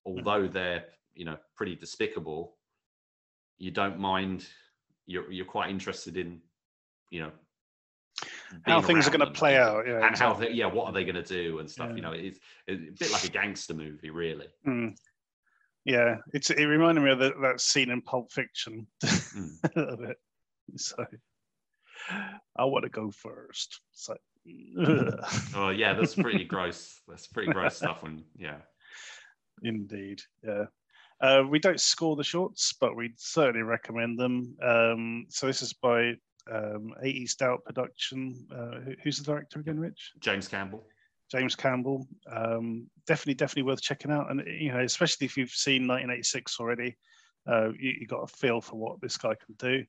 although 0.05 0.47
they're 0.47 0.85
you 1.15 1.25
know 1.25 1.35
pretty 1.55 1.75
despicable 1.75 2.57
you 3.57 3.71
don't 3.71 3.97
mind 3.99 4.45
you're 5.07 5.31
you're 5.31 5.45
quite 5.45 5.71
interested 5.71 6.15
in 6.15 6.39
you 7.09 7.21
know 7.21 7.31
How 8.67 8.81
things 8.81 9.07
are 9.07 9.11
going 9.11 9.27
to 9.27 9.31
play 9.39 9.57
out. 9.57 9.87
Yeah. 9.87 10.05
and 10.05 10.15
how 10.17 10.33
they, 10.33 10.51
yeah 10.51 10.67
what 10.67 10.85
are 10.87 10.93
they 10.93 11.03
going 11.05 11.15
to 11.15 11.23
do 11.23 11.57
and 11.59 11.69
stuff 11.69 11.89
Yeah. 11.89 11.95
you 11.95 12.01
know 12.03 12.11
it's, 12.11 12.39
it's 12.67 13.01
a 13.01 13.03
bit 13.03 13.11
like 13.11 13.23
a 13.23 13.29
gangster 13.29 13.73
movie 13.73 14.11
really 14.11 14.47
Mm. 14.67 14.95
Yeah, 15.85 16.17
it's 16.33 16.49
it 16.49 16.65
reminded 16.65 17.01
me 17.03 17.11
of 17.11 17.19
the, 17.19 17.33
that 17.41 17.61
scene 17.61 17.91
in 17.91 18.01
Pulp 18.01 18.31
Fiction 18.31 18.87
Mm. 19.03 19.93
a 19.93 19.97
bit. 19.97 20.17
So 20.77 21.05
I 22.57 22.65
want 22.65 22.83
to 22.83 22.89
go 22.89 23.11
first. 23.11 23.81
So 23.91 24.15
oh 25.55 25.69
yeah 25.69 25.93
that's 25.93 26.15
pretty 26.15 26.43
gross 26.53 27.01
that's 27.07 27.27
pretty 27.27 27.51
gross 27.51 27.77
stuff 27.77 28.03
when 28.03 28.23
yeah 28.37 28.57
indeed, 29.63 30.21
yeah. 30.43 30.65
Uh, 31.21 31.43
we 31.49 31.59
don't 31.59 31.79
score 31.79 32.15
the 32.17 32.23
shorts, 32.23 32.73
but 32.79 32.95
we 32.95 33.13
certainly 33.15 33.61
recommend 33.63 34.19
them. 34.19 34.53
Um, 34.61 35.25
so 35.29 35.47
this 35.47 35.61
is 35.61 35.71
by 35.71 36.13
um, 36.51 36.93
Eighties 37.03 37.35
Doubt 37.35 37.63
Production. 37.63 38.35
Uh, 38.53 38.79
who- 38.81 38.95
who's 39.03 39.17
the 39.17 39.23
director 39.23 39.59
again, 39.61 39.79
Rich? 39.79 40.11
james 40.19 40.47
campbell 40.47 40.85
James 41.35 41.55
Campbell. 41.55 42.07
Um, 42.31 42.87
definitely, 43.07 43.33
definitely 43.33 43.63
worth 43.63 43.81
checking 43.81 44.11
out. 44.11 44.31
And 44.31 44.41
you 44.47 44.71
know, 44.71 44.79
especially 44.79 45.25
if 45.25 45.35
you've 45.35 45.49
seen 45.49 45.85
1986 45.85 46.59
already, 46.61 46.95
uh, 47.45 47.69
you, 47.77 47.93
you 47.99 48.07
got 48.07 48.23
a 48.23 48.27
feel 48.27 48.61
for 48.61 48.77
what 48.77 49.01
this 49.01 49.17
guy 49.17 49.33
can 49.45 49.55
do. 49.59 49.83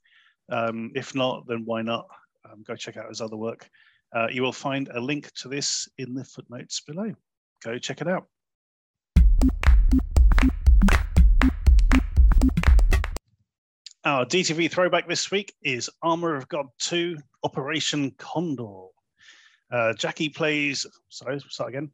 Um, 0.50 0.90
if 0.96 1.14
not, 1.14 1.46
then 1.46 1.62
why 1.64 1.82
not? 1.82 2.06
Um, 2.44 2.64
go 2.66 2.74
check 2.74 2.96
out 2.96 3.08
his 3.08 3.20
other 3.20 3.36
work. 3.36 3.68
Uh, 4.14 4.26
you 4.30 4.42
will 4.42 4.52
find 4.52 4.88
a 4.88 5.00
link 5.00 5.30
to 5.34 5.48
this 5.48 5.88
in 5.98 6.14
the 6.14 6.24
footnotes 6.24 6.80
below. 6.80 7.12
Go 7.62 7.78
check 7.78 8.00
it 8.00 8.08
out. 8.08 8.26
Our 14.04 14.24
DTV 14.24 14.70
throwback 14.70 15.08
this 15.08 15.30
week 15.30 15.54
is 15.62 15.90
Armor 16.02 16.34
of 16.34 16.48
God 16.48 16.66
2 16.78 17.18
Operation 17.44 18.12
Condor. 18.18 18.86
Uh, 19.70 19.92
Jackie 19.94 20.28
plays, 20.28 20.86
sorry, 21.08 21.40
start 21.48 21.70
again. 21.70 21.90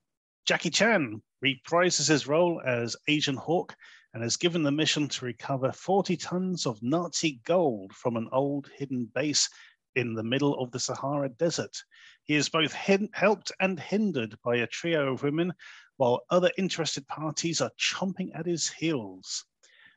Jackie 0.46 0.70
Chan 0.70 1.22
reprises 1.44 2.08
his 2.08 2.26
role 2.26 2.60
as 2.64 2.96
Asian 3.08 3.36
Hawk 3.36 3.74
and 4.14 4.22
is 4.22 4.36
given 4.36 4.62
the 4.62 4.72
mission 4.72 5.08
to 5.08 5.24
recover 5.24 5.72
40 5.72 6.16
tons 6.16 6.66
of 6.66 6.82
Nazi 6.82 7.40
gold 7.44 7.92
from 7.92 8.16
an 8.16 8.28
old 8.32 8.68
hidden 8.76 9.10
base 9.14 9.48
in 9.94 10.14
the 10.14 10.22
middle 10.22 10.58
of 10.58 10.70
the 10.70 10.80
Sahara 10.80 11.28
Desert. 11.28 11.76
He 12.24 12.34
is 12.34 12.48
both 12.48 12.72
hin- 12.72 13.08
helped 13.12 13.52
and 13.60 13.78
hindered 13.78 14.36
by 14.44 14.56
a 14.56 14.66
trio 14.66 15.12
of 15.12 15.22
women, 15.22 15.52
while 15.96 16.22
other 16.30 16.50
interested 16.58 17.06
parties 17.08 17.60
are 17.60 17.70
chomping 17.78 18.30
at 18.34 18.46
his 18.46 18.68
heels. 18.68 19.44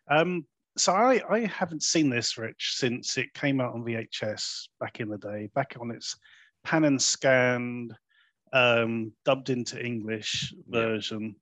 Um, 0.10 0.46
so 0.78 0.94
I, 0.94 1.22
I 1.30 1.40
haven't 1.46 1.84
seen 1.84 2.10
this, 2.10 2.38
Rich, 2.38 2.74
since 2.76 3.18
it 3.18 3.34
came 3.34 3.62
out 3.62 3.74
on 3.74 3.84
VHS 3.84 4.68
back 4.80 5.00
in 5.00 5.10
the 5.10 5.18
day, 5.18 5.50
back 5.56 5.76
on 5.80 5.92
its 5.92 6.16
pan 6.66 6.84
and 6.84 7.02
scanned, 7.02 7.96
um, 8.52 9.14
dubbed 9.24 9.50
into 9.50 9.84
English 9.84 10.54
Yeah. 10.68 10.82
version. 10.82 11.36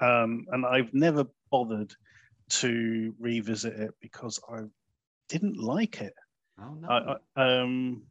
Um, 0.00 0.46
and 0.50 0.64
I've 0.66 0.92
never 0.94 1.24
bothered 1.50 1.94
to 2.60 3.14
revisit 3.18 3.74
it 3.74 3.94
because 4.00 4.38
I 4.48 4.60
didn't 5.28 5.56
like 5.58 6.00
it. 6.00 6.14
oh 6.58 6.74
no 6.74 6.88
I, 6.88 7.16
I, 7.36 7.60
um, 7.60 8.02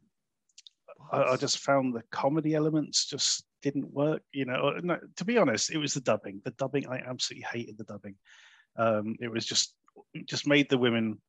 I, 1.12 1.22
I 1.22 1.36
just 1.36 1.58
found 1.58 1.94
the 1.94 2.02
comedy 2.10 2.54
elements 2.54 3.06
just 3.06 3.44
didn't 3.62 3.92
work. 3.92 4.22
You 4.32 4.46
know, 4.46 4.68
Uh, 4.68 4.80
no, 4.82 4.98
to 5.16 5.24
be 5.24 5.38
honest, 5.38 5.70
it 5.70 5.78
was 5.78 5.94
the 5.94 6.00
dubbing. 6.00 6.40
The 6.44 6.50
dubbing, 6.52 6.88
I 6.88 6.98
absolutely 6.98 7.46
hated 7.52 7.78
the 7.78 7.84
dubbing. 7.84 8.16
Um, 8.76 9.16
it 9.20 9.28
was 9.28 9.44
just, 9.46 9.74
it 10.14 10.26
just 10.26 10.46
made 10.46 10.68
the 10.68 10.78
women 10.78 11.20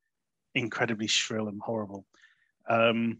incredibly 0.55 1.07
shrill 1.07 1.49
and 1.49 1.61
horrible. 1.61 2.05
Um, 2.69 3.19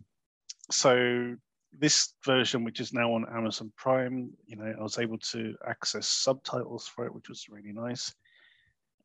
so 0.72 1.36
this 1.80 2.14
version, 2.24 2.64
which 2.64 2.80
is 2.80 2.94
now 2.94 3.14
on 3.14 3.26
Amazon 3.36 3.72
Prime, 3.76 4.32
you 4.46 4.56
know, 4.56 4.74
I 4.80 4.82
was 4.82 5.00
able 5.00 5.18
to 5.18 5.56
access 5.68 6.08
subtitles 6.08 6.88
for 6.88 7.06
it, 7.06 7.14
which 7.14 7.30
was 7.30 7.50
really 7.50 7.74
nice. 7.74 8.14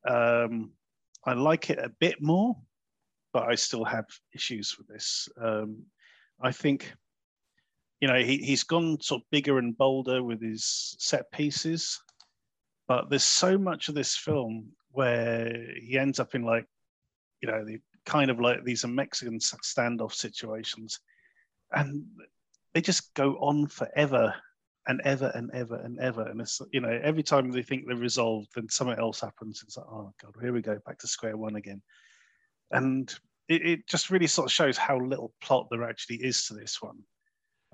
Um, 0.06 0.70
I 1.24 1.32
like 1.32 1.70
it 1.70 1.78
a 1.78 1.88
bit 1.98 2.20
more, 2.20 2.56
but 3.32 3.48
I 3.48 3.54
still 3.54 3.84
have 3.84 4.06
issues 4.34 4.76
with 4.78 4.86
this. 4.86 5.28
Um, 5.40 5.82
I 6.40 6.52
think, 6.52 6.92
you 8.00 8.08
know, 8.08 8.20
he, 8.22 8.38
he's 8.38 8.64
gone 8.64 9.00
sort 9.00 9.22
of 9.22 9.30
bigger 9.30 9.58
and 9.58 9.76
bolder 9.76 10.22
with 10.22 10.40
his 10.40 10.94
set 10.98 11.30
pieces. 11.32 12.00
but 12.88 13.10
there's 13.10 13.22
so 13.22 13.56
much 13.58 13.88
of 13.88 13.94
this 13.94 14.16
film 14.16 14.66
where 14.92 15.66
he 15.80 15.98
ends 15.98 16.18
up 16.18 16.34
in 16.34 16.42
like, 16.42 16.66
you 17.42 17.48
know, 17.48 17.64
the 17.64 17.78
kind 18.06 18.30
of 18.30 18.40
like 18.40 18.64
these 18.64 18.84
are 18.84 18.88
Mexican 18.88 19.38
standoff 19.38 20.14
situations, 20.14 20.98
and 21.72 22.04
they 22.74 22.80
just 22.80 23.14
go 23.14 23.34
on 23.36 23.66
forever 23.66 24.34
and 24.86 25.00
ever 25.04 25.30
and 25.34 25.50
ever 25.52 25.76
and 25.76 25.98
ever. 26.00 26.22
And 26.26 26.40
it's 26.40 26.60
you 26.72 26.80
know 26.80 27.00
every 27.02 27.22
time 27.22 27.50
they 27.50 27.62
think 27.62 27.86
they're 27.86 27.96
resolved, 27.96 28.48
then 28.54 28.68
something 28.68 28.98
else 28.98 29.20
happens. 29.20 29.62
It's 29.62 29.76
like 29.76 29.86
oh 29.86 30.12
god, 30.22 30.34
here 30.40 30.52
we 30.52 30.62
go 30.62 30.78
back 30.86 30.98
to 30.98 31.06
square 31.08 31.36
one 31.36 31.56
again. 31.56 31.82
And 32.70 33.12
it, 33.48 33.66
it 33.66 33.86
just 33.86 34.10
really 34.10 34.26
sort 34.26 34.46
of 34.46 34.52
shows 34.52 34.76
how 34.76 34.98
little 34.98 35.32
plot 35.40 35.68
there 35.70 35.88
actually 35.88 36.16
is 36.16 36.46
to 36.46 36.54
this 36.54 36.80
one 36.82 36.98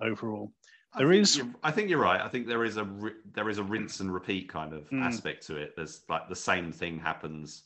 overall. 0.01 0.53
There 0.97 1.12
I 1.12 1.16
is. 1.16 1.42
I 1.64 1.72
think 1.72 1.90
you're 1.90 1.99
right. 1.99 2.20
I 2.20 2.28
think 2.28 2.47
there 2.47 2.64
is 2.64 2.76
a 2.76 2.88
there 3.32 3.49
is 3.49 3.59
a 3.59 3.64
rinse 3.64 4.01
and 4.01 4.12
repeat 4.12 4.49
kind 4.49 4.72
of 4.72 4.88
Mm. 4.90 5.03
aspect 5.03 5.47
to 5.49 5.57
it. 5.57 5.74
There's 5.76 6.03
like 6.09 6.28
the 6.28 6.36
same 6.36 6.70
thing 6.70 6.99
happens 6.99 7.64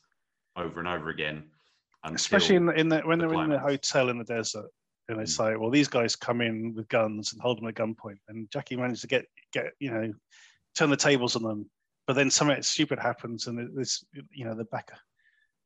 over 0.57 0.79
and 0.79 0.89
over 0.89 1.11
again. 1.11 1.45
especially 2.05 2.57
in 2.57 2.67
the, 2.67 2.73
in 2.73 2.89
the, 2.89 3.01
when 3.01 3.19
the 3.19 3.27
they're 3.29 3.43
in 3.45 3.51
the 3.51 3.59
hotel 3.59 4.09
in 4.09 4.19
the 4.19 4.25
desert 4.25 4.71
and 5.09 5.19
they 5.19 5.25
Mm. 5.25 5.29
say 5.29 5.57
well 5.57 5.71
these 5.71 5.89
guys 5.89 6.17
come 6.17 6.41
in 6.41 6.75
with 6.75 6.89
guns 6.89 7.33
and 7.33 7.41
hold 7.43 7.59
them 7.59 7.69
at 7.69 7.75
gunpoint 7.75 8.19
and 8.29 8.51
jackie 8.51 8.77
managed 8.77 9.01
to 9.03 9.07
get 9.07 9.27
get 9.53 9.73
you 9.79 9.91
know 9.91 10.13
turn 10.75 10.91
the 10.91 10.97
tables 10.97 11.35
on 11.37 11.43
them 11.43 11.71
but 12.07 12.15
then 12.15 12.31
something 12.31 12.63
stupid 12.63 12.99
happens 12.99 13.47
and 13.47 13.77
this 13.77 14.05
you 14.31 14.45
know 14.45 14.55
they're 14.55 14.65
back 14.65 14.91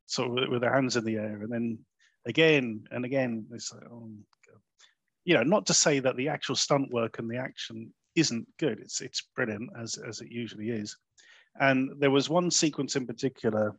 sort 0.06 0.28
of 0.28 0.50
with, 0.50 0.60
their 0.60 0.72
hands 0.74 0.96
in 0.96 1.04
the 1.04 1.16
air 1.16 1.42
and 1.42 1.52
then 1.52 1.78
again 2.26 2.84
and 2.90 3.04
again 3.04 3.46
it's 3.52 3.72
like 3.72 3.84
oh 3.90 4.08
God. 4.46 4.60
you 5.24 5.34
know 5.34 5.42
not 5.42 5.66
to 5.66 5.74
say 5.74 5.98
that 5.98 6.16
the 6.16 6.28
actual 6.28 6.56
stunt 6.56 6.90
work 6.90 7.18
and 7.18 7.30
the 7.30 7.36
action 7.36 7.92
isn't 8.14 8.46
good 8.58 8.78
it's 8.80 9.00
it's 9.00 9.22
brilliant 9.34 9.70
as 9.78 9.96
as 9.96 10.20
it 10.20 10.30
usually 10.30 10.70
is 10.70 10.96
and 11.60 11.90
there 11.98 12.10
was 12.10 12.30
one 12.30 12.50
sequence 12.50 12.96
in 12.96 13.06
particular 13.06 13.74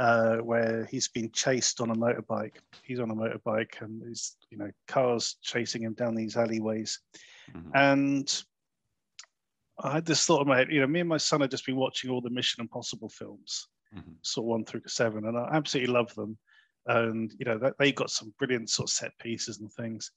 uh, 0.00 0.38
where 0.38 0.86
he's 0.86 1.08
been 1.08 1.30
chased 1.30 1.78
on 1.82 1.90
a 1.90 1.94
motorbike. 1.94 2.54
He's 2.82 3.00
on 3.00 3.10
a 3.10 3.14
motorbike, 3.14 3.82
and 3.82 4.00
there's 4.00 4.36
you 4.48 4.56
know 4.56 4.70
cars 4.88 5.36
chasing 5.42 5.82
him 5.82 5.92
down 5.92 6.14
these 6.14 6.38
alleyways. 6.38 7.00
Mhm. 7.52 7.70
And 7.74 8.44
I 9.78 9.92
had 9.92 10.06
this 10.06 10.24
thought 10.24 10.40
in 10.40 10.48
my 10.48 10.56
head. 10.56 10.72
You 10.72 10.80
know, 10.80 10.86
me 10.86 11.00
and 11.00 11.08
my 11.08 11.18
son 11.18 11.42
had 11.42 11.50
just 11.50 11.66
been 11.66 11.76
watching 11.76 12.10
all 12.10 12.22
the 12.22 12.30
Mission 12.30 12.62
Impossible 12.62 13.10
films, 13.10 13.68
Mhm. 13.94 14.16
sort 14.22 14.44
of 14.44 14.48
one 14.48 14.64
through 14.64 14.82
seven, 14.86 15.26
and 15.26 15.36
I 15.36 15.50
absolutely 15.52 15.92
love 15.92 16.14
them. 16.14 16.38
And 16.86 17.30
you 17.38 17.44
know, 17.44 17.58
that 17.58 17.76
they 17.78 17.92
got 17.92 18.10
some 18.10 18.32
brilliant 18.38 18.70
sort 18.70 18.88
of 18.88 18.94
set 18.94 19.18
pieces 19.18 19.60
and 19.60 19.70
things, 19.70 20.12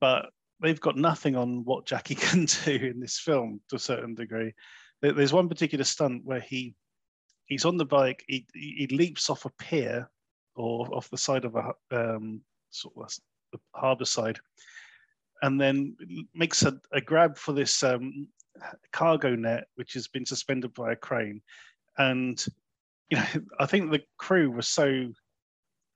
but 0.00 0.32
they've 0.60 0.80
got 0.80 0.96
nothing 0.96 1.36
on 1.36 1.66
what 1.66 1.84
Jackie 1.84 2.14
can 2.30 2.46
do 2.46 2.72
in 2.72 2.98
this 2.98 3.18
film 3.18 3.60
to 3.68 3.76
a 3.76 3.78
certain 3.78 4.14
degree. 4.14 4.54
There's 5.02 5.34
one 5.34 5.50
particular 5.50 5.84
stunt 5.84 6.24
where 6.24 6.40
he 6.40 6.74
he's 7.46 7.64
on 7.64 7.76
the 7.76 7.84
bike, 7.84 8.24
he, 8.28 8.46
he 8.54 8.86
leaps 8.90 9.30
off 9.30 9.44
a 9.44 9.50
pier 9.50 10.08
or 10.54 10.86
off 10.94 11.10
the 11.10 11.18
side 11.18 11.44
of 11.44 11.56
a 11.56 11.72
um, 11.90 12.40
sort 12.70 12.94
of 12.96 13.16
the 13.52 13.58
harbour 13.74 14.04
side, 14.04 14.38
and 15.42 15.60
then 15.60 15.96
makes 16.34 16.62
a, 16.64 16.78
a 16.92 17.00
grab 17.00 17.36
for 17.36 17.52
this 17.52 17.82
um, 17.82 18.28
cargo 18.92 19.34
net, 19.34 19.66
which 19.76 19.92
has 19.94 20.08
been 20.08 20.26
suspended 20.26 20.72
by 20.74 20.92
a 20.92 20.96
crane. 20.96 21.40
And 21.98 22.44
you 23.10 23.18
know, 23.18 23.26
I 23.60 23.66
think 23.66 23.90
the 23.90 24.02
crew 24.18 24.50
was 24.50 24.68
so 24.68 25.12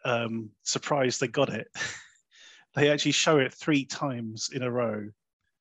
um, 0.05 0.51
surprised 0.63 1.21
they 1.21 1.29
got 1.29 1.51
it. 1.51 1.69
they 2.75 2.91
actually 2.91 3.13
show 3.13 3.39
it 3.39 3.53
three 3.53 3.85
times 3.85 4.51
in 4.53 4.63
a 4.63 4.71
row, 4.71 5.09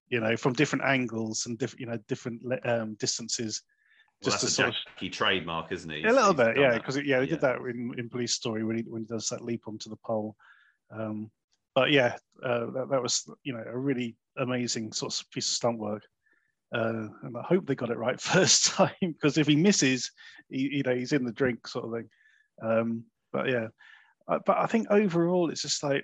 you 0.09 0.19
know, 0.19 0.37
from 0.37 0.53
different 0.53 0.85
angles 0.85 1.45
and 1.45 1.57
different, 1.57 1.81
you 1.81 1.87
know, 1.87 1.99
different 2.07 2.41
um, 2.65 2.95
distances. 2.99 3.63
Well, 4.21 4.31
just 4.31 4.41
that's 4.41 4.51
a 4.51 4.55
sort 4.55 4.69
of 4.69 5.11
trademark, 5.11 5.71
isn't 5.71 5.89
he? 5.89 6.03
a 6.03 6.11
little 6.11 6.33
bit, 6.33 6.57
yeah, 6.57 6.77
because 6.77 6.97
yeah, 6.97 7.21
they 7.21 7.25
did 7.25 7.39
that 7.39 7.59
in, 7.59 7.93
in 7.97 8.09
Police 8.09 8.33
Story 8.33 8.65
when 8.65 8.75
he 8.75 8.83
when 8.83 9.03
he 9.03 9.07
does 9.07 9.29
that 9.29 9.43
leap 9.43 9.65
onto 9.65 9.89
the 9.89 9.95
pole. 10.05 10.35
Um, 10.91 11.31
but 11.73 11.91
yeah, 11.91 12.17
uh, 12.43 12.65
that, 12.71 12.87
that 12.91 13.01
was 13.01 13.29
you 13.43 13.53
know 13.53 13.63
a 13.65 13.77
really 13.77 14.17
amazing 14.37 14.91
sort 14.91 15.13
of 15.13 15.31
piece 15.31 15.47
of 15.47 15.53
stunt 15.53 15.79
work, 15.79 16.03
uh, 16.75 17.07
and 17.23 17.37
I 17.37 17.43
hope 17.43 17.65
they 17.65 17.75
got 17.75 17.91
it 17.91 17.97
right 17.97 18.19
first 18.21 18.67
time 18.67 18.91
because 19.01 19.37
if 19.37 19.47
he 19.47 19.55
misses, 19.55 20.11
he, 20.49 20.69
you 20.75 20.83
know 20.83 20.95
he's 20.95 21.13
in 21.13 21.23
the 21.23 21.31
drink 21.31 21.65
sort 21.65 21.85
of 21.85 21.93
thing. 21.93 22.09
Um, 22.61 23.05
but 23.31 23.47
yeah, 23.47 23.67
uh, 24.27 24.39
but 24.45 24.57
I 24.57 24.65
think 24.65 24.87
overall 24.89 25.49
it's 25.49 25.61
just 25.61 25.81
like 25.81 26.03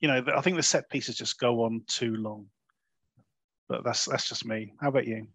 you 0.00 0.08
know 0.08 0.22
I 0.36 0.42
think 0.42 0.58
the 0.58 0.62
set 0.62 0.90
pieces 0.90 1.16
just 1.16 1.40
go 1.40 1.64
on 1.64 1.84
too 1.86 2.16
long. 2.16 2.48
But 3.66 3.82
that's 3.82 4.04
that's 4.04 4.28
just 4.28 4.44
me. 4.44 4.74
How 4.78 4.88
about 4.88 5.06
you? 5.06 5.26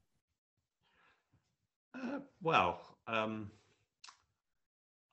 Uh, 1.95 2.19
well, 2.41 2.81
um, 3.07 3.49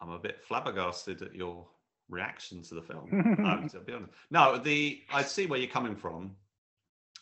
I'm 0.00 0.10
a 0.10 0.18
bit 0.18 0.42
flabbergasted 0.42 1.22
at 1.22 1.34
your 1.34 1.66
reaction 2.08 2.62
to 2.62 2.74
the 2.74 2.82
film. 2.82 3.08
no, 3.38 3.68
to 3.72 3.80
be 3.80 3.92
honest. 3.92 4.12
No, 4.30 4.58
the 4.58 5.02
I 5.12 5.22
see 5.22 5.46
where 5.46 5.58
you're 5.58 5.70
coming 5.70 5.96
from. 5.96 6.36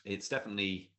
It's 0.04 0.28
definitely 0.28 0.90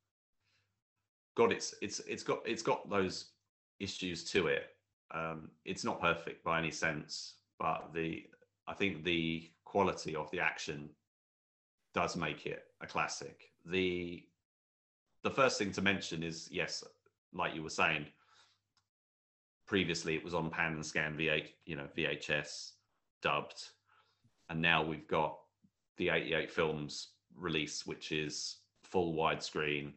got 1.36 1.52
its 1.52 1.74
it's 1.82 2.00
it's 2.02 2.24
got 2.24 2.40
it's 2.46 2.62
got 2.62 2.90
those 2.90 3.32
issues 3.80 4.24
to 4.26 4.48
it. 4.48 4.76
Um, 5.14 5.50
it's 5.66 5.84
not 5.84 6.00
perfect 6.00 6.44
by 6.44 6.60
any 6.60 6.72
sense, 6.72 7.36
but 7.60 7.92
the 7.94 8.24
I 8.68 8.74
think 8.74 9.04
the 9.04 9.50
quality 9.66 10.16
of 10.16 10.30
the 10.32 10.40
action 10.40 10.90
does 11.94 12.16
make 12.16 12.46
it 12.46 12.64
a 12.82 12.88
classic. 12.88 13.52
The 13.66 14.24
the 15.24 15.32
first 15.32 15.58
thing 15.58 15.72
to 15.74 15.82
mention 15.82 16.24
is 16.24 16.48
yes, 16.52 16.84
like 17.34 17.56
you 17.56 17.64
were 17.64 17.70
saying, 17.70 18.06
previously 19.72 20.16
it 20.16 20.24
was 20.24 20.34
on 20.34 20.50
pan 20.50 20.74
and 20.74 20.86
scan 20.86 21.16
VH, 21.18 21.46
you 21.66 21.78
know, 21.78 21.88
VHS 21.98 22.72
dubbed, 23.22 23.70
and 24.50 24.62
now 24.62 24.84
we've 24.84 25.08
got 25.08 25.38
the 25.96 26.10
88 26.10 26.52
films 26.52 27.12
release, 27.38 27.86
which 27.86 28.12
is 28.12 28.58
full 28.84 29.14
widescreen. 29.16 29.94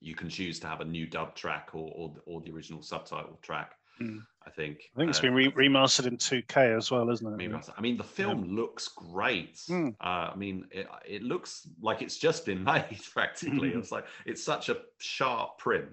You 0.00 0.16
can 0.16 0.28
choose 0.28 0.58
to 0.60 0.66
have 0.66 0.80
a 0.80 0.84
new 0.84 1.06
dub 1.06 1.36
track 1.36 1.70
or 1.74 1.92
or, 1.94 2.14
or 2.26 2.40
the 2.40 2.50
original 2.50 2.82
subtitle 2.82 3.38
track. 3.40 3.76
Mm. 4.02 4.26
I 4.44 4.50
think. 4.50 4.90
I 4.96 4.98
think 4.98 5.10
it's 5.10 5.20
Uh, 5.20 5.22
been 5.22 5.34
re- 5.34 5.52
remastered 5.52 6.06
in 6.08 6.16
2K 6.16 6.76
as 6.76 6.90
well, 6.90 7.08
isn't 7.10 7.26
it? 7.26 7.36
Maybe 7.36 7.54
I 7.78 7.80
mean, 7.80 7.96
the 7.96 8.04
film 8.04 8.56
looks 8.56 8.88
great. 8.88 9.54
Mm. 9.68 9.94
Uh, 10.00 10.30
I 10.32 10.36
mean, 10.36 10.66
it, 10.72 10.88
it 11.06 11.22
looks 11.22 11.68
like 11.80 12.02
it's 12.02 12.18
just 12.18 12.44
been 12.44 12.64
made 12.72 12.98
practically. 13.12 13.70
Mhm. 13.70 13.78
it's 13.82 13.92
like 13.92 14.06
it's 14.24 14.42
such 14.42 14.70
a 14.70 14.78
sharp 14.98 15.58
print, 15.58 15.88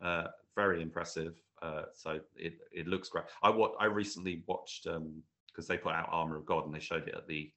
uh, 0.00 0.28
very 0.54 0.80
impressive. 0.80 1.34
Uh, 1.64 1.84
so 1.94 2.20
it 2.36 2.58
it 2.72 2.86
looks 2.86 3.08
great. 3.08 3.24
I 3.42 3.48
what 3.48 3.74
I 3.80 3.86
recently 3.86 4.42
watched 4.46 4.86
because 5.46 5.66
they 5.66 5.78
put 5.78 5.94
out 5.94 6.08
Armor 6.10 6.36
of 6.36 6.44
God 6.44 6.66
and 6.66 6.74
they 6.74 6.80
showed 6.80 7.08
it 7.08 7.14
at 7.14 7.26
the 7.26 7.50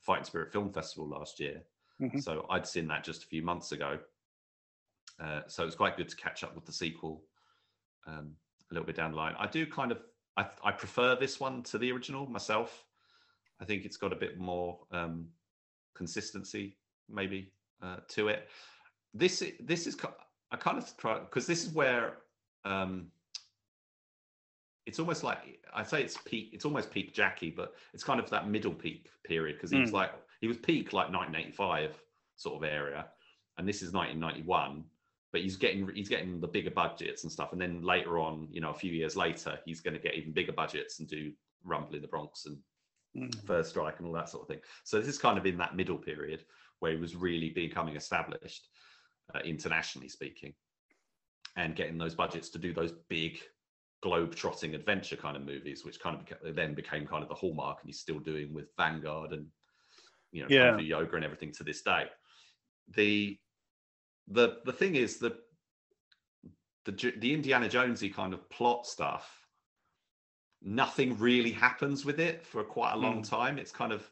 Fighting 0.00 0.24
Spirit 0.24 0.50
Film 0.50 0.72
Festival 0.72 1.08
last 1.08 1.38
year. 1.40 1.62
Mhm. 2.00 2.22
So 2.22 2.46
I'd 2.48 2.66
seen 2.66 2.88
that 2.88 3.04
just 3.04 3.22
a 3.22 3.26
few 3.26 3.42
months 3.42 3.72
ago. 3.72 3.98
Uh, 5.20 5.42
so 5.46 5.64
it's 5.66 5.76
quite 5.76 5.96
good 5.96 6.08
to 6.08 6.16
catch 6.16 6.42
up 6.42 6.54
with 6.54 6.64
the 6.64 6.72
sequel 6.72 7.22
um, 8.06 8.34
a 8.70 8.74
little 8.74 8.86
bit 8.86 8.96
down 8.96 9.10
the 9.10 9.16
line. 9.16 9.34
I 9.38 9.46
do 9.46 9.66
kind 9.66 9.92
of 9.92 9.98
I, 10.36 10.48
I 10.64 10.72
prefer 10.72 11.14
this 11.14 11.38
one 11.38 11.62
to 11.64 11.78
the 11.78 11.92
original 11.92 12.26
myself. 12.26 12.86
I 13.60 13.64
think 13.66 13.84
it's 13.84 13.96
got 13.98 14.12
a 14.12 14.16
bit 14.16 14.38
more 14.38 14.80
um, 14.90 15.28
consistency, 15.94 16.76
maybe, 17.08 17.52
uh, 17.82 17.98
to 18.08 18.28
it. 18.28 18.48
This 19.12 19.42
this 19.60 19.86
is 19.86 19.96
I 20.50 20.56
kind 20.56 20.78
of 20.78 20.96
try 20.96 21.18
because 21.20 21.46
this 21.46 21.64
is 21.64 21.72
where 21.72 22.14
um, 22.64 23.10
it's 24.86 24.98
almost 24.98 25.24
like 25.24 25.38
I 25.74 25.82
say 25.82 26.02
it's 26.02 26.16
peak. 26.24 26.50
It's 26.52 26.64
almost 26.64 26.90
peak 26.90 27.14
Jackie, 27.14 27.50
but 27.50 27.74
it's 27.92 28.04
kind 28.04 28.20
of 28.20 28.28
that 28.30 28.48
middle 28.48 28.74
peak 28.74 29.10
period 29.24 29.56
because 29.56 29.70
he 29.70 29.80
was 29.80 29.90
Mm. 29.90 29.94
like 29.94 30.12
he 30.40 30.46
was 30.46 30.58
peak 30.58 30.92
like 30.92 31.10
1985 31.10 32.00
sort 32.36 32.56
of 32.56 32.64
area, 32.68 33.06
and 33.58 33.68
this 33.68 33.82
is 33.82 33.92
1991 33.92 34.84
but 35.32 35.42
he's 35.42 35.56
getting 35.56 35.88
he's 35.94 36.08
getting 36.08 36.40
the 36.40 36.46
bigger 36.46 36.70
budgets 36.70 37.24
and 37.24 37.32
stuff 37.32 37.50
and 37.52 37.60
then 37.60 37.82
later 37.82 38.20
on 38.20 38.46
you 38.52 38.60
know 38.60 38.70
a 38.70 38.74
few 38.74 38.92
years 38.92 39.16
later 39.16 39.58
he's 39.66 39.80
going 39.80 39.92
to 39.92 40.00
get 40.00 40.14
even 40.14 40.32
bigger 40.32 40.52
budgets 40.52 41.00
and 41.00 41.08
do 41.08 41.32
rumble 41.64 41.96
in 41.96 42.02
the 42.02 42.08
bronx 42.08 42.46
and 42.46 42.56
Mm. 43.16 43.46
first 43.46 43.70
strike 43.70 43.98
and 43.98 44.08
all 44.08 44.12
that 44.12 44.28
sort 44.28 44.42
of 44.42 44.48
thing 44.48 44.58
so 44.82 44.98
this 44.98 45.06
is 45.08 45.18
kind 45.18 45.38
of 45.38 45.46
in 45.46 45.56
that 45.56 45.76
middle 45.76 45.98
period 45.98 46.44
where 46.80 46.90
he 46.90 46.98
was 46.98 47.14
really 47.14 47.50
becoming 47.50 47.94
established 47.94 48.66
uh, 49.32 49.38
internationally 49.44 50.08
speaking 50.08 50.52
and 51.56 51.76
getting 51.76 51.96
those 51.96 52.16
budgets 52.16 52.48
to 52.48 52.58
do 52.58 52.72
those 52.72 52.90
big 53.08 53.38
globe 54.04 54.34
trotting 54.34 54.74
adventure 54.74 55.16
kind 55.16 55.36
of 55.36 55.44
movies 55.44 55.84
which 55.84 55.98
kind 55.98 56.14
of 56.16 56.22
beca- 56.26 56.54
then 56.54 56.74
became 56.74 57.06
kind 57.06 57.22
of 57.22 57.28
the 57.28 57.34
hallmark 57.34 57.78
and 57.80 57.88
he's 57.88 57.98
still 57.98 58.18
doing 58.18 58.52
with 58.52 58.66
vanguard 58.76 59.32
and 59.32 59.46
you 60.30 60.42
know 60.42 60.48
Yeah. 60.50 60.70
Kung 60.70 60.78
Fu 60.78 60.84
yoga 60.84 61.16
and 61.16 61.24
everything 61.24 61.52
to 61.52 61.64
this 61.64 61.82
day 61.82 62.04
the 62.94 63.38
the 64.28 64.58
the 64.64 64.72
thing 64.72 64.94
is 64.96 65.18
that 65.18 65.36
the 66.84 67.12
the 67.18 67.32
Indiana 67.32 67.68
Jonesy 67.68 68.10
kind 68.10 68.32
of 68.32 68.48
plot 68.50 68.86
stuff, 68.86 69.46
nothing 70.62 71.16
really 71.18 71.52
happens 71.52 72.04
with 72.04 72.20
it 72.20 72.44
for 72.44 72.62
quite 72.62 72.92
a 72.92 72.96
long 72.96 73.16
hmm. 73.16 73.22
time. 73.22 73.58
It's 73.58 73.72
kind 73.72 73.92
of 73.92 74.08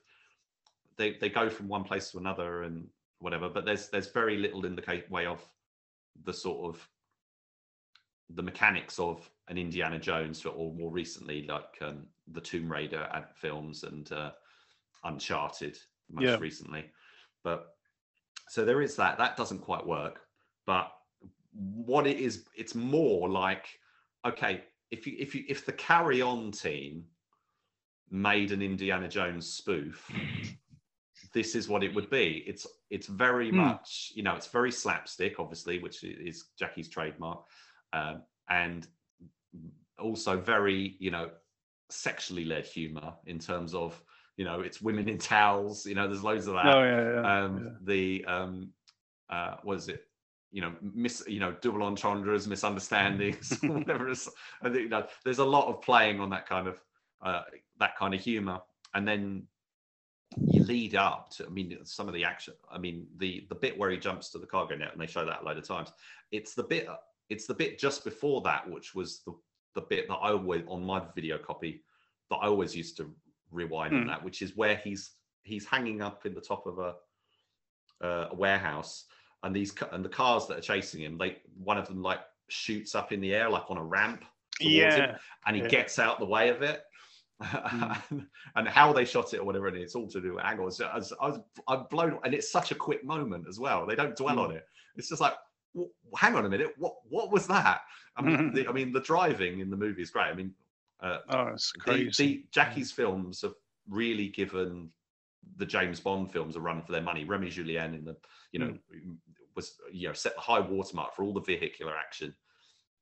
they 0.96 1.14
they 1.20 1.28
go 1.28 1.48
from 1.48 1.68
one 1.68 1.84
place 1.84 2.10
to 2.10 2.18
another 2.18 2.62
and 2.62 2.88
whatever, 3.20 3.48
but 3.48 3.64
there's 3.64 3.88
there's 3.88 4.10
very 4.10 4.38
little 4.38 4.64
in 4.64 4.74
the 4.74 5.02
way 5.10 5.26
of 5.26 5.46
the 6.24 6.32
sort 6.32 6.74
of 6.74 6.88
the 8.34 8.42
mechanics 8.42 8.98
of 8.98 9.28
an 9.48 9.58
Indiana 9.58 9.98
Jones, 9.98 10.44
or 10.44 10.72
more 10.74 10.90
recently, 10.90 11.46
like 11.46 11.78
um, 11.80 12.06
the 12.28 12.40
Tomb 12.40 12.70
Raider 12.70 13.08
films 13.34 13.84
and 13.84 14.10
uh, 14.12 14.32
Uncharted, 15.04 15.78
most 16.10 16.24
Yeah. 16.26 16.38
recently. 16.38 16.84
But 17.42 17.74
so 18.48 18.64
there 18.64 18.82
is 18.82 18.96
that. 18.96 19.18
That 19.18 19.36
doesn't 19.36 19.60
quite 19.60 19.86
work. 19.86 20.20
But 20.66 20.92
what 21.52 22.06
it 22.06 22.18
is, 22.18 22.44
it's 22.56 22.74
more 22.74 23.28
like 23.28 23.66
okay, 24.26 24.64
if 24.90 25.06
you 25.06 25.16
if 25.18 25.34
you 25.34 25.44
if 25.48 25.66
the 25.66 25.72
Carry 25.72 26.22
On 26.22 26.50
team 26.52 27.04
made 28.10 28.52
an 28.52 28.62
Indiana 28.62 29.08
Jones 29.08 29.48
spoof, 29.48 30.10
this 31.34 31.54
is 31.54 31.68
what 31.68 31.82
it 31.82 31.94
would 31.94 32.10
be. 32.10 32.44
It's 32.46 32.66
it's 32.90 33.06
very 33.06 33.50
Hmm. 33.50 33.56
much 33.56 34.12
you 34.14 34.22
know 34.22 34.34
it's 34.36 34.46
very 34.48 34.70
slapstick, 34.70 35.40
obviously, 35.40 35.78
which 35.80 36.04
is 36.04 36.44
Jackie's 36.58 36.88
trademark, 36.88 37.44
um, 37.92 38.22
and 38.48 38.86
also 39.98 40.36
very 40.36 40.96
you 40.98 41.10
know 41.10 41.30
sexually 41.90 42.44
led 42.44 42.64
humor 42.66 43.12
in 43.26 43.38
terms 43.38 43.74
of 43.74 44.00
you 44.36 44.44
know 44.44 44.60
it's 44.60 44.80
women 44.80 45.08
in 45.08 45.18
towels. 45.18 45.86
You 45.86 45.94
know, 45.94 46.08
there's 46.08 46.24
loads 46.24 46.46
of 46.46 46.54
that 46.54 46.66
Oh 46.66 46.82
yeah, 46.82 47.12
yeah. 47.12 47.44
um, 47.44 47.64
yeah. 47.64 47.70
the 47.82 48.24
um, 48.26 48.70
uh, 49.30 49.56
was 49.64 49.88
it 49.88 50.06
you 50.52 50.60
know 50.60 50.72
miss 50.82 51.24
you 51.26 51.40
know 51.40 51.56
double 51.62 51.82
entendres 51.82 52.46
misunderstandings 52.46 53.58
whatever 53.62 54.10
I 54.10 54.64
think 54.64 54.76
you 54.76 54.88
know 54.88 55.06
there's 55.24 55.38
a 55.38 55.44
lot 55.44 55.68
of 55.68 55.80
playing 55.80 56.20
on 56.20 56.30
that 56.30 56.46
kind 56.46 56.68
of 56.68 56.80
uh, 57.22 57.42
that 57.80 57.96
kind 57.96 58.14
of 58.14 58.20
humor 58.20 58.60
and 58.94 59.08
then 59.08 59.44
you 60.36 60.62
lead 60.62 60.94
up 60.94 61.30
to 61.30 61.46
I 61.46 61.48
mean 61.48 61.78
some 61.84 62.06
of 62.06 62.14
the 62.14 62.24
action 62.24 62.54
I 62.70 62.78
mean 62.78 63.06
the 63.16 63.46
the 63.48 63.54
bit 63.54 63.78
where 63.78 63.90
he 63.90 63.96
jumps 63.96 64.30
to 64.30 64.38
the 64.38 64.46
cargo 64.46 64.76
net 64.76 64.92
and 64.92 65.00
they 65.00 65.06
show 65.06 65.24
that 65.24 65.42
a 65.42 65.44
load 65.44 65.58
of 65.58 65.66
times 65.66 65.90
it's 66.30 66.54
the 66.54 66.64
bit 66.64 66.86
it's 67.32 67.46
the 67.46 67.54
bit 67.62 67.78
just 67.86 68.04
before 68.04 68.40
that 68.42 68.62
which 68.74 68.94
was 68.94 69.10
the 69.26 69.32
the 69.74 69.80
bit 69.92 70.06
that 70.08 70.20
I 70.26 70.30
always 70.32 70.62
on 70.68 70.84
my 70.84 71.00
video 71.14 71.38
copy 71.38 71.82
that 72.30 72.36
I 72.36 72.46
always 72.46 72.76
used 72.76 72.96
to 72.98 73.04
rewind 73.50 73.94
on 73.94 74.02
Hmm. 74.02 74.08
that 74.08 74.22
which 74.26 74.42
is 74.42 74.56
where 74.56 74.76
he's 74.76 75.02
he's 75.50 75.66
hanging 75.66 76.00
up 76.02 76.26
in 76.26 76.34
the 76.34 76.40
top 76.52 76.66
of 76.66 76.78
a 76.78 76.90
uh, 78.06 78.28
a 78.30 78.34
warehouse 78.34 79.04
and 79.42 79.54
these 79.56 79.72
and 79.92 80.04
the 80.04 80.08
cars 80.20 80.46
that 80.46 80.58
are 80.58 80.68
chasing 80.72 81.00
him 81.06 81.16
they 81.18 81.38
one 81.70 81.78
of 81.78 81.86
them 81.88 82.02
like 82.02 82.20
shoots 82.48 82.94
up 82.94 83.12
in 83.12 83.20
the 83.20 83.34
air 83.34 83.48
like 83.48 83.70
on 83.70 83.78
a 83.78 83.84
ramp 83.96 84.20
towards 84.60 84.96
him, 84.96 85.10
yeah. 85.10 85.16
and 85.46 85.56
he 85.56 85.62
yeah. 85.62 85.68
gets 85.68 85.98
out 85.98 86.18
the 86.18 86.26
way 86.26 86.48
of 86.50 86.62
it 86.62 86.82
and 88.56 88.68
how 88.68 88.92
they 88.92 89.04
shot 89.04 89.32
it 89.34 89.40
or 89.40 89.44
whatever 89.44 89.68
and 89.68 89.76
it's 89.76 89.94
all 89.94 90.08
to 90.08 90.20
do 90.20 90.34
with 90.34 90.44
angles 90.44 90.80
I 90.80 90.96
was, 90.96 91.12
I 91.20 91.28
was 91.28 91.38
I'm 91.68 91.84
blown 91.90 92.18
and 92.24 92.34
it's 92.34 92.50
such 92.52 92.70
a 92.72 92.74
quick 92.86 93.04
moment 93.04 93.46
as 93.48 93.58
well 93.58 93.86
they 93.86 93.96
don't 93.96 94.16
dwell 94.16 94.36
Mm. 94.36 94.44
on 94.46 94.50
it 94.58 94.64
it's 94.96 95.08
just 95.08 95.20
like 95.20 95.34
w- 95.74 95.92
hang 96.16 96.34
on 96.34 96.46
a 96.46 96.48
minute 96.48 96.72
what 96.78 96.94
what 97.08 97.30
was 97.30 97.46
that 97.46 97.82
I 98.16 98.22
mean 98.22 98.36
mm-hmm. 98.36 98.54
the, 98.54 98.68
I 98.68 98.72
mean 98.72 98.92
the 98.92 99.00
driving 99.00 99.60
in 99.60 99.70
the 99.70 99.76
movie 99.76 100.02
is 100.02 100.10
great 100.10 100.26
I 100.26 100.34
mean 100.34 100.54
uh, 101.02 101.18
Oh, 101.30 101.48
it's 101.48 101.72
crazy. 101.72 102.24
the 102.24 102.44
Jackie's 102.52 102.92
films 102.92 103.42
have 103.42 103.54
really 103.88 104.28
given 104.28 104.90
the 105.56 105.66
James 105.66 106.00
Bond 106.00 106.30
films 106.30 106.56
a 106.56 106.60
run 106.60 106.82
for 106.82 106.92
their 106.92 107.02
money. 107.02 107.24
Remy 107.24 107.50
Julienne 107.50 107.94
in 107.94 108.04
the, 108.04 108.16
you 108.52 108.60
know, 108.60 108.66
hmm. 108.66 109.10
mm, 109.10 109.16
was 109.54 109.74
you 109.92 110.08
know 110.08 110.14
set 110.14 110.34
the 110.34 110.40
high 110.40 110.60
watermark 110.60 111.14
for 111.14 111.24
all 111.24 111.34
the 111.34 111.40
vehicular 111.40 111.94
action 111.96 112.34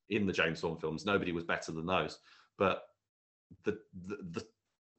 in 0.09 0.27
the 0.27 0.33
James 0.33 0.61
Bond 0.61 0.81
films. 0.81 1.07
Nobody 1.07 1.33
was 1.33 1.45
better 1.45 1.73
than 1.73 1.87
those. 1.87 2.19
But 2.59 2.83
the 3.65 3.79
the, 4.07 4.17
the 4.31 4.47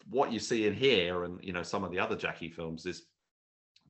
what 0.09 0.32
you 0.32 0.39
see 0.39 0.67
in 0.67 0.74
here 0.74 1.26
and 1.26 1.43
you 1.43 1.53
know 1.53 1.63
some 1.63 1.84
of 1.84 1.91
the 1.91 1.99
other 1.99 2.15
Jackie 2.15 2.49
films 2.49 2.86
is 2.86 3.03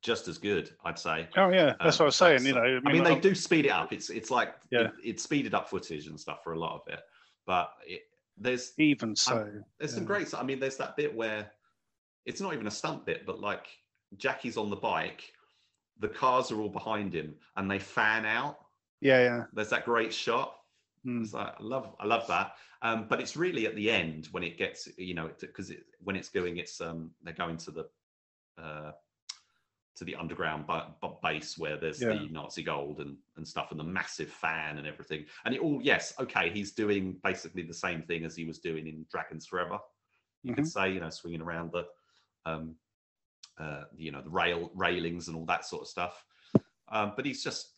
just 0.01 0.27
as 0.27 0.37
good, 0.37 0.71
I'd 0.83 0.97
say. 0.99 1.27
Oh 1.37 1.49
yeah, 1.49 1.75
that's 1.81 1.99
Um, 1.99 2.05
what 2.05 2.05
I 2.05 2.05
was 2.05 2.15
saying. 2.15 2.45
You 2.45 2.53
know, 2.53 2.79
I 2.85 2.91
mean, 2.91 3.03
they 3.03 3.11
I'm- 3.11 3.21
do 3.21 3.35
speed 3.35 3.65
it 3.65 3.69
up. 3.71 3.93
It's 3.93 4.09
it's 4.09 4.31
like 4.31 4.55
Yeah. 4.71 4.81
it, 4.87 4.91
it's 5.03 5.23
speeded 5.23 5.53
up 5.53 5.69
footage 5.69 6.07
and 6.07 6.19
stuff 6.19 6.43
for 6.43 6.53
a 6.53 6.59
lot 6.59 6.75
of 6.81 6.93
it. 6.93 7.01
But 7.45 7.73
it, 7.85 8.01
there's 8.37 8.73
even 8.77 9.15
so. 9.15 9.51
there's 9.79 9.93
some 9.93 10.05
great. 10.05 10.33
I 10.33 10.43
mean, 10.43 10.59
there's 10.59 10.77
that 10.77 10.95
bit 10.95 11.13
where 11.15 11.51
it's 12.25 12.41
not 12.41 12.53
even 12.53 12.67
a 12.67 12.71
stunt 12.71 13.05
bit, 13.05 13.25
but 13.25 13.39
like 13.39 13.67
Jackie's 14.17 14.57
on 14.57 14.69
the 14.69 14.75
bike, 14.75 15.33
the 15.99 16.07
cars 16.09 16.51
are 16.51 16.59
all 16.59 16.69
behind 16.69 17.13
him, 17.13 17.35
and 17.57 17.69
they 17.69 17.79
fan 17.79 18.25
out. 18.25 18.59
Yeah, 19.01 19.21
yeah. 19.21 19.43
There's 19.53 19.69
that 19.69 19.85
great 19.85 20.13
shot. 20.13 20.55
Mm. 21.05 21.23
It's 21.23 21.33
like, 21.33 21.47
I 21.59 21.63
love, 21.63 21.95
I 21.99 22.05
love 22.05 22.27
that. 22.27 22.53
Um, 22.83 23.07
but 23.09 23.19
it's 23.19 23.35
really 23.35 23.65
at 23.65 23.75
the 23.75 23.89
end 23.89 24.27
when 24.31 24.43
it 24.43 24.57
gets, 24.59 24.87
you 24.97 25.15
know, 25.15 25.29
because 25.39 25.71
it, 25.71 25.83
when 26.03 26.15
it's 26.15 26.29
going, 26.29 26.57
it's 26.57 26.79
um, 26.81 27.09
they're 27.23 27.33
going 27.33 27.57
to 27.57 27.71
the 27.71 27.89
uh, 28.61 28.91
to 29.95 30.05
the 30.05 30.15
underground 30.15 30.65
ba- 30.67 30.93
base 31.21 31.57
where 31.57 31.77
there's 31.77 32.01
Yeah. 32.01 32.13
the 32.13 32.27
Nazi 32.29 32.63
gold 32.63 32.99
and 33.01 33.17
and 33.35 33.47
stuff, 33.47 33.71
and 33.71 33.79
the 33.79 33.83
massive 33.83 34.29
fan 34.29 34.77
and 34.77 34.87
everything. 34.87 35.25
And 35.45 35.53
it 35.55 35.61
all, 35.61 35.79
yes, 35.81 36.13
okay, 36.19 36.49
he's 36.49 36.71
doing 36.73 37.13
basically 37.23 37.63
the 37.63 37.73
same 37.73 38.01
thing 38.03 38.23
as 38.23 38.35
he 38.35 38.45
was 38.45 38.59
doing 38.59 38.87
in 38.87 39.05
Dragons 39.11 39.45
Forever. 39.47 39.79
You 40.43 40.53
could 40.53 40.63
Mhm. 40.65 40.67
say, 40.71 40.93
you 40.93 40.99
know, 40.99 41.09
swinging 41.09 41.41
around 41.41 41.71
the, 41.71 41.87
um, 42.45 42.75
uh, 43.57 43.85
you 43.95 44.11
know, 44.11 44.21
the 44.21 44.29
rail 44.29 44.71
railings 44.75 45.27
and 45.27 45.35
all 45.37 45.45
that 45.45 45.65
sort 45.65 45.81
of 45.83 45.87
stuff. 45.87 46.25
Um, 46.87 47.13
but 47.15 47.25
he's 47.25 47.43
just, 47.43 47.77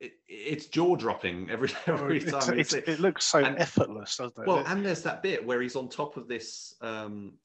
it, 0.00 0.14
it's 0.28 0.66
jaw 0.66 0.96
dropping 0.96 1.48
every 1.50 1.68
Oh, 1.86 1.94
every 1.94 2.16
it's- 2.18 2.32
time. 2.46 2.58
it's- 2.58 2.72
it's- 2.74 2.98
it 2.98 3.00
looks 3.00 3.24
so 3.26 3.38
and- 3.38 3.58
effortless, 3.58 4.16
doesn't 4.16 4.42
it? 4.42 4.46
well, 4.46 4.64
and 4.66 4.84
there's 4.84 5.02
that 5.02 5.22
bit 5.22 5.44
where 5.44 5.60
he's 5.62 5.76
on 5.76 5.88
top 5.88 6.16
of 6.16 6.28
this. 6.28 6.74
Um, 6.80 7.38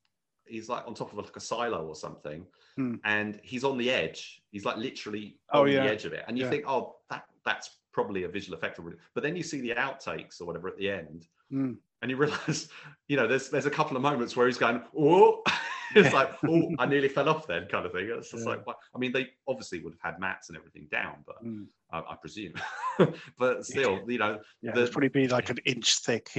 he's 0.50 0.70
like 0.70 0.86
on 0.88 0.94
top 0.94 1.12
of 1.12 1.18
like 1.18 1.36
a 1.36 1.40
silo 1.40 1.86
or 1.86 1.96
something, 1.96 2.46
Hmm. 2.76 2.96
and 3.04 3.40
he's 3.44 3.64
on 3.64 3.78
the 3.78 3.90
edge. 3.90 4.42
He's 4.52 4.66
like 4.66 4.78
literally 4.78 5.40
Oh, 5.52 5.62
on 5.64 5.72
yeah. 5.72 5.84
the 5.84 5.90
edge 5.92 6.06
of 6.06 6.14
it, 6.14 6.24
and 6.28 6.38
you 6.38 6.44
Yeah. 6.46 6.50
think, 6.52 6.64
oh, 6.68 6.98
that 7.10 7.26
that's 7.46 7.78
probably 7.92 8.24
a 8.24 8.28
visual 8.30 8.56
effect. 8.58 8.80
But 9.14 9.24
then 9.24 9.36
you 9.36 9.42
see 9.44 9.62
the 9.62 9.72
outtakes 9.72 10.40
or 10.42 10.46
whatever 10.46 10.68
at 10.68 10.78
the 10.78 10.90
end, 10.90 11.28
Mm. 11.52 11.78
and 12.02 12.12
you 12.12 12.18
realize, 12.24 12.70
you 13.08 13.16
know, 13.18 13.28
there's 13.28 13.50
there's 13.50 13.66
a 13.66 13.72
couple 13.72 13.96
of 13.98 14.04
moments 14.04 14.36
where 14.36 14.46
he's 14.48 14.58
going, 14.58 14.82
oh, 14.98 15.42
it's 15.96 16.14
like, 16.14 16.32
oh, 16.48 16.76
I 16.78 16.86
nearly 16.86 17.08
fell 17.08 17.30
off 17.30 17.48
then, 17.48 17.66
kind 17.68 17.86
of 17.86 17.94
thing. 17.94 18.10
It's 18.12 18.30
just 18.32 18.44
Yeah. 18.44 18.52
like, 18.52 18.68
what? 18.68 18.78
I 18.94 18.98
mean, 19.00 19.12
they 19.14 19.30
obviously 19.48 19.80
would 19.80 19.94
have 20.02 20.14
had 20.14 20.20
mats 20.20 20.50
and 20.50 20.58
everything 20.58 20.88
down, 20.92 21.24
but 21.26 21.44
Mm. 21.44 21.68
I, 21.92 22.00
I 22.00 22.16
presume, 22.18 22.54
but 23.40 23.66
still, 23.66 24.02
you 24.08 24.18
know, 24.20 24.40
yeah, 24.62 24.74
the- 24.74 24.82
it'd 24.82 24.92
probably 24.92 25.10
be 25.10 25.28
like 25.30 25.50
an 25.50 25.58
inch 25.66 26.00
thick. 26.00 26.30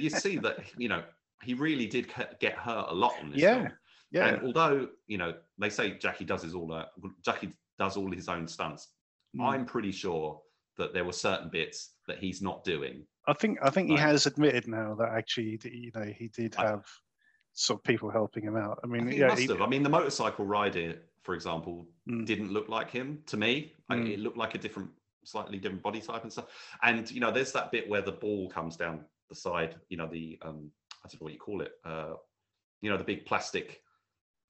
you 0.00 0.08
see 0.10 0.38
that 0.38 0.58
you 0.78 0.88
know 0.88 1.02
he 1.42 1.54
really 1.54 1.86
did 1.86 2.12
get 2.40 2.54
hurt 2.54 2.86
a 2.88 2.94
lot 2.94 3.14
on 3.20 3.30
this 3.30 3.40
Yeah, 3.40 3.54
film. 3.62 3.72
yeah, 4.10 4.26
And 4.28 4.42
although 4.46 4.88
you 5.06 5.18
know 5.18 5.34
they 5.58 5.70
say 5.70 5.98
Jackie 5.98 6.24
does 6.24 6.42
his 6.42 6.54
all 6.54 6.72
uh, 6.72 6.86
Jackie 7.24 7.52
does 7.78 7.96
all 7.96 8.10
his 8.10 8.28
own 8.28 8.46
stunts, 8.48 8.88
Mm. 9.36 9.46
I'm 9.48 9.64
pretty 9.64 9.92
sure 9.92 10.42
that 10.76 10.92
there 10.92 11.04
were 11.06 11.12
certain 11.14 11.48
bits 11.48 11.94
that 12.06 12.18
he's 12.18 12.42
not 12.42 12.62
doing. 12.64 13.06
I 13.26 13.32
think 13.32 13.58
I 13.62 13.70
think 13.70 13.88
he 13.88 13.96
has 13.96 14.26
admitted 14.26 14.68
now 14.68 14.94
that 14.96 15.08
actually, 15.08 15.58
you 15.64 15.90
know, 15.94 16.04
he 16.04 16.28
did 16.28 16.54
I- 16.56 16.66
have 16.66 16.84
sort 17.54 17.80
of 17.80 17.84
people 17.84 18.10
helping 18.10 18.42
him 18.44 18.56
out. 18.56 18.78
I 18.84 18.86
I 18.86 18.90
mean, 18.90 19.08
he 19.08 19.18
yeah, 19.20 19.28
must 19.28 19.40
he- 19.40 19.46
have. 19.48 19.62
I 19.62 19.66
mean, 19.66 19.82
the 19.82 19.88
motorcycle 19.88 20.44
rider, 20.44 21.00
for 21.22 21.34
example, 21.34 21.86
Mm. 22.08 22.26
didn't 22.26 22.52
look 22.52 22.68
like 22.68 22.90
him 22.90 23.22
to 23.26 23.36
me. 23.38 23.74
I- 23.88 23.96
Mm. 23.96 24.10
It 24.12 24.20
looked 24.20 24.36
like 24.36 24.54
a 24.54 24.58
different, 24.58 24.90
slightly 25.24 25.58
different 25.58 25.82
body 25.82 26.00
type 26.02 26.22
and 26.24 26.32
stuff. 26.32 26.48
And 26.82 27.10
you 27.10 27.20
know, 27.20 27.30
there's 27.30 27.52
that 27.52 27.70
bit 27.72 27.88
where 27.88 28.02
the 28.02 28.12
ball 28.12 28.50
comes 28.50 28.76
down 28.76 29.06
the 29.30 29.34
side. 29.34 29.80
You 29.88 29.96
know, 29.96 30.08
the 30.08 30.38
um, 30.42 30.70
I 31.04 31.08
don't 31.08 31.20
know 31.20 31.24
what 31.24 31.32
you 31.32 31.38
call 31.38 31.62
it. 31.62 31.72
Uh, 31.84 32.14
you 32.80 32.90
know, 32.90 32.96
the 32.96 33.04
big 33.04 33.24
plastic 33.26 33.80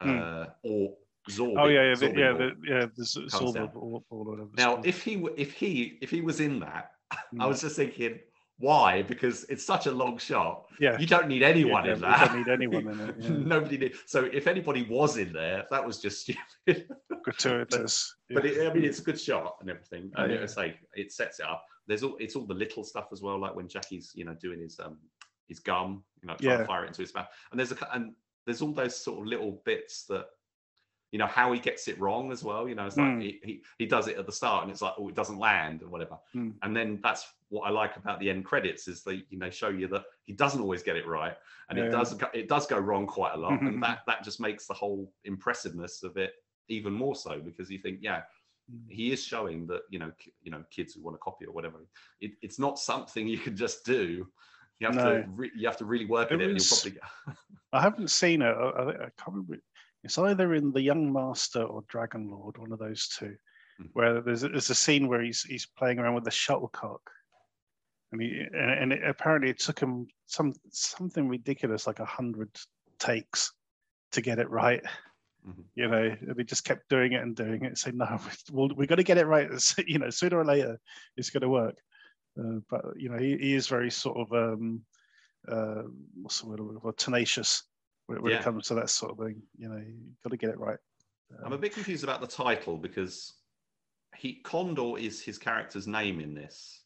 uh, 0.01 0.47
or 0.65 0.95
Zorb. 1.31 1.53
Hmm. 1.53 1.59
oh 1.59 1.67
yeah, 1.69 1.83
yeah, 1.91 1.95
the, 1.95 2.07
yeah, 2.09 2.33
the, 2.33 2.51
yeah. 2.67 2.87
There's 2.97 3.15
comes 3.15 3.33
sort 3.33 3.55
down. 3.55 3.65
of 3.65 3.77
all, 3.77 4.05
all 4.11 4.41
of. 4.41 4.57
Now, 4.57 4.81
if 4.85 5.03
he 5.03 5.25
if 5.37 5.53
he 5.53 5.99
if 6.03 6.11
he 6.11 6.21
was 6.21 6.41
in 6.41 6.61
that, 6.61 6.93
I 7.13 7.17
Mm. 7.35 7.49
was 7.49 7.61
just 7.61 7.77
thinking, 7.77 8.19
why? 8.59 9.03
Because 9.03 9.45
it's 9.45 9.65
such 9.65 9.87
a 9.87 9.91
long 9.93 10.19
shot. 10.19 10.67
yeah, 10.81 10.99
You 10.99 11.07
don't 11.07 11.29
need 11.29 11.43
anyone 11.43 11.85
yeah, 11.85 11.93
in 11.95 12.01
that. 12.01 12.27
don't 12.29 12.39
need 12.39 12.49
anyone 12.49 12.89
in 12.89 13.01
it, 13.09 13.15
yeah. 13.21 13.29
Nobody 13.31 13.77
did. 13.77 13.95
So 14.07 14.25
if 14.25 14.47
anybody 14.47 14.83
was 14.89 15.17
in 15.17 15.33
there, 15.33 15.65
that 15.71 15.85
was 15.87 16.01
just 16.01 16.21
stupid. 16.67 16.89
gratuitous. 17.23 18.15
but 18.31 18.45
yeah. 18.45 18.63
it, 18.63 18.71
I 18.71 18.75
mean, 18.75 18.85
it's 18.85 18.99
a 18.99 19.03
good 19.03 19.21
shot 19.21 19.57
and 19.61 19.71
everything. 19.71 20.11
Oh, 20.17 20.25
And 20.25 20.33
yeah. 20.33 20.39
it's 20.41 20.57
like 20.57 20.77
it 20.95 21.13
sets 21.13 21.41
it 21.41 21.47
up. 21.47 21.65
There's 21.87 22.03
all 22.03 22.17
it's 22.21 22.37
all 22.37 22.47
the 22.47 22.55
little 22.55 22.85
stuff 22.85 23.09
as 23.13 23.23
well, 23.23 23.39
like 23.41 23.55
when 23.57 23.69
Jackie's 23.69 24.13
you 24.15 24.25
know 24.25 24.35
doing 24.41 24.61
his 24.61 24.79
um 24.79 24.99
his 25.49 25.61
gum, 25.61 26.05
you 26.23 26.27
know, 26.29 26.35
trying 26.37 26.55
Yeah. 26.57 26.59
to 26.59 26.65
fire 26.67 26.85
it 26.85 26.89
into 26.89 27.03
his 27.03 27.15
mouth. 27.15 27.29
And 27.51 27.59
there's 27.59 27.73
a 27.73 27.95
and 27.95 28.15
there's 28.47 28.63
all 28.63 28.73
those 28.73 28.97
sort 28.97 29.21
of 29.21 29.27
little 29.27 29.63
bits 29.65 30.05
that 30.07 30.27
you 31.11 31.19
know 31.19 31.27
how 31.27 31.53
he 31.53 31.61
gets 31.61 31.89
it 31.89 32.01
wrong 32.01 32.33
as 32.33 32.43
well. 32.43 32.67
You 32.69 32.75
know, 32.75 32.87
it's 32.87 32.97
like 32.97 33.13
Mm. 33.17 33.23
he, 33.23 33.41
he 33.45 33.63
he 33.79 33.87
does 33.87 34.09
it 34.09 34.17
at 34.17 34.25
the 34.27 34.33
start 34.33 34.63
and 34.63 34.73
it's 34.73 34.81
like 34.83 34.95
oh 34.99 35.09
it 35.09 35.15
doesn't 35.15 35.39
land 35.39 35.83
or 35.83 35.89
whatever. 35.89 36.17
Mm. 36.35 36.55
And 36.63 36.75
then 36.77 37.01
that's 37.03 37.27
what 37.51 37.63
I 37.67 37.71
like 37.71 37.97
about 37.97 38.19
the 38.19 38.31
end 38.31 38.47
credits 38.47 38.89
is 38.89 39.03
they 39.03 39.25
you 39.29 39.39
know 39.39 39.51
show 39.51 39.69
you 39.69 39.89
that 39.89 40.05
he 40.23 40.33
doesn't 40.33 40.63
always 40.63 40.83
get 40.83 40.97
it 40.97 41.07
right 41.07 41.37
and 41.69 41.79
Yeah. 41.79 41.85
it 41.85 41.91
does 41.91 42.15
go, 42.15 42.27
it 42.33 42.49
does 42.49 42.67
go 42.67 42.79
wrong 42.79 43.07
quite 43.07 43.35
a 43.35 43.37
lot 43.37 43.61
and 43.67 43.83
that 43.83 44.01
that 44.07 44.25
just 44.25 44.41
makes 44.41 44.67
the 44.67 44.73
whole 44.73 45.13
impressiveness 45.25 46.03
of 46.03 46.17
it 46.17 46.33
even 46.69 46.95
more 46.95 47.15
so 47.15 47.41
because 47.41 47.71
you 47.71 47.79
think 47.79 47.99
yeah 48.01 48.23
Mm. 48.73 48.85
he 48.89 49.11
is 49.11 49.21
showing 49.23 49.67
that 49.67 49.83
you 49.91 49.99
know 49.99 50.13
you 50.41 50.51
know 50.53 50.63
kids 50.71 50.95
who 50.95 51.03
want 51.03 51.17
to 51.17 51.19
copy 51.19 51.45
or 51.45 51.53
whatever 51.53 51.79
it, 52.21 52.31
it's 52.43 52.61
not 52.61 52.79
something 52.79 53.27
you 53.35 53.37
can 53.37 53.57
just 53.57 53.85
do 53.85 54.29
you 54.81 54.87
have 54.87 54.97
No. 54.97 55.23
to 55.23 55.29
re- 55.29 55.51
you 55.57 55.67
have 55.67 55.77
to 55.79 55.85
really 55.85 56.07
work 56.07 56.31
at 56.33 56.39
There 56.39 56.49
it 56.49 56.51
and 56.51 56.61
you'll 56.61 56.79
probably 56.79 57.37
I 57.73 57.81
haven't 57.81 58.11
seen 58.11 58.43
it. 58.43 58.47
I, 58.47 58.51
I, 58.51 58.89
I 58.91 58.97
can't 58.97 59.29
remember. 59.29 59.57
It's 60.05 60.19
either 60.19 60.55
in 60.55 60.73
the 60.73 60.81
Young 60.83 61.13
Master 61.13 61.63
or 61.63 61.85
Dragon 61.89 62.29
Lord, 62.31 62.59
one 62.59 62.73
of 62.73 62.79
those 62.79 63.09
two, 63.09 63.37
Mhm. 63.81 63.89
where 63.95 64.21
there's 64.21 64.43
a, 64.43 64.49
there's 64.49 64.71
a 64.71 64.75
scene 64.75 65.09
where 65.09 65.23
he's 65.23 65.43
he's 65.43 65.67
playing 65.67 65.99
around 65.99 66.15
with 66.15 66.25
the 66.25 66.31
shuttlecock, 66.31 67.01
and 68.11 68.21
he 68.21 68.41
and, 68.53 68.71
and 68.71 68.93
it, 68.93 69.05
apparently 69.05 69.51
it 69.51 69.59
took 69.61 69.79
him 69.79 70.07
some 70.27 70.53
something 70.71 71.29
ridiculous 71.29 71.87
like 71.87 72.01
a 72.01 72.05
hundred 72.05 72.51
takes 72.99 73.53
to 74.13 74.21
get 74.21 74.39
it 74.39 74.51
right. 74.51 74.83
Mhm. 75.49 75.65
You 75.75 75.89
know, 75.89 76.17
they 76.37 76.45
just 76.45 76.65
kept 76.65 76.89
doing 76.89 77.13
it 77.13 77.23
and 77.23 77.35
doing 77.35 77.65
it. 77.65 77.79
Saying, 77.79 77.97
"No, 77.97 78.19
we'll, 78.53 78.69
we 78.77 78.87
got 78.87 78.97
to 78.97 79.03
get 79.03 79.19
it 79.19 79.27
right. 79.27 79.49
You 79.87 79.99
know, 80.01 80.11
sooner 80.11 80.39
or 80.39 80.45
later, 80.45 80.79
it's 81.17 81.31
going 81.31 81.41
to 81.43 81.49
work." 81.49 81.77
Uh, 82.39 82.61
but 82.71 82.83
you 82.97 83.09
know, 83.09 83.19
he, 83.19 83.37
he 83.37 83.55
is 83.55 83.69
very 83.69 83.91
sort 83.91 84.17
of 84.19 84.33
um, 84.33 84.81
uh, 85.49 85.83
what's 86.21 86.41
the 86.41 86.49
word? 86.49 86.61
I'm 86.61 86.67
looking 86.67 86.81
for? 86.81 86.93
Tenacious 86.95 87.65
when, 88.07 88.23
when 88.23 88.33
Yeah. 88.33 88.39
it 88.39 88.45
comes 88.45 88.67
to 88.69 88.75
that 88.75 88.91
sort 88.91 89.13
of 89.13 89.19
thing. 89.27 89.43
You 89.59 89.69
know, 89.69 89.77
you 89.77 89.95
got 90.23 90.31
to 90.31 90.37
get 90.37 90.51
it 90.51 90.59
right. 90.59 90.79
I'm 91.45 91.53
a 91.53 91.59
bit 91.59 91.73
confused 91.73 92.05
about 92.05 92.21
the 92.21 92.27
title 92.27 92.77
because 92.77 93.35
he 94.17 94.35
Condor 94.43 94.99
is 94.99 95.23
his 95.23 95.39
character's 95.39 95.87
name 95.87 96.21
in 96.21 96.35
this, 96.35 96.83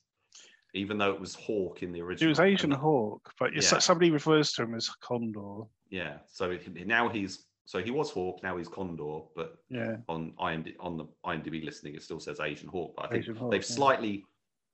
even 0.75 0.99
though 0.99 1.11
it 1.11 1.21
was 1.21 1.35
Hawk 1.35 1.83
in 1.83 1.91
the 1.93 2.01
original, 2.01 2.29
It 2.29 2.31
was 2.31 2.41
Asian 2.41 2.73
And- 2.73 2.81
Hawk, 2.81 3.33
but 3.41 3.53
Yeah. 3.55 3.61
somebody 3.61 4.11
refers 4.13 4.53
to 4.53 4.63
him 4.63 4.75
as 4.75 4.89
Condor. 4.89 5.65
Yeah. 5.91 6.19
So 6.27 6.51
it- 6.53 6.87
now 6.87 7.09
he's 7.09 7.47
so 7.69 7.83
he 7.83 7.91
was 7.91 8.13
Hawk, 8.13 8.41
now 8.45 8.57
he's 8.57 8.69
Condor, 8.69 9.23
but 9.35 9.57
Yeah, 9.69 9.97
on 10.09 10.33
IMDb 10.39 10.77
on 10.79 10.97
the 10.97 11.07
IMDb 11.25 11.65
listing 11.65 11.95
it 11.97 12.03
still 12.05 12.21
says 12.21 12.39
Asian 12.39 12.69
Hawk. 12.69 12.95
But 12.97 13.07
I 13.07 13.09
think 13.09 13.25
Asian 13.25 13.51
they've 13.51 13.69
yeah. 13.69 13.75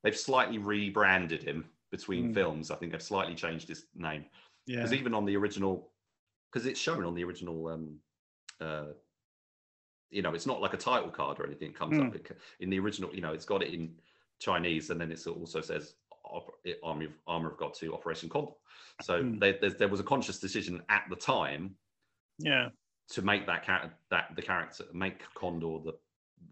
They've 0.03 0.17
slightly 0.17 0.59
rebranded 0.59 1.43
him 1.43 1.65
between 1.91 2.31
Mm. 2.31 2.35
films. 2.35 2.71
I 2.71 2.77
think 2.77 2.93
they've 2.93 3.03
slightly 3.03 3.35
changed 3.35 3.69
his 3.69 3.87
name 3.95 4.25
yeah, 4.67 4.77
because 4.77 4.93
even 4.93 5.15
on 5.15 5.25
the 5.25 5.37
original, 5.37 5.93
because 6.51 6.67
it's 6.67 6.81
shown 6.81 7.05
on 7.05 7.15
the 7.15 7.25
original. 7.25 7.69
Um, 7.69 8.01
uh, 8.61 8.93
you 10.11 10.21
know, 10.21 10.35
it's 10.35 10.47
not 10.47 10.61
like 10.61 10.75
a 10.75 10.77
title 10.77 11.11
card 11.11 11.41
or 11.41 11.47
anything. 11.47 11.71
It 11.71 11.75
comes 11.75 11.97
Mm. 11.97 12.09
up 12.09 12.15
it, 12.15 12.37
in 12.61 12.69
the 12.71 12.79
original. 12.79 13.15
You 13.15 13.23
know, 13.23 13.33
it's 13.33 13.47
got 13.47 13.63
it 13.63 13.73
in 13.73 13.97
Chinese, 14.39 14.91
and 14.91 15.01
then 15.01 15.11
it 15.11 15.27
also 15.27 15.61
says 15.61 15.95
Army 16.83 17.07
of 17.07 17.13
Armor 17.27 17.51
of 17.51 17.57
God 17.57 17.75
Two 17.75 17.95
Operation 17.95 18.29
Condor. 18.29 18.53
So 19.01 19.23
Mm. 19.23 19.41
there, 19.41 19.59
there's, 19.61 19.75
there 19.77 19.89
was 19.89 20.01
a 20.01 20.05
conscious 20.05 20.39
decision 20.39 20.83
at 20.89 21.07
the 21.09 21.17
time 21.17 21.77
yeah. 22.39 22.71
to 23.09 23.23
make 23.23 23.47
that 23.47 23.65
character 23.65 23.97
that 24.11 24.35
the 24.37 24.43
character 24.43 24.85
make 24.93 25.23
Condor 25.35 25.79
the 25.85 25.99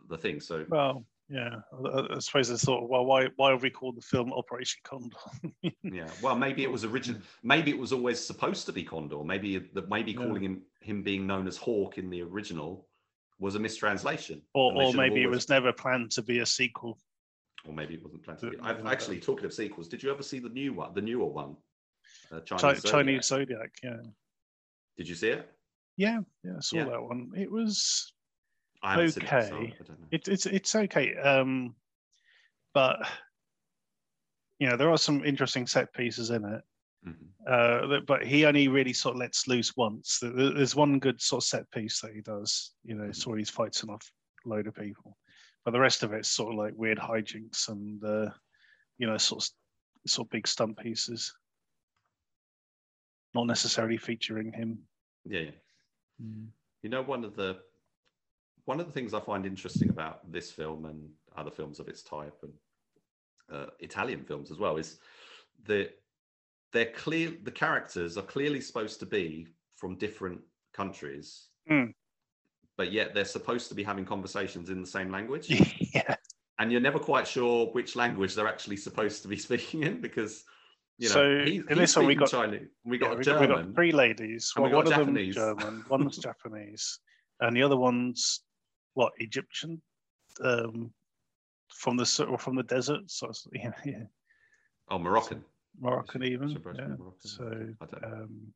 the 0.08 0.16
thing. 0.18 0.40
So 0.40 0.64
Well, 0.68 1.04
yeah. 1.30 1.56
I, 1.94 2.16
I 2.16 2.18
suppose 2.18 2.48
they 2.48 2.56
thought, 2.56 2.88
well, 2.88 3.04
why 3.04 3.28
why 3.36 3.50
have 3.50 3.62
we 3.62 3.70
called 3.70 3.96
the 3.96 4.02
film 4.02 4.32
Operation 4.32 4.80
Condor? 4.84 5.16
yeah, 5.82 6.08
well, 6.22 6.36
maybe 6.36 6.62
it 6.62 6.70
was 6.70 6.84
original. 6.84 7.20
Maybe 7.42 7.70
it 7.70 7.78
was 7.78 7.92
always 7.92 8.18
supposed 8.18 8.66
to 8.66 8.72
be 8.72 8.82
Condor. 8.84 9.22
Maybe 9.24 9.58
that 9.58 9.88
maybe 9.88 10.12
Yeah. 10.12 10.18
calling 10.18 10.42
him 10.42 10.62
him 10.80 11.02
being 11.02 11.26
known 11.26 11.46
as 11.46 11.56
Hawk 11.56 11.98
in 11.98 12.10
the 12.10 12.22
original 12.22 12.88
was 13.38 13.54
a 13.54 13.58
mistranslation. 13.58 14.42
or 14.54 14.72
or 14.74 14.92
maybe 14.92 15.22
it 15.22 15.30
was 15.30 15.48
never 15.48 15.72
planned 15.72 16.10
to 16.12 16.22
be 16.22 16.40
a 16.40 16.46
sequel. 16.46 16.98
or 17.66 17.72
maybe 17.74 17.94
it 17.94 18.02
wasn't 18.02 18.22
planned 18.24 18.40
to 18.40 18.50
be. 18.50 18.58
I've 18.62 18.84
actually 18.86 19.20
talking 19.20 19.44
of 19.46 19.52
sequels. 19.52 19.88
Did 19.88 20.02
you 20.02 20.10
ever 20.10 20.22
see 20.22 20.38
the 20.40 20.48
new 20.48 20.72
one, 20.74 20.92
the 20.94 21.02
newer 21.02 21.26
one, 21.26 21.56
uh, 22.32 22.40
Chinese? 22.40 22.62
Chi- 22.62 22.74
Zodiac? 22.74 22.92
Chinese 22.92 23.24
Zodiac, 23.26 23.70
yeah. 23.82 23.96
Did 24.96 25.08
you 25.08 25.14
see 25.14 25.28
it? 25.28 25.50
Yeah, 25.96 26.20
yeah, 26.44 26.52
I 26.56 26.60
saw 26.60 26.76
Yeah. 26.76 26.84
that 26.86 27.02
one. 27.02 27.30
It 27.36 27.50
was 27.50 28.12
I 28.82 28.92
haven't 28.92 29.06
it, 29.08 29.14
so 29.14 29.26
Okay. 29.26 29.46
I 29.78 29.82
don't 29.84 30.00
know. 30.00 30.06
it, 30.10 30.28
it's 30.28 30.46
it's 30.46 30.74
okay. 30.74 31.14
Um 31.16 31.74
but 32.74 32.98
you 34.58 34.68
know, 34.68 34.76
there 34.76 34.90
are 34.90 34.98
some 34.98 35.24
interesting 35.24 35.66
set 35.66 35.92
pieces 35.94 36.30
in 36.30 36.44
it. 36.44 36.62
Mhm. 37.06 37.28
Uh, 37.46 38.00
but 38.06 38.26
he 38.26 38.44
only 38.44 38.68
really 38.68 38.92
sort 38.92 39.14
of 39.14 39.20
lets 39.20 39.48
loose 39.48 39.74
once. 39.74 40.18
There- 40.18 40.32
there- 40.32 40.52
There's 40.52 40.76
one 40.76 40.98
good 40.98 41.18
sort 41.20 41.42
of 41.42 41.48
set 41.48 41.70
piece 41.70 41.98
that 42.02 42.14
he 42.14 42.20
does. 42.20 42.74
You 42.84 42.94
know, 42.96 43.04
it's 43.04 43.26
where 43.26 43.38
he's 43.38 43.48
fighting 43.48 43.88
off 43.88 44.06
a 44.44 44.48
load 44.50 44.66
of 44.66 44.74
people, 44.74 45.16
but 45.64 45.70
the 45.70 45.80
rest 45.80 46.02
of 46.02 46.12
it's 46.12 46.28
sort 46.30 46.52
of 46.52 46.58
like 46.58 46.74
weird 46.76 46.98
hijinks 46.98 47.68
and 47.70 48.04
uh, 48.04 48.30
you 48.98 49.06
know, 49.06 49.16
sort 49.16 49.42
of 49.44 49.50
sort 50.10 50.26
of 50.26 50.30
big 50.30 50.46
stunt 50.46 50.76
pieces, 50.78 51.34
not 53.34 53.46
necessarily 53.46 53.96
featuring 53.96 54.52
him. 54.52 54.86
Yeah, 55.24 55.40
yeah. 55.40 55.50
You 56.82 56.88
know, 56.90 57.02
one 57.02 57.24
of 57.24 57.34
the 57.34 57.62
one 58.64 58.80
of 58.80 58.86
the 58.86 58.92
things 58.92 59.14
I 59.14 59.20
find 59.20 59.46
interesting 59.46 59.90
about 59.90 60.30
this 60.30 60.50
film 60.50 60.84
and 60.84 61.08
other 61.36 61.50
films 61.50 61.80
of 61.80 61.88
its 61.88 62.02
type 62.02 62.36
and 62.42 62.52
uh, 63.52 63.66
Italian 63.80 64.22
films 64.24 64.50
as 64.50 64.58
well 64.58 64.76
is 64.76 64.98
that 65.64 65.90
they're 66.72 66.92
clear. 66.92 67.32
The 67.42 67.50
characters 67.50 68.16
are 68.16 68.22
clearly 68.22 68.60
supposed 68.60 69.00
to 69.00 69.06
be 69.06 69.48
from 69.76 69.96
different 69.96 70.40
countries, 70.74 71.48
Mm. 71.70 71.94
but 72.76 72.92
yet 72.92 73.14
they're 73.14 73.24
supposed 73.24 73.68
to 73.68 73.74
be 73.74 73.82
having 73.82 74.04
conversations 74.04 74.70
in 74.70 74.80
the 74.80 74.86
same 74.86 75.10
language, 75.10 75.46
yeah, 75.94 76.14
and 76.58 76.70
you're 76.72 76.80
never 76.80 76.98
quite 76.98 77.26
sure 77.26 77.66
which 77.72 77.96
language 77.96 78.34
they're 78.34 78.48
actually 78.48 78.76
supposed 78.76 79.22
to 79.22 79.28
be 79.28 79.36
speaking 79.48 79.82
in 79.82 80.00
because. 80.00 80.44
You 80.98 81.08
know, 81.08 81.14
So, 81.14 81.44
he, 81.46 81.62
in 81.70 81.78
this 81.78 81.96
one 81.96 82.04
we 82.04 82.14
got- 82.14 82.28
Chinese. 82.30 82.68
We 82.84 82.98
got 82.98 83.12
yeah, 83.12 83.16
we 83.16 83.24
German. 83.24 83.40
we 83.48 83.54
got 83.64 83.74
three 83.74 83.92
ladies. 83.92 84.52
and 84.54 84.64
we 84.66 84.70
got 84.70 84.84
one 84.84 84.92
Japanese. 84.94 85.36
of 85.38 85.56
them 85.56 85.58
German, 85.58 85.84
one's 85.88 86.18
Japanese, 86.28 86.98
and 87.40 87.56
the 87.56 87.62
other 87.62 87.78
one's 87.78 88.42
what 88.94 89.12
Egyptian, 89.18 89.80
um, 90.42 90.92
from 91.68 91.96
the 91.96 92.04
from 92.38 92.56
the 92.56 92.62
desert, 92.62 93.02
so 93.06 93.28
it's, 93.28 93.46
yeah, 93.52 93.72
yeah, 93.84 94.02
oh, 94.88 94.98
Moroccan. 94.98 95.44
Moroccan 95.80 96.24
even. 96.24 96.50
Supposed 96.50 96.78
to 96.78 96.84
be 96.84 96.90
Yeah. 96.90 96.96
Moroccan. 96.96 97.20
So, 97.28 97.44
I 97.80 97.86
don't 97.86 98.04
um, 98.04 98.52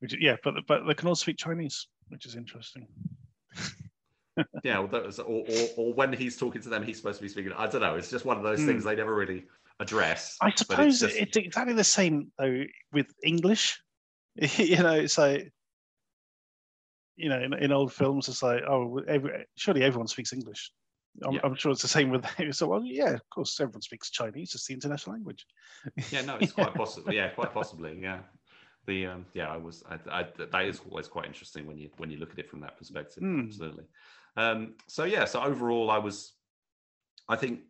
which, 0.00 0.16
yeah, 0.20 0.36
but 0.44 0.54
but 0.66 0.86
they 0.86 0.94
can 0.94 1.08
all 1.08 1.14
speak 1.14 1.36
Chinese, 1.36 1.88
which 2.08 2.26
is 2.26 2.36
interesting. 2.36 2.86
Yeah, 4.64 4.80
well, 4.80 4.88
that 4.88 5.06
was, 5.06 5.20
or, 5.20 5.44
or, 5.48 5.68
or 5.76 5.94
when 5.94 6.12
he's 6.12 6.36
talking 6.36 6.60
to 6.62 6.68
them, 6.68 6.82
he's 6.82 6.96
supposed 6.96 7.18
to 7.18 7.22
be 7.22 7.28
speaking. 7.28 7.52
I 7.52 7.68
don't 7.68 7.80
know. 7.80 7.94
It's 7.94 8.10
just 8.10 8.24
one 8.24 8.36
of 8.36 8.42
those 8.42 8.64
things 8.64 8.82
they 8.82 8.96
never 8.96 9.14
really 9.14 9.44
address. 9.78 10.36
I 10.40 10.50
suppose 10.50 10.98
just- 10.98 11.16
it's 11.16 11.36
exactly 11.36 11.74
the 11.74 11.84
same 11.84 12.32
though 12.36 12.64
with 12.92 13.06
English. 13.22 13.80
you 14.34 14.78
know, 14.78 14.94
it's 14.94 15.18
like 15.18 15.52
you 17.16 17.28
know, 17.28 17.40
in, 17.40 17.52
in 17.54 17.72
old 17.72 17.92
films, 17.92 18.28
it's 18.28 18.42
like, 18.42 18.62
oh, 18.68 19.00
every, 19.06 19.46
surely 19.56 19.82
everyone 19.82 20.08
speaks 20.08 20.32
English. 20.32 20.72
I'm, 21.24 21.34
Yeah. 21.34 21.40
I'm 21.44 21.54
sure 21.54 21.70
it's 21.70 21.82
the 21.82 21.88
same 21.88 22.10
with 22.10 22.26
so. 22.52 22.66
Well, 22.66 22.82
yeah, 22.84 23.10
of 23.14 23.30
course, 23.30 23.60
everyone 23.60 23.82
speaks 23.82 24.10
Chinese. 24.10 24.54
It's 24.54 24.66
the 24.66 24.74
international 24.74 25.14
language. 25.14 25.46
yeah, 26.10 26.22
no, 26.22 26.36
it's 26.40 26.52
quite 26.52 26.74
possible. 26.74 27.12
Yeah, 27.12 27.28
quite 27.28 27.52
possibly. 27.52 27.98
Yeah, 28.00 28.20
the 28.86 29.06
um, 29.06 29.26
yeah, 29.32 29.48
I 29.48 29.56
was. 29.56 29.84
I, 29.88 29.98
I, 30.10 30.26
that 30.50 30.64
is 30.64 30.80
always 30.90 31.06
quite 31.06 31.26
interesting 31.26 31.66
when 31.66 31.78
you 31.78 31.90
when 31.98 32.10
you 32.10 32.18
look 32.18 32.32
at 32.32 32.38
it 32.38 32.50
from 32.50 32.60
that 32.60 32.76
perspective. 32.76 33.22
Hmm. 33.22 33.40
Absolutely. 33.46 33.84
Um, 34.36 34.74
so 34.88 35.04
yeah, 35.04 35.24
so 35.24 35.42
overall, 35.42 35.90
I 35.90 35.98
was. 35.98 36.32
I 37.28 37.36
think 37.36 37.60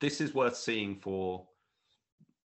this 0.00 0.20
is 0.20 0.34
worth 0.34 0.56
seeing 0.56 0.96
for, 0.96 1.46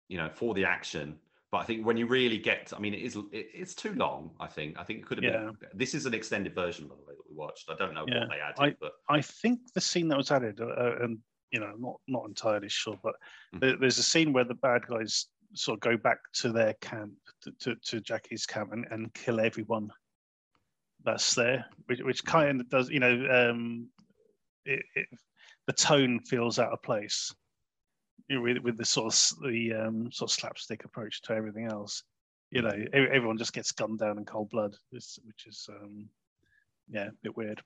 you 0.08 0.18
know, 0.18 0.30
for 0.32 0.54
the 0.54 0.64
action. 0.64 1.18
But 1.52 1.58
I 1.58 1.64
think 1.64 1.84
when 1.86 1.98
you 1.98 2.06
really 2.06 2.38
get, 2.38 2.72
I 2.74 2.80
mean, 2.80 2.94
it 2.94 3.02
is 3.02 3.14
it, 3.14 3.26
it's 3.30 3.74
too 3.74 3.92
long. 3.92 4.30
I 4.40 4.46
think. 4.46 4.80
I 4.80 4.84
think 4.84 5.00
it 5.00 5.06
could 5.06 5.22
have 5.22 5.32
been. 5.32 5.68
This 5.74 5.94
is 5.94 6.06
an 6.06 6.14
extended 6.14 6.54
version, 6.54 6.88
by 6.88 6.94
the 6.94 7.02
way, 7.02 7.14
that 7.14 7.30
we 7.30 7.36
watched. 7.36 7.70
I 7.70 7.76
don't 7.76 7.92
know 7.92 8.06
Yeah, 8.08 8.20
what 8.20 8.30
they 8.30 8.40
added, 8.40 8.76
but 8.80 8.92
I 9.10 9.20
think 9.20 9.60
the 9.74 9.80
scene 9.80 10.08
that 10.08 10.16
was 10.16 10.30
added, 10.30 10.60
uh, 10.62 10.68
uh, 10.68 10.96
and 11.02 11.18
you 11.50 11.60
know, 11.60 11.74
not 11.78 11.96
not 12.08 12.26
entirely 12.26 12.70
sure, 12.70 12.98
but 13.02 13.14
Mhm. 13.54 13.80
there's 13.80 13.98
a 13.98 14.02
scene 14.02 14.32
where 14.32 14.44
the 14.44 14.54
bad 14.54 14.86
guys 14.86 15.26
sort 15.52 15.76
of 15.76 15.80
go 15.80 15.98
back 15.98 16.18
to 16.32 16.50
their 16.50 16.72
camp, 16.80 17.12
to, 17.42 17.52
to, 17.60 17.74
to 17.84 18.00
Jackie's 18.00 18.46
camp, 18.46 18.72
and, 18.72 18.86
and 18.90 19.12
kill 19.12 19.38
everyone 19.38 19.92
that's 21.04 21.34
there, 21.34 21.66
which, 21.84 22.00
which 22.00 22.24
kind 22.24 22.62
of 22.62 22.68
does, 22.70 22.88
you 22.88 23.00
know, 23.00 23.50
um, 23.50 23.90
it, 24.64 24.82
it, 24.94 25.08
the 25.66 25.72
tone 25.74 26.20
feels 26.20 26.58
out 26.58 26.72
of 26.72 26.80
place 26.82 27.34
you 28.32 28.38
know, 28.38 28.42
with, 28.42 28.58
with 28.58 28.78
the 28.78 28.84
sort 28.84 29.12
of 29.12 29.42
the 29.42 29.74
um, 29.74 30.10
sort 30.10 30.30
of 30.30 30.34
slapstick 30.34 30.84
approach 30.84 31.20
to 31.22 31.34
everything 31.34 31.66
else. 31.66 32.02
You 32.50 32.62
know, 32.62 32.72
everyone 32.92 33.38
just 33.38 33.52
gets 33.52 33.72
gunned 33.72 33.98
down 33.98 34.18
in 34.18 34.24
cold 34.24 34.50
blood, 34.50 34.74
which 34.90 35.46
is 35.46 35.68
um, 35.70 36.08
yeah, 36.90 37.08
a 37.08 37.12
bit 37.22 37.36
weird. 37.36 37.62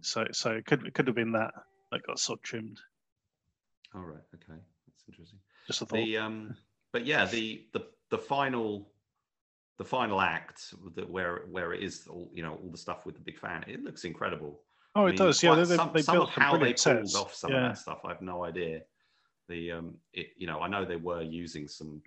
So 0.00 0.26
so 0.32 0.52
it 0.52 0.66
could 0.66 0.86
it 0.86 0.94
could 0.94 1.06
have 1.06 1.16
been 1.16 1.32
that 1.32 1.52
that 1.90 2.06
got 2.06 2.18
sort 2.18 2.38
of 2.38 2.42
trimmed. 2.42 2.80
all 3.94 4.02
right, 4.02 4.22
okay, 4.34 4.60
that's 4.86 5.04
interesting. 5.08 5.38
Just 5.66 5.82
a 5.82 5.86
thought. 5.86 5.96
the 5.96 6.16
um 6.16 6.56
but 6.92 7.06
yeah 7.06 7.24
the 7.26 7.64
the 7.72 7.86
the 8.10 8.18
final 8.18 8.88
the 9.78 9.84
final 9.84 10.20
act 10.20 10.74
the, 10.96 11.02
where 11.02 11.42
where 11.50 11.72
it 11.72 11.82
is 11.82 12.06
all 12.08 12.30
you 12.32 12.42
know 12.42 12.54
all 12.62 12.70
the 12.70 12.78
stuff 12.78 13.06
with 13.06 13.14
the 13.14 13.20
big 13.20 13.38
fan 13.38 13.64
it 13.68 13.82
looks 13.82 14.04
incredible 14.04 14.60
oh, 14.96 15.02
I 15.02 15.04
it 15.04 15.08
mean, 15.10 15.16
does. 15.16 15.42
Yeah, 15.42 15.54
they, 15.54 15.64
they, 15.64 15.76
some, 15.76 15.90
they 15.94 16.02
some 16.02 16.16
built 16.16 16.28
of 16.28 16.34
how 16.34 16.56
they 16.56 16.72
pulled 16.72 16.78
sets. 16.78 17.14
off 17.14 17.34
some 17.34 17.52
yeah. 17.52 17.58
of 17.58 17.62
that 17.70 17.78
stuff 17.78 18.00
i 18.04 18.08
have 18.08 18.22
no 18.22 18.44
idea 18.44 18.82
the 19.52 19.72
um 19.72 19.94
it, 20.12 20.28
you 20.36 20.46
know 20.46 20.60
i 20.60 20.68
know 20.68 20.84
they 20.84 20.96
were 20.96 21.22
using 21.22 21.68
some 21.68 22.02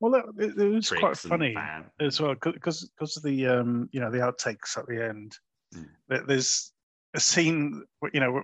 Well, 0.00 0.14
it, 0.38 0.58
it 0.58 0.68
was 0.68 0.90
quite 0.90 1.16
funny 1.16 1.54
fan 1.54 1.84
as 2.00 2.20
well 2.20 2.34
because 2.34 2.90
because 2.94 3.16
of 3.16 3.22
the 3.22 3.46
um, 3.46 3.88
you 3.92 4.00
know 4.00 4.10
the 4.10 4.18
outtakes 4.18 4.76
at 4.76 4.86
the 4.86 5.02
end. 5.02 5.38
Mm. 5.74 6.26
There's 6.26 6.72
a 7.14 7.20
scene, 7.20 7.82
you 8.12 8.20
know, 8.20 8.42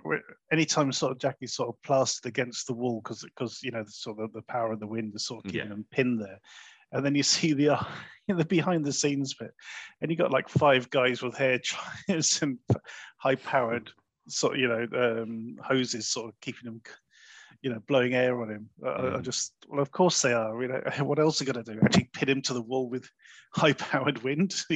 anytime 0.51 0.91
sort 0.91 1.11
of 1.11 1.19
Jackie's 1.19 1.53
sort 1.53 1.69
of 1.69 1.81
plastered 1.83 2.27
against 2.29 2.67
the 2.67 2.73
wall 2.73 3.01
because 3.03 3.21
because 3.23 3.61
you 3.61 3.71
know 3.71 3.83
the 3.83 3.91
sort 3.91 4.19
of 4.19 4.33
the 4.33 4.41
power 4.43 4.71
of 4.71 4.79
the 4.79 4.87
wind 4.87 5.13
is 5.13 5.25
sort 5.25 5.45
of 5.45 5.51
keeping 5.51 5.69
Yeah. 5.69 5.75
them 5.75 5.85
pinned 5.91 6.19
there, 6.21 6.39
and 6.93 7.05
then 7.05 7.15
you 7.15 7.23
see 7.23 7.53
the 7.53 7.69
uh, 7.69 7.83
the 8.27 8.45
behind 8.45 8.85
the 8.85 8.93
scenes 8.93 9.33
bit, 9.33 9.53
and 10.01 10.09
you 10.09 10.17
got 10.17 10.31
like 10.31 10.49
five 10.49 10.89
guys 10.89 11.21
with 11.21 11.35
hair 11.37 11.59
dryers 11.59 12.39
and 12.43 12.57
high 13.17 13.35
powered 13.35 13.91
sort 14.27 14.53
of, 14.55 14.59
you 14.59 14.67
know 14.67 14.87
um, 14.95 15.57
hoses 15.63 16.07
sort 16.07 16.29
of 16.29 16.39
keeping 16.39 16.65
them 16.65 16.81
you 17.61 17.71
know, 17.71 17.79
blowing 17.87 18.13
air 18.13 18.41
on 18.41 18.49
him. 18.49 18.69
I, 18.85 18.89
I 18.89 19.01
Mm. 19.01 19.21
just, 19.21 19.53
well, 19.67 19.81
of 19.81 19.91
course 19.91 20.21
they 20.21 20.33
are. 20.33 20.61
You 20.61 20.67
know, 20.69 20.81
what 21.03 21.19
else 21.19 21.41
are 21.41 21.45
going 21.45 21.63
to 21.63 21.73
do? 21.73 21.79
Actually, 21.83 22.09
pin 22.13 22.29
him 22.29 22.41
to 22.43 22.53
the 22.53 22.61
wall 22.61 22.89
with 22.89 23.09
high-powered 23.55 24.23
wind? 24.23 24.55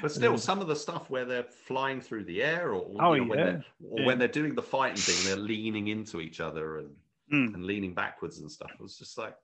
But 0.00 0.12
still, 0.12 0.32
Yeah. 0.32 0.36
some 0.38 0.60
of 0.60 0.68
the 0.68 0.76
stuff 0.76 1.10
where 1.10 1.24
they're 1.24 1.42
flying 1.66 2.00
through 2.00 2.24
the 2.24 2.40
air, 2.40 2.72
or, 2.72 2.88
Oh, 3.00 3.14
you 3.14 3.22
know, 3.22 3.26
when, 3.30 3.38
yeah. 3.40 3.44
they're, 3.46 3.64
or 3.90 4.00
Yeah. 4.00 4.06
when 4.06 4.18
they're 4.20 4.28
doing 4.28 4.54
the 4.54 4.62
fighting 4.62 5.00
thing, 5.00 5.24
they're 5.24 5.36
leaning 5.36 5.88
into 5.88 6.20
each 6.20 6.40
other 6.40 6.78
and, 6.78 6.96
Mm. 7.32 7.54
and 7.54 7.64
leaning 7.64 7.94
backwards 7.94 8.38
and 8.38 8.50
stuff. 8.50 8.70
It 8.72 8.80
was 8.80 8.96
just 8.96 9.18
like 9.18 9.34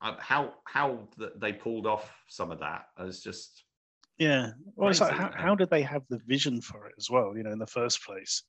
how 0.00 0.54
how 0.64 1.08
they 1.36 1.52
pulled 1.52 1.86
off 1.86 2.10
some 2.28 2.50
of 2.50 2.60
that. 2.60 2.86
that. 2.96 3.06
Is 3.06 3.20
just 3.22 3.64
Yeah. 4.20 4.50
Well, 4.76 4.90
it's 4.90 5.00
like, 5.00 5.12
how, 5.12 5.30
how 5.34 5.54
did 5.54 5.70
they 5.70 5.82
have 5.82 6.02
the 6.10 6.20
vision 6.26 6.60
for 6.60 6.86
it 6.86 6.94
as 6.98 7.08
well, 7.10 7.36
you 7.36 7.42
know, 7.42 7.50
in 7.52 7.58
the 7.58 7.66
first 7.66 8.04
place? 8.04 8.42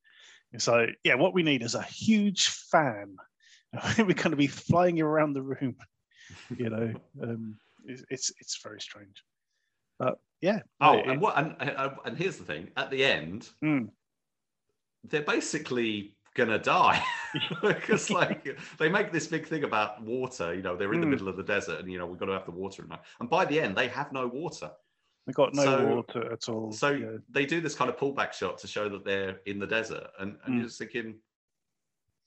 It's 0.51 0.67
like, 0.67 0.89
yeah, 1.05 1.15
what 1.15 1.33
we 1.33 1.43
need 1.43 1.63
is 1.63 1.75
a 1.75 1.81
huge 1.81 2.47
fan. 2.47 3.15
We're 3.97 4.03
going 4.13 4.31
to 4.31 4.35
be 4.35 4.47
flying 4.47 4.97
you 4.97 5.05
around 5.05 5.31
the 5.33 5.41
room, 5.41 5.77
you 6.57 6.69
know. 6.69 6.93
Um, 7.23 7.57
it's, 7.85 8.03
it's 8.09 8.31
it's 8.39 8.59
very 8.61 8.81
strange. 8.81 9.23
But 9.97 10.19
yeah. 10.41 10.59
oh, 10.81 10.97
it- 10.99 11.07
and 11.07 11.21
what 11.21 11.37
and, 11.37 11.55
and 12.05 12.17
here's 12.17 12.35
the 12.37 12.43
thing: 12.43 12.67
at 12.75 12.91
the 12.91 13.03
end, 13.05 13.47
Mm. 13.63 13.87
they're 15.05 15.21
basically 15.21 16.17
gonna 16.35 16.59
die 16.59 17.01
because 17.61 18.09
like 18.09 18.57
they 18.77 18.87
make 18.89 19.11
this 19.11 19.27
big 19.27 19.45
thing 19.45 19.65
about 19.65 20.01
water 20.01 20.53
you 20.53 20.61
know 20.61 20.77
they're 20.77 20.93
in 20.93 21.01
the 21.01 21.07
Mm. 21.07 21.11
middle 21.11 21.27
of 21.27 21.35
the 21.35 21.43
desert 21.43 21.79
and 21.81 21.91
you 21.91 21.97
know 21.97 22.05
we've 22.05 22.19
got 22.19 22.27
to 22.27 22.31
have 22.31 22.45
the 22.45 22.51
water 22.51 22.83
and, 22.83 22.93
and 23.19 23.29
by 23.29 23.43
the 23.43 23.59
end 23.59 23.75
they 23.75 23.89
have 23.89 24.13
no 24.13 24.27
water 24.27 24.71
we 25.31 25.33
got 25.45 25.53
no 25.53 25.63
so- 25.63 25.85
water 25.95 26.31
at 26.31 26.49
all. 26.49 26.71
so 26.71 26.89
yeah. 26.91 27.17
they 27.29 27.45
do 27.45 27.61
this 27.61 27.75
kind 27.75 27.89
of 27.89 27.97
pullback 27.97 28.33
shot 28.33 28.57
to 28.59 28.67
show 28.67 28.89
that 28.89 29.05
they're 29.05 29.39
in 29.45 29.59
the 29.59 29.67
desert 29.67 30.07
and, 30.19 30.35
and 30.45 30.53
Mm. 30.53 30.57
you're 30.57 30.65
just 30.67 30.77
thinking 30.79 31.15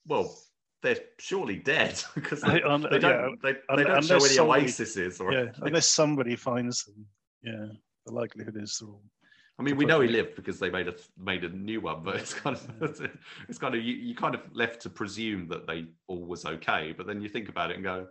well 0.06 0.34
they're 0.82 0.96
surely 1.18 1.56
dead 1.56 2.02
because 2.14 2.40
they, 2.42 2.60
they 2.90 2.98
don't 2.98 3.40
they, 3.42 3.50
un- 3.68 3.76
they 3.76 3.84
don't 3.84 4.04
show 4.04 4.16
any 4.16 4.28
somebody- 4.28 4.64
oases 4.64 5.20
or 5.20 5.32
yeah, 5.32 5.46
unless 5.62 5.86
somebody 5.88 6.36
finds 6.36 6.84
them. 6.84 7.06
Yeah, 7.42 7.66
the 8.06 8.12
likelihood 8.12 8.56
is 8.60 8.80
they're 8.80 8.82
all. 8.82 9.02
I 9.58 9.62
mean, 9.62 9.76
we 9.76 9.84
know 9.84 10.00
he 10.00 10.08
lived 10.08 10.34
because 10.34 10.58
they 10.58 10.68
made 10.70 10.88
a 10.88 10.94
made 11.18 11.44
a 11.44 11.48
new 11.48 11.80
one, 11.80 12.02
but 12.02 12.16
it's 12.16 12.34
kind 12.34 12.56
of 12.56 12.68
it's 13.48 13.58
kind 13.58 13.74
of 13.74 13.82
you, 13.82 13.94
you 13.94 14.14
kind 14.14 14.34
of 14.34 14.40
left 14.52 14.80
to 14.82 14.90
presume 14.90 15.46
that 15.48 15.66
they 15.66 15.86
all 16.06 16.24
was 16.26 16.44
okay, 16.44 16.92
but 16.96 17.06
then 17.06 17.20
you 17.22 17.28
think 17.28 17.48
about 17.48 17.70
it 17.70 17.74
and 17.76 17.84
go, 17.84 18.06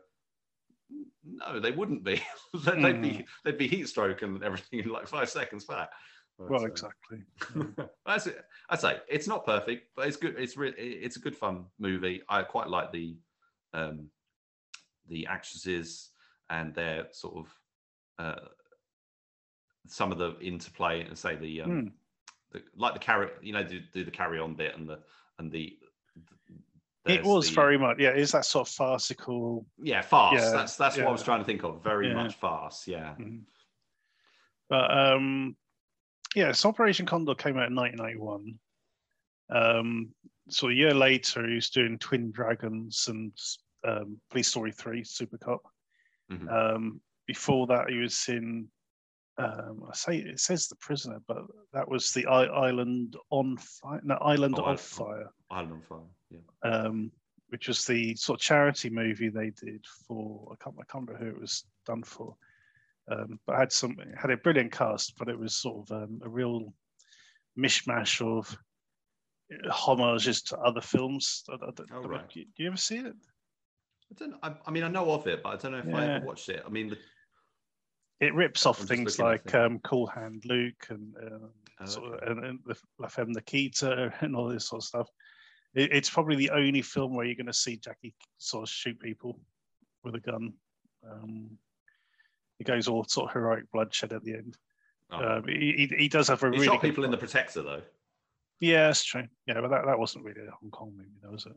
no, 1.26 1.60
they 1.60 1.72
wouldn't 1.72 2.04
be. 2.04 2.22
they'd, 2.66 2.82
they'd 2.84 3.02
be 3.02 3.26
they'd 3.44 3.58
be 3.58 3.68
heat 3.68 3.88
stroke 3.88 4.22
and 4.22 4.44
everything 4.44 4.80
in 4.80 4.90
like 4.90 5.08
five 5.08 5.30
seconds 5.30 5.64
flat. 5.66 5.90
But, 6.38 6.50
Well, 6.50 6.64
uh, 6.64 6.66
exactly. 6.66 7.24
That's 8.06 8.28
it. 8.28 8.44
I 8.70 8.76
say 8.76 8.98
it's 9.08 9.28
not 9.28 9.46
perfect, 9.46 9.90
but 9.96 10.08
it's 10.08 10.18
good. 10.18 10.36
It's 10.38 10.58
re- 10.58 10.74
it's 10.78 11.16
a 11.16 11.20
good 11.20 11.36
fun 11.36 11.66
movie. 11.80 12.22
I 12.28 12.42
quite 12.44 12.70
like 12.70 12.92
the 12.92 13.16
um, 13.74 14.08
the 15.08 15.28
actresses 15.28 16.10
and 16.50 16.74
their 16.74 17.08
sort 17.12 17.36
of 17.38 17.56
uh, 18.20 18.46
some 19.88 20.12
of 20.12 20.18
the 20.18 20.38
interplay 20.40 21.02
and 21.06 21.18
say 21.18 21.36
the, 21.36 21.62
um, 21.62 21.70
Hmm. 21.72 21.88
the 22.52 22.64
like 22.76 22.94
the 22.94 23.00
carry 23.00 23.30
you 23.42 23.54
know 23.54 23.64
do, 23.64 23.80
do 23.94 24.04
the 24.04 24.12
carry 24.12 24.40
on 24.40 24.56
bit 24.56 24.76
and 24.78 24.88
the 24.90 25.00
and 25.40 25.52
the. 25.52 25.78
It 27.06 27.24
was 27.24 27.50
the- 27.50 27.56
very 27.56 27.78
much, 27.78 27.98
yeah, 28.00 28.12
is 28.14 28.32
that 28.32 28.46
sort 28.46 28.68
of 28.68 28.74
farcical. 28.74 29.66
yeah 29.78 30.02
farce. 30.02 30.40
yeah, 30.42 30.50
that's 30.52 30.76
that's 30.78 30.98
what 30.98 31.08
I 31.08 31.12
was 31.12 31.24
trying 31.24 31.40
to 31.40 31.46
think 31.46 31.64
of. 31.64 31.84
Very 31.84 32.08
Yeah. 32.08 32.14
much 32.16 32.36
farce. 32.36 32.88
Yeah. 32.88 33.16
Mhm. 33.20 33.42
But 34.70 34.90
um, 34.98 35.56
yeah, 36.36 36.52
so 36.54 36.70
Operation 36.70 37.06
Condor 37.06 37.36
came 37.36 37.58
out 37.58 37.68
in 37.68 37.76
1991. 37.76 38.60
Um, 39.50 40.16
so 40.50 40.70
a 40.70 40.74
year 40.74 40.94
later, 40.94 41.48
he 41.48 41.56
was 41.56 41.70
doing 41.70 42.00
Twin 42.00 42.32
Dragons 42.32 43.08
and 43.10 43.32
um, 43.86 44.20
Police 44.30 44.48
Story 44.48 44.72
3, 44.72 45.04
Super 45.04 45.38
Cop. 45.38 45.62
Mhm. 46.32 46.50
Um, 46.50 47.02
before 47.28 47.68
that, 47.68 47.90
he 47.90 47.98
was 47.98 48.28
in, 48.30 48.70
um, 49.38 49.84
I 49.90 49.94
say 49.96 50.18
it 50.18 50.40
says 50.40 50.68
The 50.68 50.76
Prisoner, 50.76 51.20
but 51.28 51.38
that 51.74 51.88
was 51.88 52.12
the 52.12 52.26
I- 52.28 52.46
Island 52.68 53.16
on 53.32 53.58
Fire, 53.58 54.02
no, 54.04 54.16
Island 54.16 54.56
Oh, 54.60 54.66
of 54.66 54.80
Fire, 54.82 55.30
Island 55.50 55.74
on 55.74 55.82
Fire. 55.82 56.08
Yeah. 56.30 56.40
um, 56.72 57.12
which 57.50 57.68
was 57.68 57.86
the 57.86 58.16
sort 58.16 58.40
of 58.40 58.44
charity 58.44 58.90
movie 58.90 59.30
they 59.30 59.52
did 59.52 59.86
for, 60.08 60.52
I 60.54 60.64
can't, 60.64 60.76
I 60.80 60.84
can't 60.92 61.08
remember 61.08 61.24
who 61.26 61.32
it 61.36 61.42
was 61.42 61.66
done 61.86 62.04
for 62.04 62.36
um, 63.12 63.38
but 63.46 63.58
had 63.60 63.72
some 63.72 63.98
had 64.18 64.32
a 64.32 64.38
brilliant 64.38 64.72
cast, 64.72 65.18
but 65.18 65.28
it 65.28 65.38
was 65.38 65.54
sort 65.56 65.90
of 65.92 66.04
um, 66.04 66.22
a 66.24 66.30
real 66.30 66.74
mishmash 67.60 68.22
of 68.26 68.56
uh, 69.54 69.70
homages 69.72 70.42
to 70.44 70.58
other 70.60 70.80
films. 70.82 71.44
I- 71.50 71.54
I 71.56 71.72
don't- 71.76 71.90
Oh, 71.92 72.02
right. 72.08 72.30
Do 72.30 72.40
you, 72.40 72.46
do 72.56 72.64
you 72.64 72.68
ever 72.70 72.78
see 72.78 72.98
it? 73.00 73.14
I 74.12 74.16
don't. 74.16 74.36
I, 74.42 74.56
I 74.68 74.72
mean, 74.72 74.84
I 74.84 74.88
know 74.90 75.12
of 75.12 75.28
it, 75.28 75.44
but 75.44 75.50
I 75.50 75.56
don't 75.58 75.72
know 75.74 75.80
if 75.80 75.94
I 75.94 76.06
ever 76.16 76.26
watched 76.26 76.48
it. 76.50 76.64
I 76.66 76.70
mean, 76.70 76.90
the, 76.90 76.98
It 78.20 78.34
rips 78.34 78.66
off 78.66 78.80
I'm 78.82 78.88
things 78.88 79.20
like 79.20 79.54
um, 79.54 79.80
Cool 79.80 80.08
Hand 80.08 80.44
Luke 80.46 80.88
and, 80.90 81.14
um, 81.18 81.50
Oh, 81.82 81.86
sort 81.86 82.14
okay. 82.14 82.26
of, 82.26 82.38
and, 82.38 82.46
and 82.46 82.60
the 82.66 82.78
La 83.00 83.08
Femme 83.08 83.32
Nikita 83.32 84.14
and 84.22 84.36
all 84.36 84.48
this 84.48 84.68
sort 84.68 84.84
of 84.84 84.88
stuff. 84.88 85.10
It, 85.74 85.92
it's 85.92 86.10
probably 86.10 86.36
the 86.36 86.52
only 86.52 86.82
film 86.82 87.16
where 87.16 87.26
you're 87.26 87.36
going 87.36 87.48
to 87.48 87.54
see 87.54 87.78
Jackie 87.78 88.14
sort 88.38 88.64
of 88.64 88.70
shoot 88.70 89.00
people 89.00 89.40
with 90.04 90.16
a 90.16 90.20
gun. 90.20 90.54
Um, 91.10 91.58
it 92.60 92.66
goes 92.68 92.88
all 92.88 93.04
sort 93.06 93.30
of 93.30 93.34
heroic 93.34 93.72
bloodshed 93.72 94.14
at 94.14 94.24
the 94.24 94.34
end. 94.34 94.58
oh, 95.12 95.38
Um, 95.38 95.48
he, 95.48 95.88
he, 95.90 95.96
he 95.98 96.08
does 96.08 96.28
have 96.28 96.44
a 96.44 96.48
he 96.48 96.52
really 96.52 96.68
shot 96.68 96.82
people 96.82 97.04
in 97.04 97.12
the. 97.12 97.18
Protector 97.18 97.64
though. 97.64 97.82
Yeah, 98.60 98.88
that's 98.88 99.04
true. 99.04 99.26
Yeah, 99.48 99.60
but 99.62 99.70
that, 99.70 99.86
that 99.88 100.00
wasn't 100.00 100.26
really 100.26 100.42
a 100.48 100.52
Hong 100.52 100.72
Kong 100.72 100.94
movie, 100.96 101.10
that 101.24 101.32
was 101.32 101.46
it? 101.48 101.54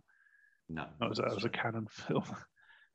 No, 0.68 0.86
that 0.98 1.08
was, 1.08 1.18
that 1.18 1.34
was 1.34 1.44
a. 1.44 1.48
Canon 1.48 1.86
film. 1.90 2.24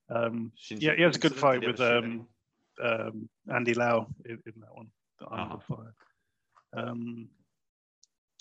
Um, 0.09 0.51
yeah, 0.69 0.95
he 0.95 1.03
has 1.03 1.15
a 1.15 1.19
good 1.19 1.35
fight 1.35 1.65
with 1.65 1.79
um? 1.79 2.27
Um, 2.81 3.29
Andy 3.53 3.73
Lau 3.73 4.07
in, 4.25 4.39
in 4.45 4.53
that 4.59 4.73
one, 4.73 4.87
the 5.19 5.25
Island 5.27 5.51
Uh-huh. 5.69 5.75
Fire. 5.75 5.93
Um, 6.73 7.27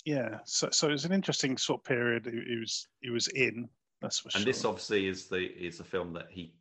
yeah, 0.05 0.39
so 0.45 0.69
so 0.71 0.87
it 0.87 0.93
was 0.93 1.05
an 1.05 1.11
interesting 1.11 1.57
sort 1.57 1.81
of 1.81 1.83
period. 1.85 2.25
He, 2.25 2.41
he 2.53 2.57
was 2.59 2.87
he 3.01 3.09
was 3.09 3.27
in. 3.27 3.69
That's 4.01 4.19
for 4.19 4.29
and 4.33 4.43
sure. 4.43 4.45
this 4.45 4.65
obviously 4.65 5.07
is 5.07 5.27
the 5.27 5.43
is 5.43 5.79
a 5.79 5.83
film 5.83 6.13
that 6.13 6.27
he 6.29 6.53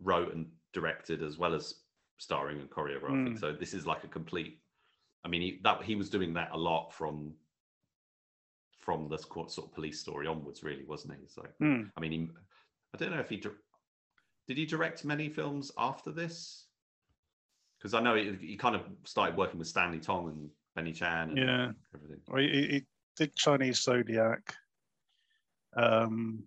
wrote 0.00 0.34
and 0.34 0.46
directed 0.72 1.22
as 1.22 1.38
well 1.38 1.54
as 1.54 1.74
starring 2.18 2.60
and 2.60 2.70
choreographing. 2.70 3.34
Mm. 3.34 3.40
So 3.40 3.52
this 3.52 3.72
is 3.74 3.86
like 3.86 4.04
a 4.04 4.08
complete. 4.08 4.58
I 5.24 5.28
mean, 5.28 5.42
he, 5.42 5.60
that 5.62 5.82
he 5.82 5.94
was 5.94 6.10
doing 6.10 6.34
that 6.34 6.50
a 6.52 6.58
lot 6.58 6.92
from 6.92 7.34
from 8.80 9.08
the 9.08 9.18
sort 9.18 9.58
of 9.58 9.72
police 9.74 10.00
story 10.00 10.26
onwards, 10.26 10.64
really, 10.64 10.84
wasn't 10.84 11.14
he? 11.14 11.26
So 11.28 11.42
Hmm. 11.60 11.82
I 11.96 12.00
mean, 12.00 12.10
he, 12.12 12.28
I 12.94 12.98
don't 12.98 13.12
know 13.12 13.20
if 13.20 13.28
he 13.28 13.36
did 13.36 14.56
he 14.56 14.66
direct 14.66 15.04
many 15.04 15.28
films 15.28 15.70
after 15.78 16.10
this. 16.10 16.66
Because 17.82 17.94
I 17.94 18.00
know 18.00 18.14
he, 18.14 18.36
he 18.40 18.56
kind 18.56 18.76
of 18.76 18.82
started 19.02 19.36
working 19.36 19.58
with 19.58 19.66
Stanley 19.66 19.98
Tong 19.98 20.28
and 20.28 20.48
Benny 20.76 20.92
Chan 20.92 21.30
and 21.30 21.38
Yeah. 21.38 21.70
everything. 21.92 22.20
Well, 22.28 22.40
he, 22.40 22.48
he 22.48 22.86
did 23.16 23.34
Chinese 23.34 23.80
Zodiac. 23.82 24.54
Um, 25.76 26.44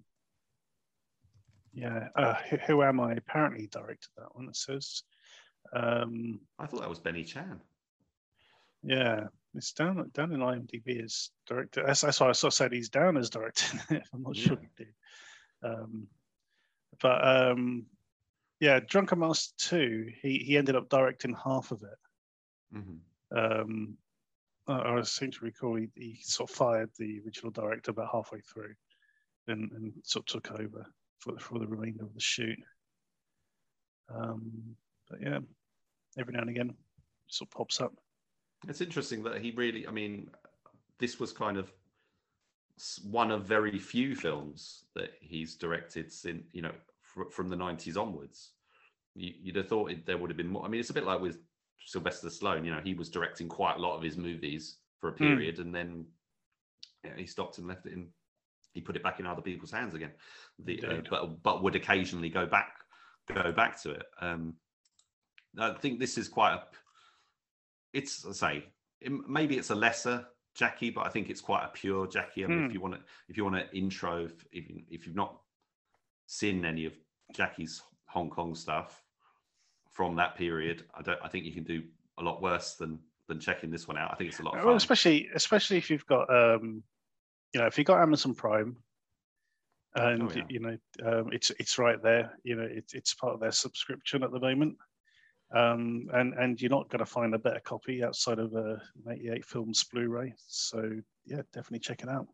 yeah, 1.74 2.08
uh, 2.16 2.36
who, 2.50 2.56
who 2.58 2.84
am 2.84 3.02
I? 3.02 3.14
Apparently, 3.14 3.62
he 3.62 3.68
directed 3.68 4.08
that 4.16 4.34
one. 4.34 4.48
It 4.48 4.56
says. 4.56 5.04
Um, 5.74 6.40
I 6.58 6.68
thought 6.68 6.80
that 6.80 6.90
was 6.90 7.00
Benny 7.00 7.26
Chan. 7.26 7.60
Yeah, 8.82 9.26
it's 9.56 9.74
down 9.74 10.10
down 10.14 10.32
in 10.32 10.40
IMDb 10.40 11.04
as 11.04 11.32
director. 11.48 11.84
That's, 11.86 12.00
that's 12.02 12.22
why 12.22 12.30
I 12.30 12.32
sort 12.32 12.54
of 12.54 12.56
said 12.56 12.72
he's 12.72 12.88
down 12.90 13.18
as 13.18 13.30
director. 13.30 13.78
I'm 14.14 14.22
not 14.22 14.38
sure 14.38 14.58
he 14.62 14.68
did. 14.78 14.94
Um, 15.62 16.08
but 17.02 17.28
um, 17.28 17.88
yeah, 18.60 18.80
Drunken 18.80 19.20
Master 19.20 19.54
Two. 19.58 20.12
He 20.22 20.40
he 20.40 20.58
ended 20.58 20.76
up 20.76 20.90
directing 20.90 21.36
half 21.36 21.72
of 21.72 21.84
it. 21.84 22.78
Mhm. 22.78 23.00
Um, 23.36 23.98
I, 24.68 24.98
I 24.98 25.02
seem 25.04 25.32
to 25.32 25.46
recall 25.46 25.76
he, 25.76 25.90
he 25.96 26.20
sort 26.22 26.50
of 26.50 26.56
fired 26.56 26.90
the 26.98 27.22
original 27.26 27.52
director 27.52 27.92
about 27.92 28.12
halfway 28.12 28.40
through, 28.42 28.74
and, 29.48 29.72
and 29.72 29.94
sort 30.04 30.30
of 30.34 30.44
took 30.44 30.60
over 30.60 30.86
for 31.20 31.38
for 31.40 31.60
the 31.60 31.68
remainder 31.68 32.04
of 32.04 32.14
the 32.14 32.20
shoot. 32.20 32.60
Um, 34.14 34.76
but 35.10 35.22
yeah, 35.22 35.40
every 36.18 36.34
now 36.34 36.42
and 36.42 36.50
again, 36.50 36.74
sort 37.28 37.50
of 37.50 37.58
pops 37.58 37.82
up. 37.82 37.94
It's 38.68 38.82
interesting 38.82 39.24
that 39.24 39.42
he 39.42 39.52
really, 39.52 39.88
I 39.88 39.92
mean, 39.92 40.30
this 41.00 41.20
was 41.20 41.32
kind 41.32 41.58
of 41.58 41.72
one 43.04 43.32
of 43.32 43.44
very 43.46 43.78
few 43.78 44.16
films 44.16 44.86
that 44.96 45.12
he's 45.22 45.56
directed 45.56 46.12
since, 46.12 46.44
you 46.52 46.62
know, 46.62 46.74
fr- 47.16 47.32
from 47.32 47.50
the 47.50 47.56
90s 47.56 47.98
onwards. 47.98 48.52
You, 49.16 49.34
you'd 49.42 49.56
have 49.56 49.70
thought 49.70 49.92
it, 49.92 50.06
there 50.06 50.18
would 50.18 50.30
have 50.30 50.38
been 50.38 50.50
more. 50.50 50.66
I 50.66 50.68
mean, 50.68 50.80
it's 50.80 50.90
a 50.92 50.94
bit 50.94 51.06
like 51.06 51.22
with 51.22 51.40
Sylvester 51.86 52.28
Stallone, 52.28 52.66
you 52.66 52.72
know, 52.72 52.82
he 52.84 52.94
was 52.94 53.10
directing 53.10 53.48
quite 53.48 53.78
a 53.78 53.82
lot 53.82 53.96
of 53.96 54.04
his 54.04 54.18
movies 54.18 54.78
for 55.00 55.10
a 55.10 55.14
Hmm. 55.14 55.18
period 55.24 55.60
and 55.60 55.74
then 55.74 56.06
yeah, 57.04 57.12
he 57.18 57.26
stopped 57.26 57.58
and 57.58 57.68
left 57.68 57.86
it 57.86 57.94
in, 57.94 58.08
he 58.74 58.82
put 58.82 58.96
it 58.96 59.04
back 59.04 59.20
in 59.20 59.26
other 59.26 59.42
people's 59.42 59.72
hands 59.72 59.96
again. 59.96 60.12
The, 60.60 60.84
uh, 60.86 61.02
but, 61.10 61.42
but 61.44 61.64
would 61.64 61.76
occasionally 61.76 62.30
go 62.30 62.46
back, 62.46 62.74
go 63.34 63.52
back 63.52 63.82
to 63.84 63.92
it. 63.92 64.04
Um, 64.20 64.56
I 65.58 65.74
think 65.74 66.00
this 66.00 66.18
is 66.18 66.28
quite 66.28 66.54
a, 66.56 66.64
it's 67.94 68.26
I 68.26 68.32
say 68.34 68.66
it, 69.00 69.12
maybe 69.30 69.58
it's 69.58 69.70
a 69.70 69.76
lesser 69.76 70.26
Jackie, 70.56 70.90
but 70.90 71.06
I 71.06 71.10
think 71.10 71.30
it's 71.30 71.42
quite 71.42 71.64
a 71.66 71.70
pure 71.70 72.08
Jackie. 72.08 72.44
I 72.44 72.48
mean, 72.48 72.60
Hmm. 72.60 72.66
if 72.66 72.74
you 72.74 72.82
want 72.82 72.96
to, 72.96 73.02
if 73.30 73.38
you 73.38 73.44
want 73.44 73.58
an 73.58 73.68
intro, 73.74 74.26
if, 74.26 74.46
if 74.52 74.66
if 74.90 75.06
you've 75.06 75.16
not 75.16 75.38
seen 76.28 76.66
any 76.66 76.86
of 76.86 76.94
Jackie's 77.34 77.82
Hong 78.06 78.30
Kong 78.30 78.56
stuff 78.56 79.02
from 79.92 80.16
that 80.18 80.36
period, 80.36 80.84
I 80.94 81.02
don't. 81.02 81.20
I 81.24 81.28
think 81.28 81.46
you 81.46 81.54
can 81.54 81.64
do 81.64 81.84
a 82.18 82.24
lot 82.24 82.42
worse 82.42 82.76
than 82.76 83.00
than 83.28 83.40
checking 83.40 83.72
this 83.72 83.88
one 83.88 83.98
out. 83.98 84.12
I 84.12 84.16
think 84.16 84.30
it's 84.30 84.40
a 84.40 84.44
lot 84.44 84.58
of 84.58 84.66
Well, 84.66 84.76
especially 84.76 85.30
especially 85.34 85.78
if 85.78 85.90
you've 85.90 86.06
got 86.06 86.30
um, 86.30 86.84
you 87.54 87.62
know, 87.62 87.68
if 87.68 87.78
you've 87.78 87.88
got 87.88 88.02
Amazon 88.02 88.36
Prime, 88.36 88.76
and 89.96 90.24
Oh, 90.24 90.32
yeah. 90.36 90.44
you 90.50 90.60
know, 90.60 90.78
um, 91.06 91.30
it's 91.32 91.52
it's 91.60 91.78
right 91.78 92.02
there. 92.04 92.38
You 92.44 92.58
know, 92.58 92.68
it's 92.70 92.94
it's 92.94 93.14
part 93.14 93.34
of 93.34 93.40
their 93.40 93.52
subscription 93.52 94.24
at 94.24 94.32
the 94.32 94.40
moment. 94.40 94.76
Um, 95.56 96.08
and 96.14 96.34
and 96.34 96.62
you're 96.62 96.72
not 96.72 96.90
going 96.90 97.00
to 97.00 97.06
find 97.06 97.34
a 97.34 97.40
better 97.40 97.62
copy 97.64 98.04
outside 98.04 98.40
of 98.40 98.54
a 98.54 98.82
88 99.10 99.46
Films 99.46 99.84
Blu-ray. 99.86 100.34
So 100.48 100.92
yeah, 101.26 101.42
definitely 101.54 101.80
check 101.80 102.04
it 102.04 102.10
out. 102.10 102.28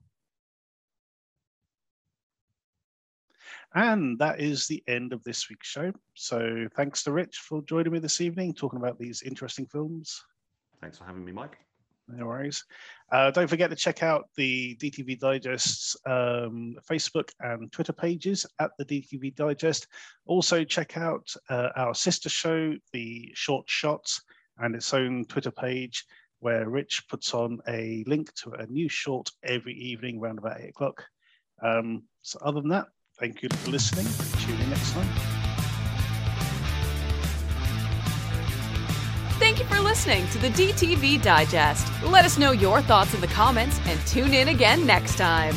And 3.73 4.19
that 4.19 4.39
is 4.39 4.67
the 4.67 4.83
end 4.87 5.13
of 5.13 5.23
this 5.23 5.49
week's 5.49 5.67
show. 5.67 5.93
So 6.15 6.67
thanks 6.75 7.03
to 7.03 7.11
Rich 7.11 7.37
for 7.37 7.61
joining 7.61 7.93
me 7.93 7.99
this 7.99 8.19
evening, 8.19 8.53
talking 8.53 8.79
about 8.79 8.99
these 8.99 9.21
interesting 9.21 9.65
films. 9.65 10.21
Thanks 10.81 10.97
for 10.97 11.05
having 11.05 11.23
me, 11.23 11.31
Mike. 11.31 11.57
No 12.07 12.25
worries. 12.25 12.65
Uh, 13.11 13.31
don't 13.31 13.47
forget 13.47 13.69
to 13.69 13.75
check 13.75 14.03
out 14.03 14.27
the 14.35 14.75
DTV 14.75 15.19
Digest's 15.19 15.95
um, 16.05 16.75
Facebook 16.89 17.29
and 17.39 17.71
Twitter 17.71 17.93
pages 17.93 18.45
at 18.59 18.71
the 18.77 18.85
DTV 18.85 19.35
Digest. 19.35 19.87
Also, 20.25 20.63
check 20.63 20.97
out 20.97 21.33
uh, 21.49 21.69
our 21.75 21.93
sister 21.93 22.27
show, 22.27 22.75
The 22.91 23.31
Short 23.35 23.69
Shots, 23.69 24.21
and 24.57 24.75
its 24.75 24.93
own 24.93 25.25
Twitter 25.25 25.51
page 25.51 26.05
where 26.39 26.67
Rich 26.69 27.05
puts 27.07 27.33
on 27.33 27.59
a 27.67 28.03
link 28.07 28.33
to 28.33 28.51
a 28.53 28.65
new 28.65 28.89
short 28.89 29.29
every 29.43 29.75
evening 29.75 30.19
around 30.19 30.39
about 30.39 30.59
8 30.59 30.69
o'clock. 30.69 31.05
Um, 31.61 32.03
so, 32.23 32.39
other 32.41 32.61
than 32.61 32.71
that, 32.71 32.87
thank 33.21 33.43
you 33.43 33.49
for 33.49 33.69
listening. 33.69 34.07
Tune 34.43 34.59
in 34.59 34.69
next 34.71 34.91
time. 34.93 35.07
Thank 39.39 39.59
you 39.59 39.65
for 39.65 39.79
listening 39.79 40.27
to 40.29 40.39
the 40.39 40.49
DTV 40.49 41.21
Digest. 41.21 41.87
Let 42.03 42.25
us 42.25 42.37
know 42.37 42.51
your 42.51 42.81
thoughts 42.81 43.13
in 43.13 43.21
the 43.21 43.27
comments 43.27 43.79
and 43.85 43.99
tune 44.07 44.33
in 44.33 44.47
again 44.47 44.85
next 44.85 45.17
time. 45.17 45.55